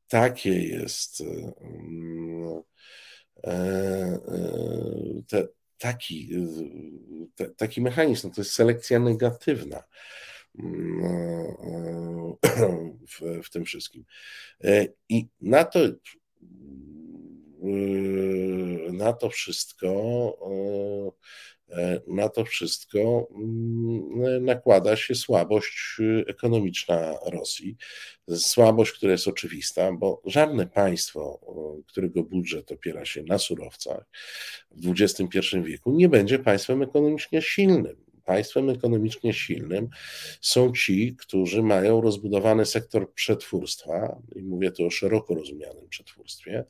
[0.07, 2.61] takie jest mm,
[5.27, 5.47] te,
[5.81, 6.29] taki,
[7.35, 9.83] te, taki mechanizm, to jest selekcja negatywna
[10.59, 11.45] mm,
[13.07, 14.05] w, w tym wszystkim.
[14.63, 15.79] E, I na to
[18.91, 19.89] na to wszystko
[20.41, 21.11] E,
[22.07, 27.77] na to wszystko mm, nakłada się słabość y, ekonomiczna Rosji.
[28.35, 31.39] Słabość, która jest oczywista, bo żadne państwo,
[31.87, 34.05] którego budżet opiera się na surowcach
[34.71, 37.95] w XXI wieku, nie będzie państwem ekonomicznie silnym.
[38.25, 39.89] Państwem ekonomicznie silnym
[40.41, 46.65] są ci, którzy mają rozbudowany sektor przetwórstwa, i mówię tu o szeroko rozumianym przetwórstwie,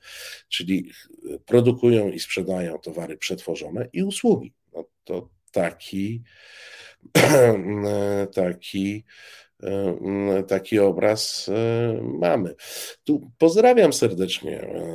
[0.50, 0.92] czyli
[1.46, 6.24] produkują i sprzedają towary przetworzone i usługi no to taki,
[8.36, 9.06] taki,
[10.48, 12.56] taki obraz e, mamy.
[13.04, 14.86] Tu pozdrawiam serdecznie e,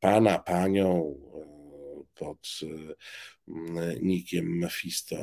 [0.00, 2.48] pana, panią e, pod
[4.02, 5.16] nikiem Mephisto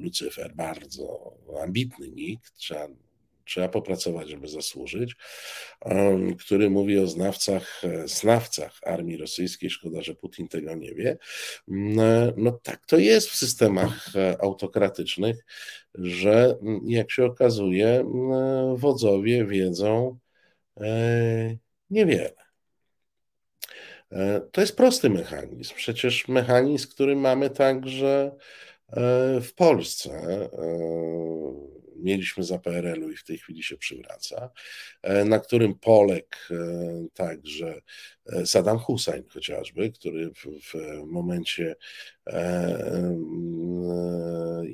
[0.00, 0.54] Lucyfer.
[0.54, 2.88] Bardzo ambitny nick, trzeba
[3.46, 5.16] trzeba popracować, żeby zasłużyć,
[6.38, 9.70] który mówi o znawcach, znawcach armii rosyjskiej.
[9.70, 11.18] Szkoda, że Putin tego nie wie.
[11.68, 15.44] Mm, no tak to jest w systemach e, autokratycznych,
[15.94, 20.18] że mm, jak się okazuje, mm, wodzowie wiedzą
[20.80, 21.56] e,
[21.90, 22.46] niewiele.
[24.12, 25.74] E, to jest prosty mechanizm.
[25.74, 28.36] Przecież mechanizm, który mamy także
[29.42, 30.10] w Polsce
[31.98, 34.50] mieliśmy za PRL-u i w tej chwili się przywraca,
[35.02, 36.56] e, na którym poległ e,
[37.14, 37.80] także
[38.26, 41.76] e, Saddam Hussein chociażby, który w, w momencie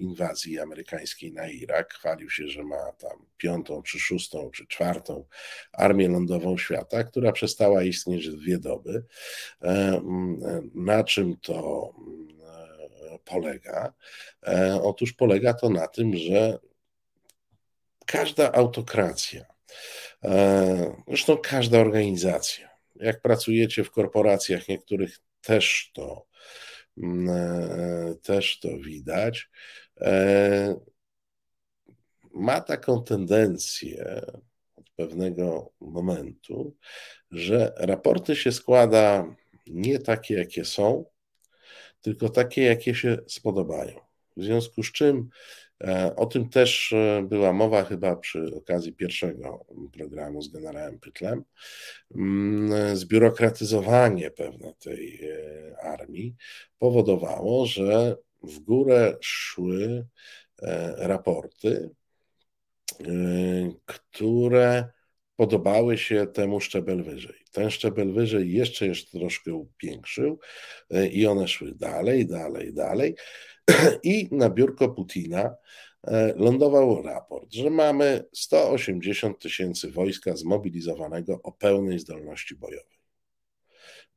[0.01, 5.25] inwazji amerykańskiej na Irak chwalił się, że ma tam piątą, czy szóstą, czy czwartą
[5.73, 9.05] armię lądową świata, która przestała istnieć dwie doby.
[10.75, 11.93] Na czym to
[13.25, 13.93] polega?
[14.83, 16.59] Otóż polega to na tym, że
[18.07, 19.45] każda autokracja,
[20.25, 26.27] e, zresztą każda organizacja, jak pracujecie w korporacjach, niektórych też to,
[26.99, 29.51] mm, e, też to widać,
[30.01, 30.75] e,
[32.35, 34.23] ma taką tendencję
[34.77, 36.77] od pewnego momentu,
[37.31, 39.35] że raporty się składa
[39.67, 41.05] nie takie, jakie są,
[42.01, 44.01] tylko takie, jakie się spodobają.
[44.37, 45.29] W związku z czym
[46.17, 51.45] o tym też e, była mowa chyba przy okazji pierwszego programu z generałem Pytlem.
[52.15, 56.37] Mm, zbiurokratyzowanie pewne tej e, armii
[56.79, 60.07] powodowało, że w górę szły
[60.97, 61.91] raporty,
[63.87, 64.85] które
[65.37, 67.35] podobały się temu szczebel wyżej.
[67.53, 70.39] Ten szczebel wyżej jeszcze jeszcze troszkę upiększył
[71.11, 73.15] i one szły dalej, dalej, dalej.
[74.03, 75.57] I na biurko Putina
[76.05, 82.99] e, lądował raport, że mamy 180 tysięcy wojska zmobilizowanego o pełnej zdolności bojowej.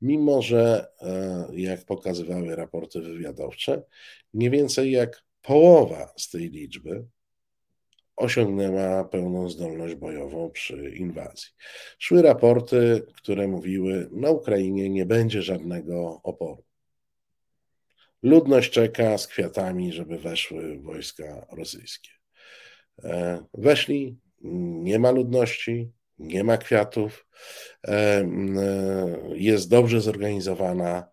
[0.01, 3.83] Mimo, że e, jak pokazywały raporty wywiadowcze,
[4.33, 7.05] mniej więcej jak połowa z tej liczby
[8.15, 11.49] osiągnęła pełną zdolność bojową przy inwazji.
[11.99, 16.63] Szły raporty, które mówiły, na Ukrainie nie będzie żadnego oporu.
[18.25, 22.09] Ludność czeka z kwiatami, żeby weszły wojska rosyjskie.
[23.03, 24.17] E, weszli,
[24.83, 27.27] nie ma ludności, nie ma kwiatów,
[27.87, 28.27] e, e,
[29.33, 31.07] jest dobrze zorganizowana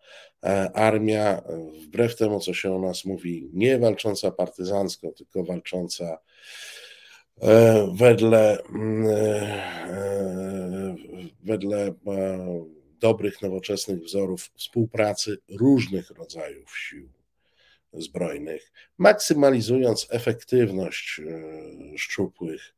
[0.74, 1.42] armia,
[1.82, 6.18] wbrew temu, co się o nas mówi, nie walcząca partyzancko, tylko walcząca
[7.98, 8.58] wedle,
[11.44, 11.94] wedle
[13.02, 17.08] dobrych, nowoczesnych wzorów współpracy różnych rodzajów sił
[17.92, 22.74] zbrojnych, maksymalizując efektywność e, szczupłych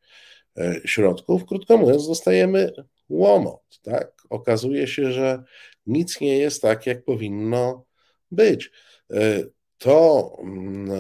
[0.59, 1.47] e, środków.
[1.47, 2.73] Krótko mówiąc, dostajemy
[3.09, 3.81] łomot.
[3.83, 4.13] Tak?
[4.31, 5.45] Okazuje się, że
[5.87, 7.85] nic nie jest tak, jak powinno
[8.31, 8.71] być.
[9.11, 9.45] E,
[9.79, 10.91] to, mm,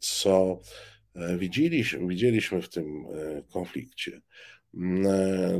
[0.00, 0.60] co
[1.38, 3.06] widzieliśmy, widzieliśmy w tym
[3.52, 4.20] konflikcie,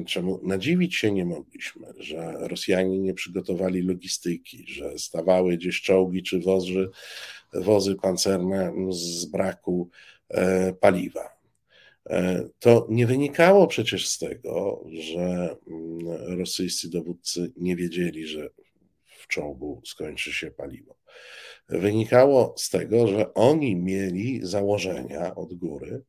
[0.07, 6.41] czemu nadziwić się nie mogliśmy, że Rosjanie nie przygotowali logistyki, że stawały gdzieś czołgi czy
[6.41, 6.89] wozy,
[7.53, 9.91] wozy pancerne z braku
[10.29, 11.39] e, paliwa.
[12.07, 18.51] E, to nie wynikało przecież z tego, że mm, rosyjscy dowódcy nie wiedzieli, że
[19.19, 20.99] w czołgu skończy się paliwo
[21.69, 26.03] wynikało z tego, że oni mieli założenia od góry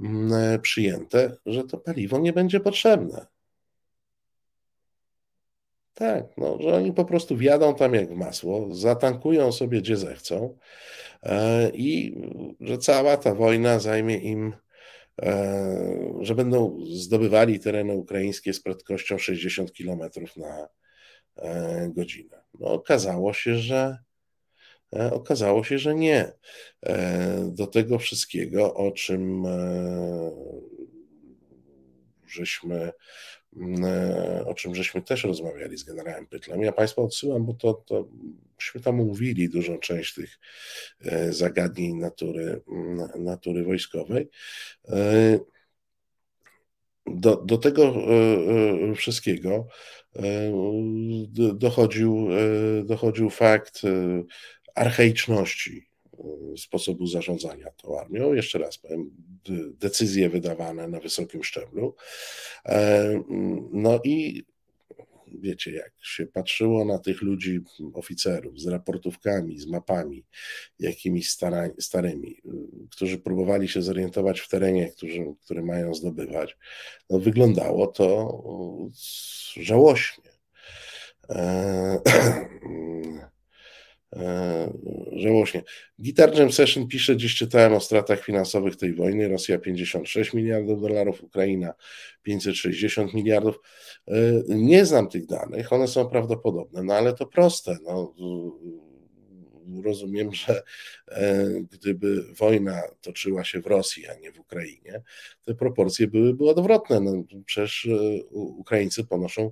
[0.00, 3.26] mm, przyjęte, że to paliwo nie będzie potrzebne.
[5.94, 10.58] Tak, no, że oni po prostu wjadą tam jak w masło, zatankują sobie gdzie zechcą
[11.22, 12.16] e, i
[12.60, 14.52] że cała ta wojna zajmie im,
[15.22, 20.00] e, że będą zdobywali tereny ukraińskie z prędkością 60 km
[20.36, 20.68] na,
[21.88, 22.42] godzinę.
[22.60, 23.98] No, okazało się, że
[25.12, 26.32] okazało się, że nie.
[27.44, 29.46] Do tego wszystkiego, o czym
[32.26, 32.92] żeśmy
[34.46, 36.62] o czym żeśmy też rozmawiali z generałem Pytlem.
[36.62, 38.08] Ja Państwa odsyłam, bo to, to
[38.56, 40.38] myśmy tam omówili dużą część tych
[41.30, 42.60] zagadnień natury,
[43.18, 44.28] natury wojskowej.
[47.06, 47.92] Do, do tego e,
[48.90, 49.66] e, wszystkiego
[50.16, 50.22] e,
[51.54, 52.28] dochodził,
[52.84, 53.82] dochodził fakt
[54.76, 55.88] archaiczności
[56.56, 58.34] sposobu zarządzania tą armią.
[58.34, 59.10] Jeszcze raz powiem,
[59.78, 61.94] decyzje wydawane na wysokim szczeblu.
[63.72, 64.44] No i
[65.38, 67.60] wiecie, jak się patrzyło na tych ludzi,
[67.94, 70.24] oficerów z raportówkami, z mapami,
[70.78, 71.30] jakimiś
[71.78, 72.42] starymi,
[72.90, 76.56] którzy próbowali się zorientować w terenie, którzy, który mają zdobywać,
[77.10, 78.38] no wyglądało to
[79.56, 80.30] żałośnie.
[81.28, 82.48] Eee, E,
[85.12, 85.62] żałośnie.
[85.98, 89.28] Guitar Jam Session pisze, dziś czytałem o stratach finansowych tej wojny.
[89.28, 91.72] Rosja 56 miliardów dolarów, Ukraina
[92.22, 93.60] 560 miliardów.
[94.08, 94.14] E,
[94.48, 97.76] nie znam tych danych, one są prawdopodobne, no ale to proste.
[97.82, 98.14] No,
[99.84, 100.62] rozumiem, że
[101.08, 105.02] e, gdyby wojna toczyła się w Rosji, a nie w Ukrainie,
[105.44, 107.00] te proporcje byłyby odwrotne.
[107.00, 107.88] No, przecież
[108.32, 109.50] Ukraińcy ponoszą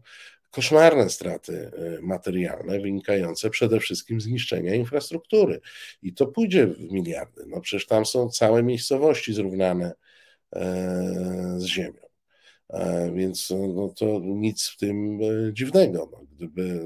[0.54, 5.60] koszmarne straty y, materialne wynikające przede wszystkim z niszczenia infrastruktury.
[6.02, 7.44] I to pójdzie w miliardy.
[7.46, 9.92] No przecież tam są całe miejscowości zrównane
[10.56, 12.04] e, z ziemią.
[12.70, 16.08] E, więc no to nic w tym e, dziwnego.
[16.12, 16.82] No, gdyby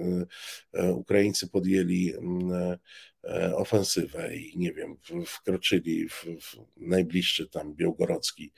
[0.94, 2.14] Ukraińcy podjęli
[3.17, 3.17] E,
[3.54, 4.96] ofensywę i nie wiem,
[5.26, 8.52] wkroczyli w, w najbliższy tam Białgorodzki,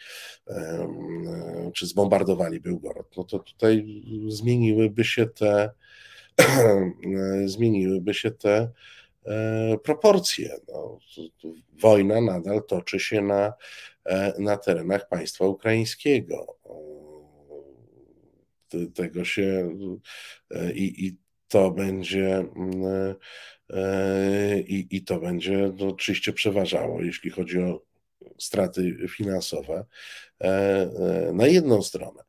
[1.75, 5.71] czy zbombardowali Białgorod, no to tutaj zmieniłyby się te
[7.47, 8.71] zmieniłyby się te
[9.27, 10.57] e, proporcje.
[10.69, 10.99] No,
[11.73, 13.53] wojna nadal toczy się na,
[14.05, 16.57] e, na terenach państwa ukraińskiego.
[18.95, 19.77] Tego się
[20.75, 21.17] i, i
[21.49, 23.15] to będzie mm, e,
[24.67, 27.83] i, i to będzie no, oczywiście przeważało, jeśli chodzi o
[28.39, 29.85] straty finansowe
[30.41, 32.23] e, e, na jedną stronę.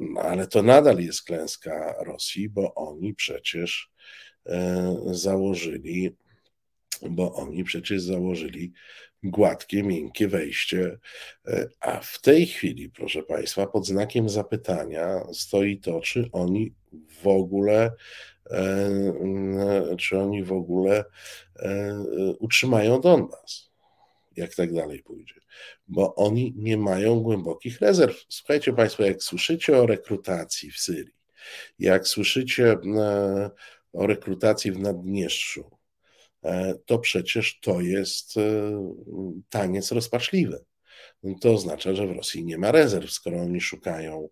[0.00, 3.90] No, ale to nadal jest klęska Rosji, bo oni przecież
[5.10, 6.16] założyli,
[7.10, 8.72] bo oni przecież założyli
[9.22, 10.98] gładkie, miękkie wejście.
[11.80, 16.74] A w tej chwili, proszę Państwa, pod znakiem zapytania stoi to, czy oni
[17.22, 17.92] w ogóle e,
[19.98, 21.04] czy oni w ogóle
[21.56, 21.94] e,
[22.38, 23.70] utrzymają Donbas,
[24.36, 25.34] jak tak dalej pójdzie.
[25.88, 28.24] Bo oni nie mają głębokich rezerw.
[28.28, 31.14] Słuchajcie Państwo, jak słyszycie o rekrutacji w Syrii,
[31.78, 33.50] jak słyszycie e,
[33.92, 35.70] o rekrutacji w Naddniestrzu,
[36.86, 38.34] to przecież to jest
[39.50, 40.64] taniec rozpaczliwy.
[41.40, 44.28] To oznacza, że w Rosji nie ma rezerw, skoro oni szukają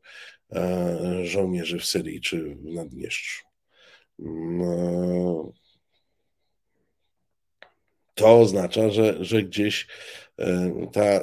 [0.53, 3.50] E, żołnierzy w Syrii czy w Naddniestrzu.
[4.23, 5.53] No,
[8.15, 9.87] to oznacza, że, że gdzieś
[10.39, 11.21] e, ta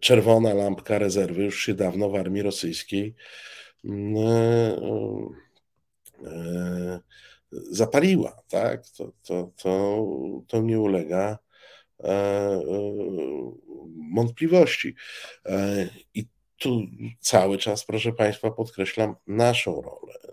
[0.00, 3.14] czerwona lampka rezerwy już się dawno w armii rosyjskiej
[3.84, 4.76] e,
[7.50, 8.88] zapaliła, tak?
[8.88, 10.06] To, to, to,
[10.48, 11.38] to nie ulega
[14.14, 14.94] wątpliwości.
[16.14, 16.26] I
[16.56, 16.80] tu
[17.20, 20.31] cały czas, proszę Państwa, podkreślam naszą rolę.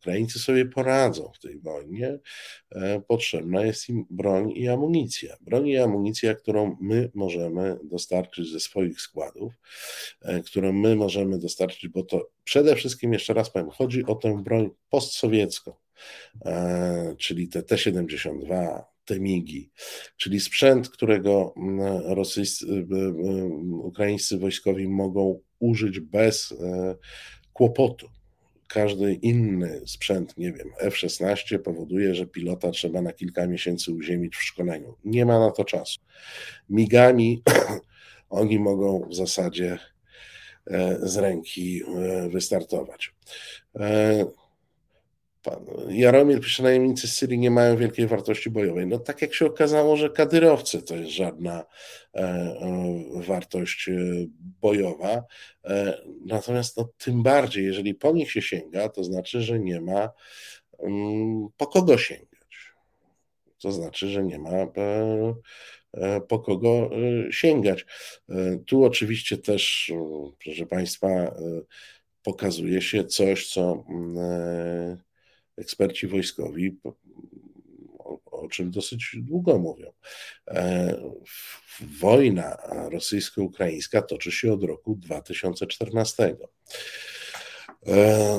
[0.00, 2.18] Ukraińcy sobie poradzą w tej wojnie.
[2.72, 5.36] E, potrzebna jest im broń i amunicja.
[5.40, 9.52] Broń i amunicja, którą my możemy dostarczyć ze swoich składów,
[10.22, 14.42] e, którą my możemy dostarczyć, bo to przede wszystkim, jeszcze raz powiem, chodzi o tę
[14.42, 15.72] broń postsowiecką,
[16.44, 19.70] e, czyli te T-72, te migi,
[20.16, 22.86] czyli sprzęt, którego mm, rosyjscy,
[23.82, 26.54] ukraińscy wojskowi mogą użyć bez
[27.52, 28.19] kłopotu.
[28.72, 34.42] Każdy inny sprzęt, nie wiem, F-16 powoduje, że pilota trzeba na kilka miesięcy uziemić w
[34.42, 34.96] szkoleniu.
[35.04, 36.00] Nie ma na to czasu.
[36.68, 37.42] Migami
[38.30, 39.78] oni mogą w zasadzie
[40.66, 43.14] e, z ręki e, wystartować.
[45.42, 48.86] Pan Jaromir pisze, najemnicy z Syrii nie mają wielkiej wartości bojowej.
[48.86, 51.64] No tak jak się okazało, że kadyrowcy to jest żadna
[52.14, 53.92] e, e, wartość e,
[54.60, 55.24] bojowa.
[55.64, 60.10] E, natomiast no, tym bardziej, jeżeli po nich się sięga, to znaczy, że nie ma
[60.78, 62.74] mm, po kogo sięgać.
[63.62, 64.68] To znaczy, że nie ma e,
[65.94, 66.90] e, po kogo
[67.30, 67.86] sięgać.
[68.66, 69.92] Tu oczywiście też,
[70.44, 71.34] proszę Państwa,
[72.22, 74.98] pokazuje się coś, co mm,
[75.56, 76.78] eksperci wojskowi,
[77.98, 79.92] o, czym dosyć długo mówią.
[82.00, 82.56] Wojna
[82.90, 86.36] rosyjsko-ukraińska toczy się od roku 2014.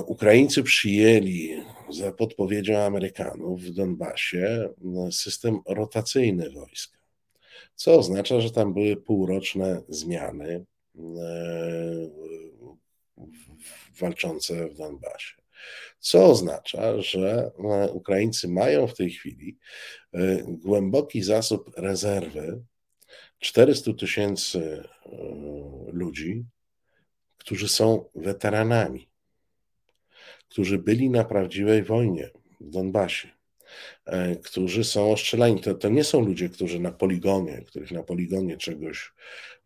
[0.06, 4.70] Ukraińcy przyjęli za podpowiedzią Amerykanów w Donbasie
[5.12, 6.98] system rotacyjny wojska,
[7.76, 10.66] co oznacza, że tam były półroczne zmiany
[14.00, 15.41] walczące w Donbasie.
[16.00, 17.52] Co oznacza, że
[17.94, 19.58] Ukraińcy mają w tej chwili
[20.48, 22.62] głęboki zasób rezerwy
[23.40, 24.84] 400 tysięcy
[25.92, 26.46] ludzi,
[27.38, 29.12] którzy są weteranami
[30.52, 32.30] którzy byli na prawdziwej wojnie
[32.60, 33.30] w Donbasie,
[34.06, 35.62] e, którzy są ostrzelani.
[35.62, 39.14] To, to nie są ludzie, którzy na poligonie, których na poligonie czegoś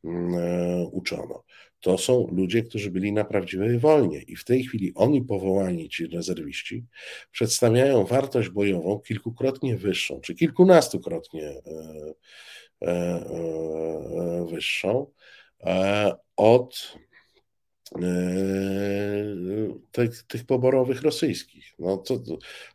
[0.03, 1.43] mm, e, uczono.
[1.85, 6.07] To są ludzie, którzy byli na prawdziwej wojnie i w tej chwili oni powołani, ci
[6.07, 6.85] rezerwiści,
[7.31, 11.61] przedstawiają wartość bojową kilkukrotnie wyższą, czy kilkunastokrotnie
[12.81, 13.25] e,
[14.49, 15.11] wyższą
[16.35, 16.97] od
[19.91, 21.73] tych, tych poborowych rosyjskich.
[21.79, 22.19] No, to,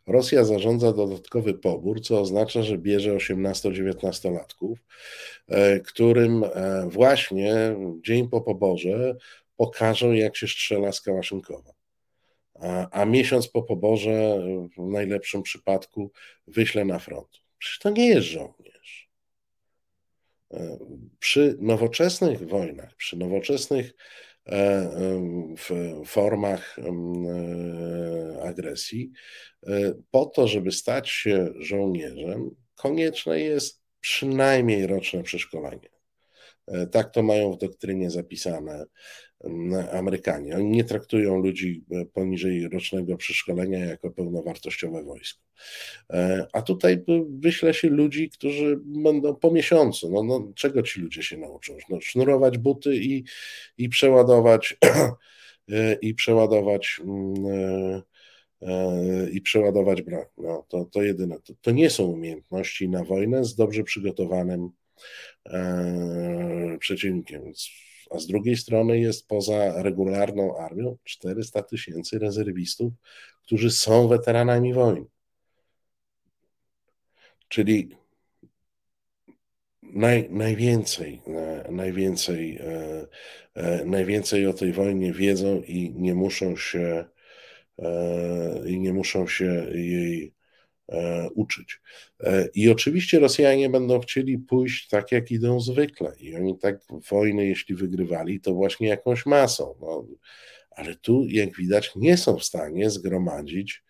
[0.07, 4.75] Rosja zarządza dodatkowy pobór, co oznacza, że bierze 18-19-latków,
[5.47, 9.15] e, którym e, właśnie dzień po poborze
[9.57, 11.73] pokażą, jak się strzela z Kałaszynkowa.
[12.59, 14.41] A, a miesiąc po poborze,
[14.77, 16.11] w najlepszym przypadku,
[16.47, 17.41] wyśle na front.
[17.57, 19.09] Przecież to nie jest żołnierz.
[20.53, 20.77] E,
[21.19, 24.30] przy nowoczesnych wojnach, przy nowoczesnych E,
[25.57, 29.11] w formach e, agresji,
[29.67, 35.90] e, po to, żeby stać się żołnierzem, konieczne jest przynajmniej roczne przeszkolenie.
[36.91, 38.85] Tak to mają w doktrynie zapisane
[39.91, 40.55] Amerykanie.
[40.55, 41.83] Oni nie traktują ludzi
[42.13, 45.41] poniżej rocznego przeszkolenia jako pełnowartościowe wojsko.
[46.09, 50.11] E, a tutaj wyśle się ludzi, którzy będą po miesiącu.
[50.11, 51.77] No, no, czego ci ludzie się nauczą?
[51.89, 53.23] No, sznurować buty i,
[53.77, 54.77] i przeładować
[55.71, 57.01] e, i przeładować
[58.61, 60.25] e, i przeładować broń.
[60.37, 61.39] No, to, to jedyne.
[61.39, 64.69] To, to nie są umiejętności na wojnę z dobrze przygotowanym
[66.79, 67.53] przeciwnikiem
[68.11, 72.93] a z drugiej strony jest poza regularną armią 400 tysięcy rezerwistów,
[73.43, 75.05] którzy są weteranami wojny.
[77.47, 77.89] Czyli
[79.83, 83.07] naj, najwięcej, e, najwięcej, e,
[83.53, 87.05] e, najwięcej o tej wojnie wiedzą i nie muszą się
[88.65, 90.40] i nie muszą się jej E,
[91.35, 91.81] uczyć.
[92.19, 96.13] E, I oczywiście Rosjanie będą chcieli pójść tak, jak idą zwykle.
[96.19, 96.79] I oni tak
[97.11, 99.75] wojny, jeśli wygrywali, to właśnie jakąś masą.
[99.81, 100.07] No,
[100.71, 103.83] ale tu, jak widać, nie są w stanie zgromadzić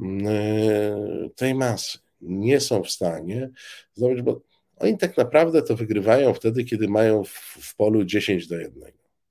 [0.00, 1.98] mm, e, tej masy.
[2.20, 3.50] Nie są w stanie
[3.94, 4.40] zdobyć, bo
[4.76, 7.30] oni tak naprawdę to wygrywają wtedy, kiedy mają w,
[7.60, 8.82] w polu 10 do 1.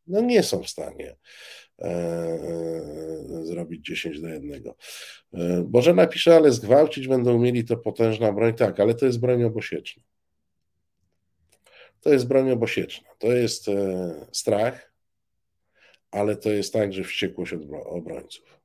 [0.08, 1.63] No nie są w stanie E, e,
[3.44, 4.64] zrobić 10 do 1.
[5.34, 8.54] E, Boże napisze, ale zgwałcić będą mieli to potężna broń.
[8.54, 10.04] Tak, ale to jest broń obosieczna.
[12.02, 13.10] To jest broń obosieczna.
[13.20, 13.66] To jest
[14.32, 14.94] strach,
[16.12, 17.54] ale to jest także wściekłość
[17.86, 18.60] obrońców.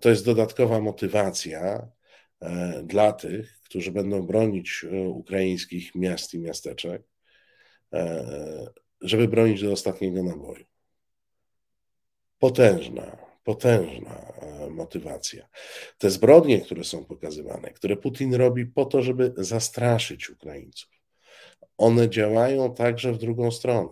[0.00, 1.88] To jest dodatkowa motywacja
[2.82, 7.02] dla tych, którzy będą bronić ukraińskich miast i miasteczek,
[9.00, 10.64] żeby bronić do ostatniego naboju
[12.42, 15.48] potężna, potężna e, motywacja.
[15.98, 20.90] Te zbrodnie, które są pokazywane, które Putin robi po to, żeby zastraszyć Ukraińców,
[21.78, 23.88] one działają także w drugą stronę.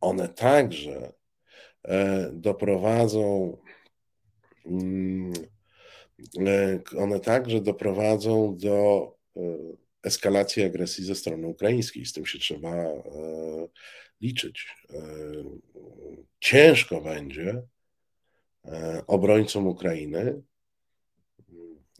[0.00, 1.12] One także
[1.84, 3.56] e, doprowadzą
[4.66, 5.32] mm,
[6.46, 9.14] e, one także doprowadzą do
[10.02, 12.06] eskalacji agresji ze strony ukraińskiej.
[12.06, 12.74] Z tym się trzeba
[14.24, 14.76] liczyć.
[14.90, 15.00] E,
[16.40, 17.62] ciężko będzie
[18.64, 20.42] e, obrońcom Ukrainy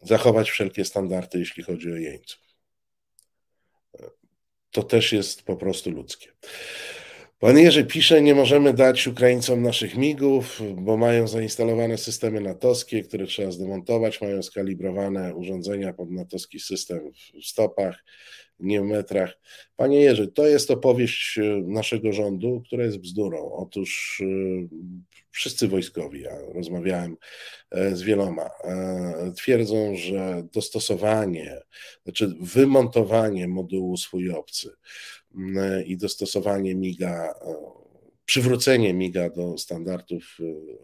[0.03, 2.41] zachować wszelkie standardy, jeśli chodzi o jeńców.
[3.99, 4.09] E,
[4.71, 6.31] to też jest po prostu ludzkie.
[7.45, 13.25] Pan Jerzy pisze, nie możemy dać Ukraińcom naszych migów, bo mają zainstalowane systemy natowskie, które
[13.25, 17.11] trzeba zdemontować, mają skalibrowane urządzenia pod natowski system
[17.41, 18.03] w stopach
[18.59, 19.37] nie w metrach.
[19.75, 23.51] Panie Jerzy, to jest opowieść e, naszego rządu, która jest bzdurą.
[23.51, 24.25] Otóż e,
[25.31, 27.17] wszyscy wojskowi, ja rozmawiałem
[27.71, 28.49] e, z wieloma,
[29.37, 31.61] twierdzą, że dostosowanie,
[32.03, 34.69] znaczy wymontowanie modułu swój obcy
[35.85, 37.33] i dostosowanie MIGA,
[38.25, 40.37] przywrócenie MIGA do standardów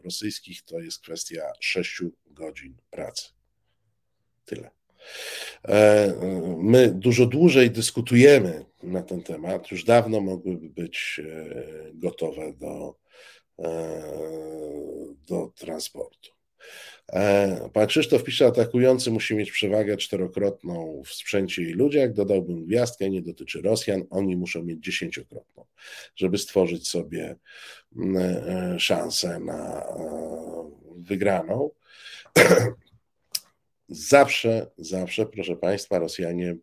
[0.04, 3.30] rosyjskich to jest kwestia 6 godzin pracy.
[4.46, 4.72] Tyle.
[5.68, 6.14] E,
[6.58, 12.96] my dużo dłużej dyskutujemy na ten temat, już dawno mogłyby być e, gotowe do,
[13.60, 14.02] e,
[15.28, 16.30] do transportu.
[17.74, 22.14] Pan Krzysztof pisze, atakujący musi mieć przewagę czterokrotną w sprzęcie i ludziach.
[22.14, 25.66] Dodałbym gwiazdkę, nie dotyczy Rosjan, oni muszą mieć dziesięciokrotną,
[26.16, 27.36] żeby stworzyć sobie
[28.78, 29.84] szansę na
[30.96, 31.70] wygraną.
[33.94, 36.56] Zawsze, zawsze, proszę Państwa, Rosjanie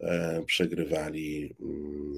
[0.00, 2.14] e, przegrywali, mm,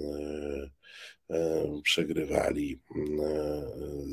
[1.31, 3.21] e, e, przegrywali mm,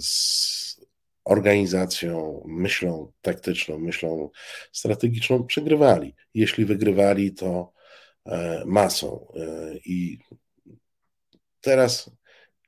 [0.02, 0.91] z
[1.24, 4.30] organizacją, myślą taktyczną, myślą
[4.72, 6.16] strategiczną, przegrywali.
[6.34, 7.74] Jeśli wygrywali, to
[8.66, 9.28] masą.
[9.86, 10.18] I
[11.62, 12.12] teraz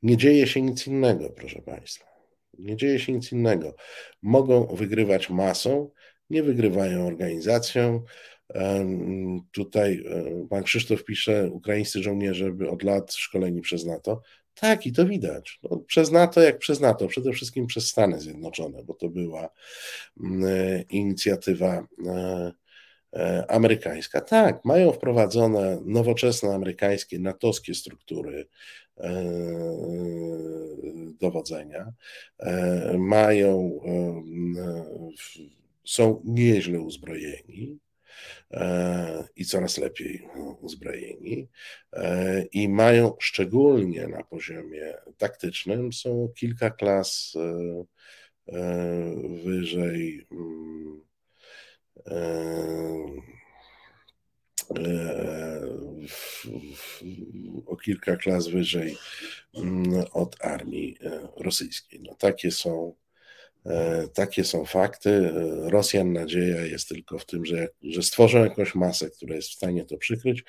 [0.03, 2.05] nie dzieje się nic innego, proszę Państwa.
[2.59, 3.75] Nie dzieje się nic innego.
[4.21, 5.89] Mogą wygrywać masą,
[6.29, 8.03] nie wygrywają organizacją.
[9.51, 14.21] Tutaj e, pan Krzysztof pisze, ukraińscy żołnierze od lat szkoleni przez NATO.
[14.55, 15.59] Tak, i to widać.
[15.63, 19.49] No, przez NATO, jak przez NATO, przede wszystkim przez Stany Zjednoczone, bo to była
[20.23, 21.87] mm, e, inicjatywa
[23.13, 24.21] e, amerykańska.
[24.21, 28.47] Tak, mają wprowadzone nowoczesne amerykańskie, natowskie struktury
[31.19, 31.93] dowodzenia.
[32.97, 33.79] Mają
[35.85, 37.82] są nieźle uzbrojeni e,
[39.35, 40.27] i coraz lepiej
[40.61, 41.47] uzbrojeni
[41.93, 47.85] e, i mają szczególnie na poziomie taktycznym są kilka klas e,
[49.43, 51.01] wyżej mm,
[57.65, 58.97] o kilka klas wyżej
[59.55, 60.97] mm, od armii
[61.37, 61.99] rosyjskiej.
[62.03, 63.02] No, takie są E,
[64.13, 65.09] takie są fakty.
[65.09, 69.53] E, Rosjan nadzieja jest tylko w tym, że, że stworzą jakąś masę, która jest w
[69.53, 70.43] stanie to przykryć,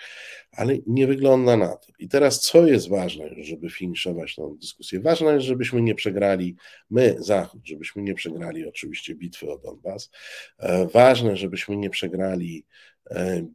[0.53, 1.93] ale nie wygląda na to.
[1.99, 5.01] I teraz, co jest ważne, żeby finiszować tę dyskusję?
[5.01, 6.57] Ważne jest, żebyśmy nie przegrali,
[6.91, 10.11] my, Zachód, żebyśmy nie przegrali oczywiście bitwy o Donbas.
[10.59, 12.65] E, ważne, żebyśmy nie przegrali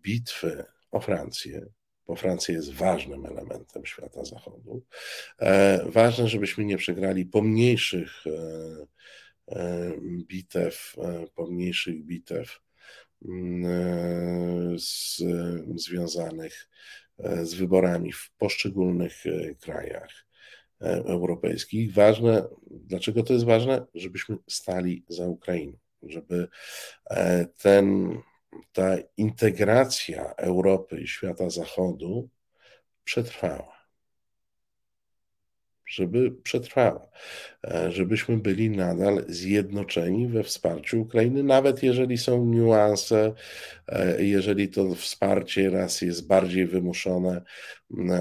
[0.03, 1.65] bitwy o Francję,
[2.07, 4.83] bo Francja jest ważnym elementem świata zachodu.
[5.85, 8.85] Ważne, żebyśmy nie przegrali pomniejszych E,
[10.27, 12.59] bitew, e, pomniejszych bitew
[13.25, 15.23] mm, e, z,
[15.75, 16.69] związanych
[17.43, 19.23] z wyborami w poszczególnych
[19.61, 20.25] krajach
[21.05, 21.93] europejskich.
[21.93, 23.85] Ważne, dlaczego to jest ważne?
[23.95, 26.47] Żebyśmy stali za Ukrainą, żeby
[27.57, 28.17] ten,
[28.71, 32.29] ta integracja Europy i świata Zachodu
[33.03, 33.78] przetrwała
[35.89, 37.07] żeby przetrwała,
[37.67, 43.33] e, żebyśmy byli nadal zjednoczeni we wsparciu Ukrainy, nawet jeżeli są niuanse,
[43.87, 47.41] e, jeżeli to wsparcie raz jest bardziej wymuszone,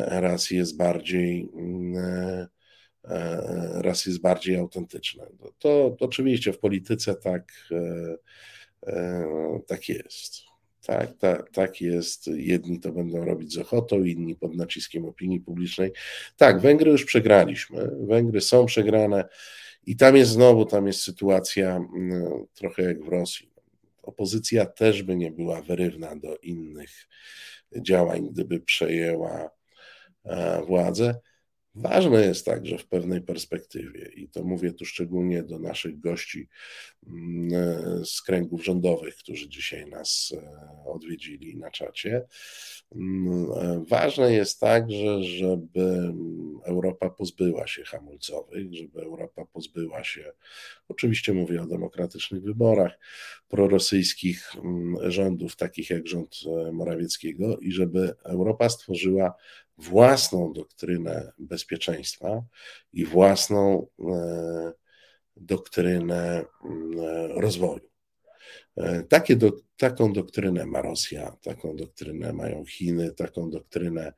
[0.08, 1.48] raz jest bardziej
[1.96, 2.48] e,
[3.74, 5.26] raz jest bardziej autentyczne.
[5.58, 7.52] To, to oczywiście w polityce tak,
[9.66, 10.47] tak jest.
[10.86, 12.26] Tak, tak, tak jest.
[12.26, 15.92] Jedni to będą robić z ochotą, inni pod naciskiem opinii publicznej.
[16.36, 17.90] Tak, Węgry już przegraliśmy.
[18.00, 19.28] Węgry są przegrane
[19.86, 23.50] i tam jest znowu, tam jest sytuacja mm, trochę jak w Rosji.
[24.02, 26.90] Opozycja też by nie była wyrywna do innych
[27.76, 29.50] działań, gdyby przejęła
[30.24, 31.20] e, władzę.
[31.80, 36.48] Ważne jest także w pewnej perspektywie, i to mówię tu szczególnie do naszych gości
[37.06, 42.26] mm, z kręgów rządowych, którzy dzisiaj nas e, odwiedzili na czacie.
[42.94, 46.12] Mm, e, ważne jest także, żeby
[46.64, 50.32] Europa pozbyła się hamulcowych, żeby Europa pozbyła się,
[50.88, 52.98] oczywiście mówię o demokratycznych wyborach,
[53.48, 59.34] prorosyjskich mm, rządów, takich jak rząd e, Morawieckiego, i żeby Europa stworzyła
[59.78, 62.42] własną doktrynę bezpieczeństwa
[62.92, 64.72] i własną e,
[65.36, 67.88] doktrynę mm, e, rozwoju.
[68.76, 74.12] E, takie do, taką doktrynę ma Rosja, taką doktrynę mają Chiny, taką doktrynę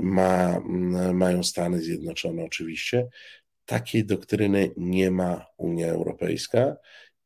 [0.00, 3.08] ma, mm, mają Stany Zjednoczone oczywiście.
[3.66, 6.76] Takiej doktryny nie ma Unia Europejska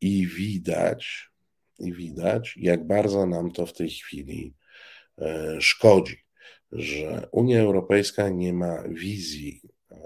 [0.01, 1.31] i widać,
[1.79, 4.55] i widać, jak bardzo nam to w tej chwili
[5.61, 6.30] szkodzi
[6.73, 9.97] że Unia Europejska nie ma wizji e,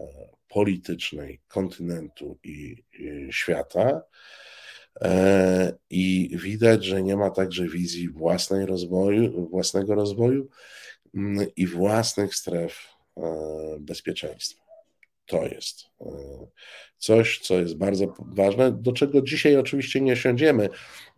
[0.48, 2.84] politycznej kontynentu i
[3.30, 4.02] świata.
[5.00, 10.48] E, I widać, że nie ma także wizji własnej rozwoju, własnego rozwoju
[11.14, 13.22] mm, i własnych stref e,
[13.80, 14.63] bezpieczeństwa.
[15.26, 15.86] To jest
[16.98, 20.68] coś, co jest bardzo ważne, do czego dzisiaj oczywiście nie siądziemy,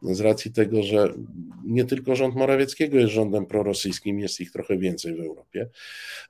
[0.02, 1.12] z racji tego, że
[1.64, 5.68] nie tylko rząd Morawieckiego jest rządem prorosyjskim, jest ich trochę więcej w Europie,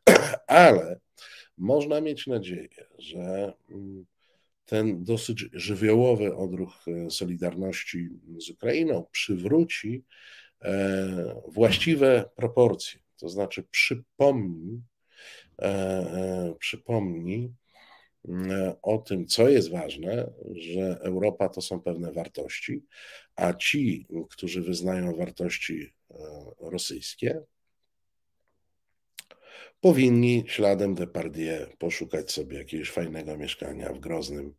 [0.46, 1.00] ale
[1.58, 4.06] można mieć nadzieję, że mm,
[4.66, 8.08] ten dosyć żywiołowy odruch e, Solidarności
[8.38, 10.04] z Ukrainą przywróci
[10.62, 14.82] e, właściwe proporcje, to znaczy przypomni,
[15.62, 17.52] e, przypomni
[18.82, 22.84] o tym, co jest ważne, że Europa to są pewne wartości,
[23.36, 25.92] a ci, którzy wyznają wartości
[26.60, 27.42] rosyjskie,
[29.80, 34.54] powinni śladem Depardieu poszukać sobie jakiegoś fajnego mieszkania w Groznym,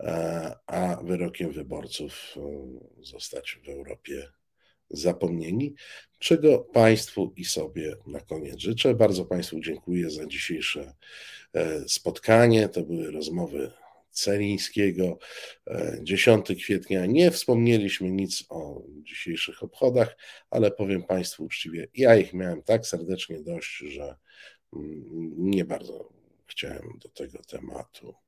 [0.00, 2.40] e, a wyrokiem wyborców e,
[3.02, 4.28] zostać w Europie
[4.90, 5.74] zapomnieni,
[6.18, 8.94] czego Państwu i sobie na koniec życzę.
[8.94, 10.94] Bardzo Państwu dziękuję za dzisiejsze
[11.54, 12.68] e, spotkanie.
[12.68, 13.70] To były rozmowy
[14.14, 15.18] Celińskiego.
[16.02, 20.16] 10 kwietnia nie wspomnieliśmy nic o dzisiejszych obchodach,
[20.50, 24.16] ale powiem Państwu uczciwie, ja ich miałem tak serdecznie dość, że
[25.36, 26.12] nie bardzo
[26.46, 28.23] chciałem do tego tematu e,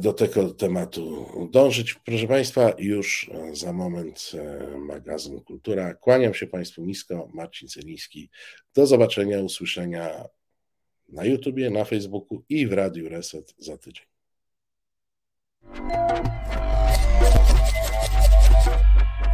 [0.00, 1.94] do tego tematu dążyć.
[1.94, 5.94] Proszę Państwa, już za moment e, magazyn Kultura.
[5.94, 8.30] Kłaniam się Państwu nisko, Marcin Celiński.
[8.74, 10.24] Do zobaczenia, usłyszenia
[11.08, 14.06] na YouTubie, na Facebooku i w Radiu Reset za tydzień.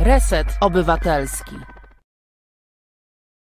[0.00, 1.56] Reset Obywatelski.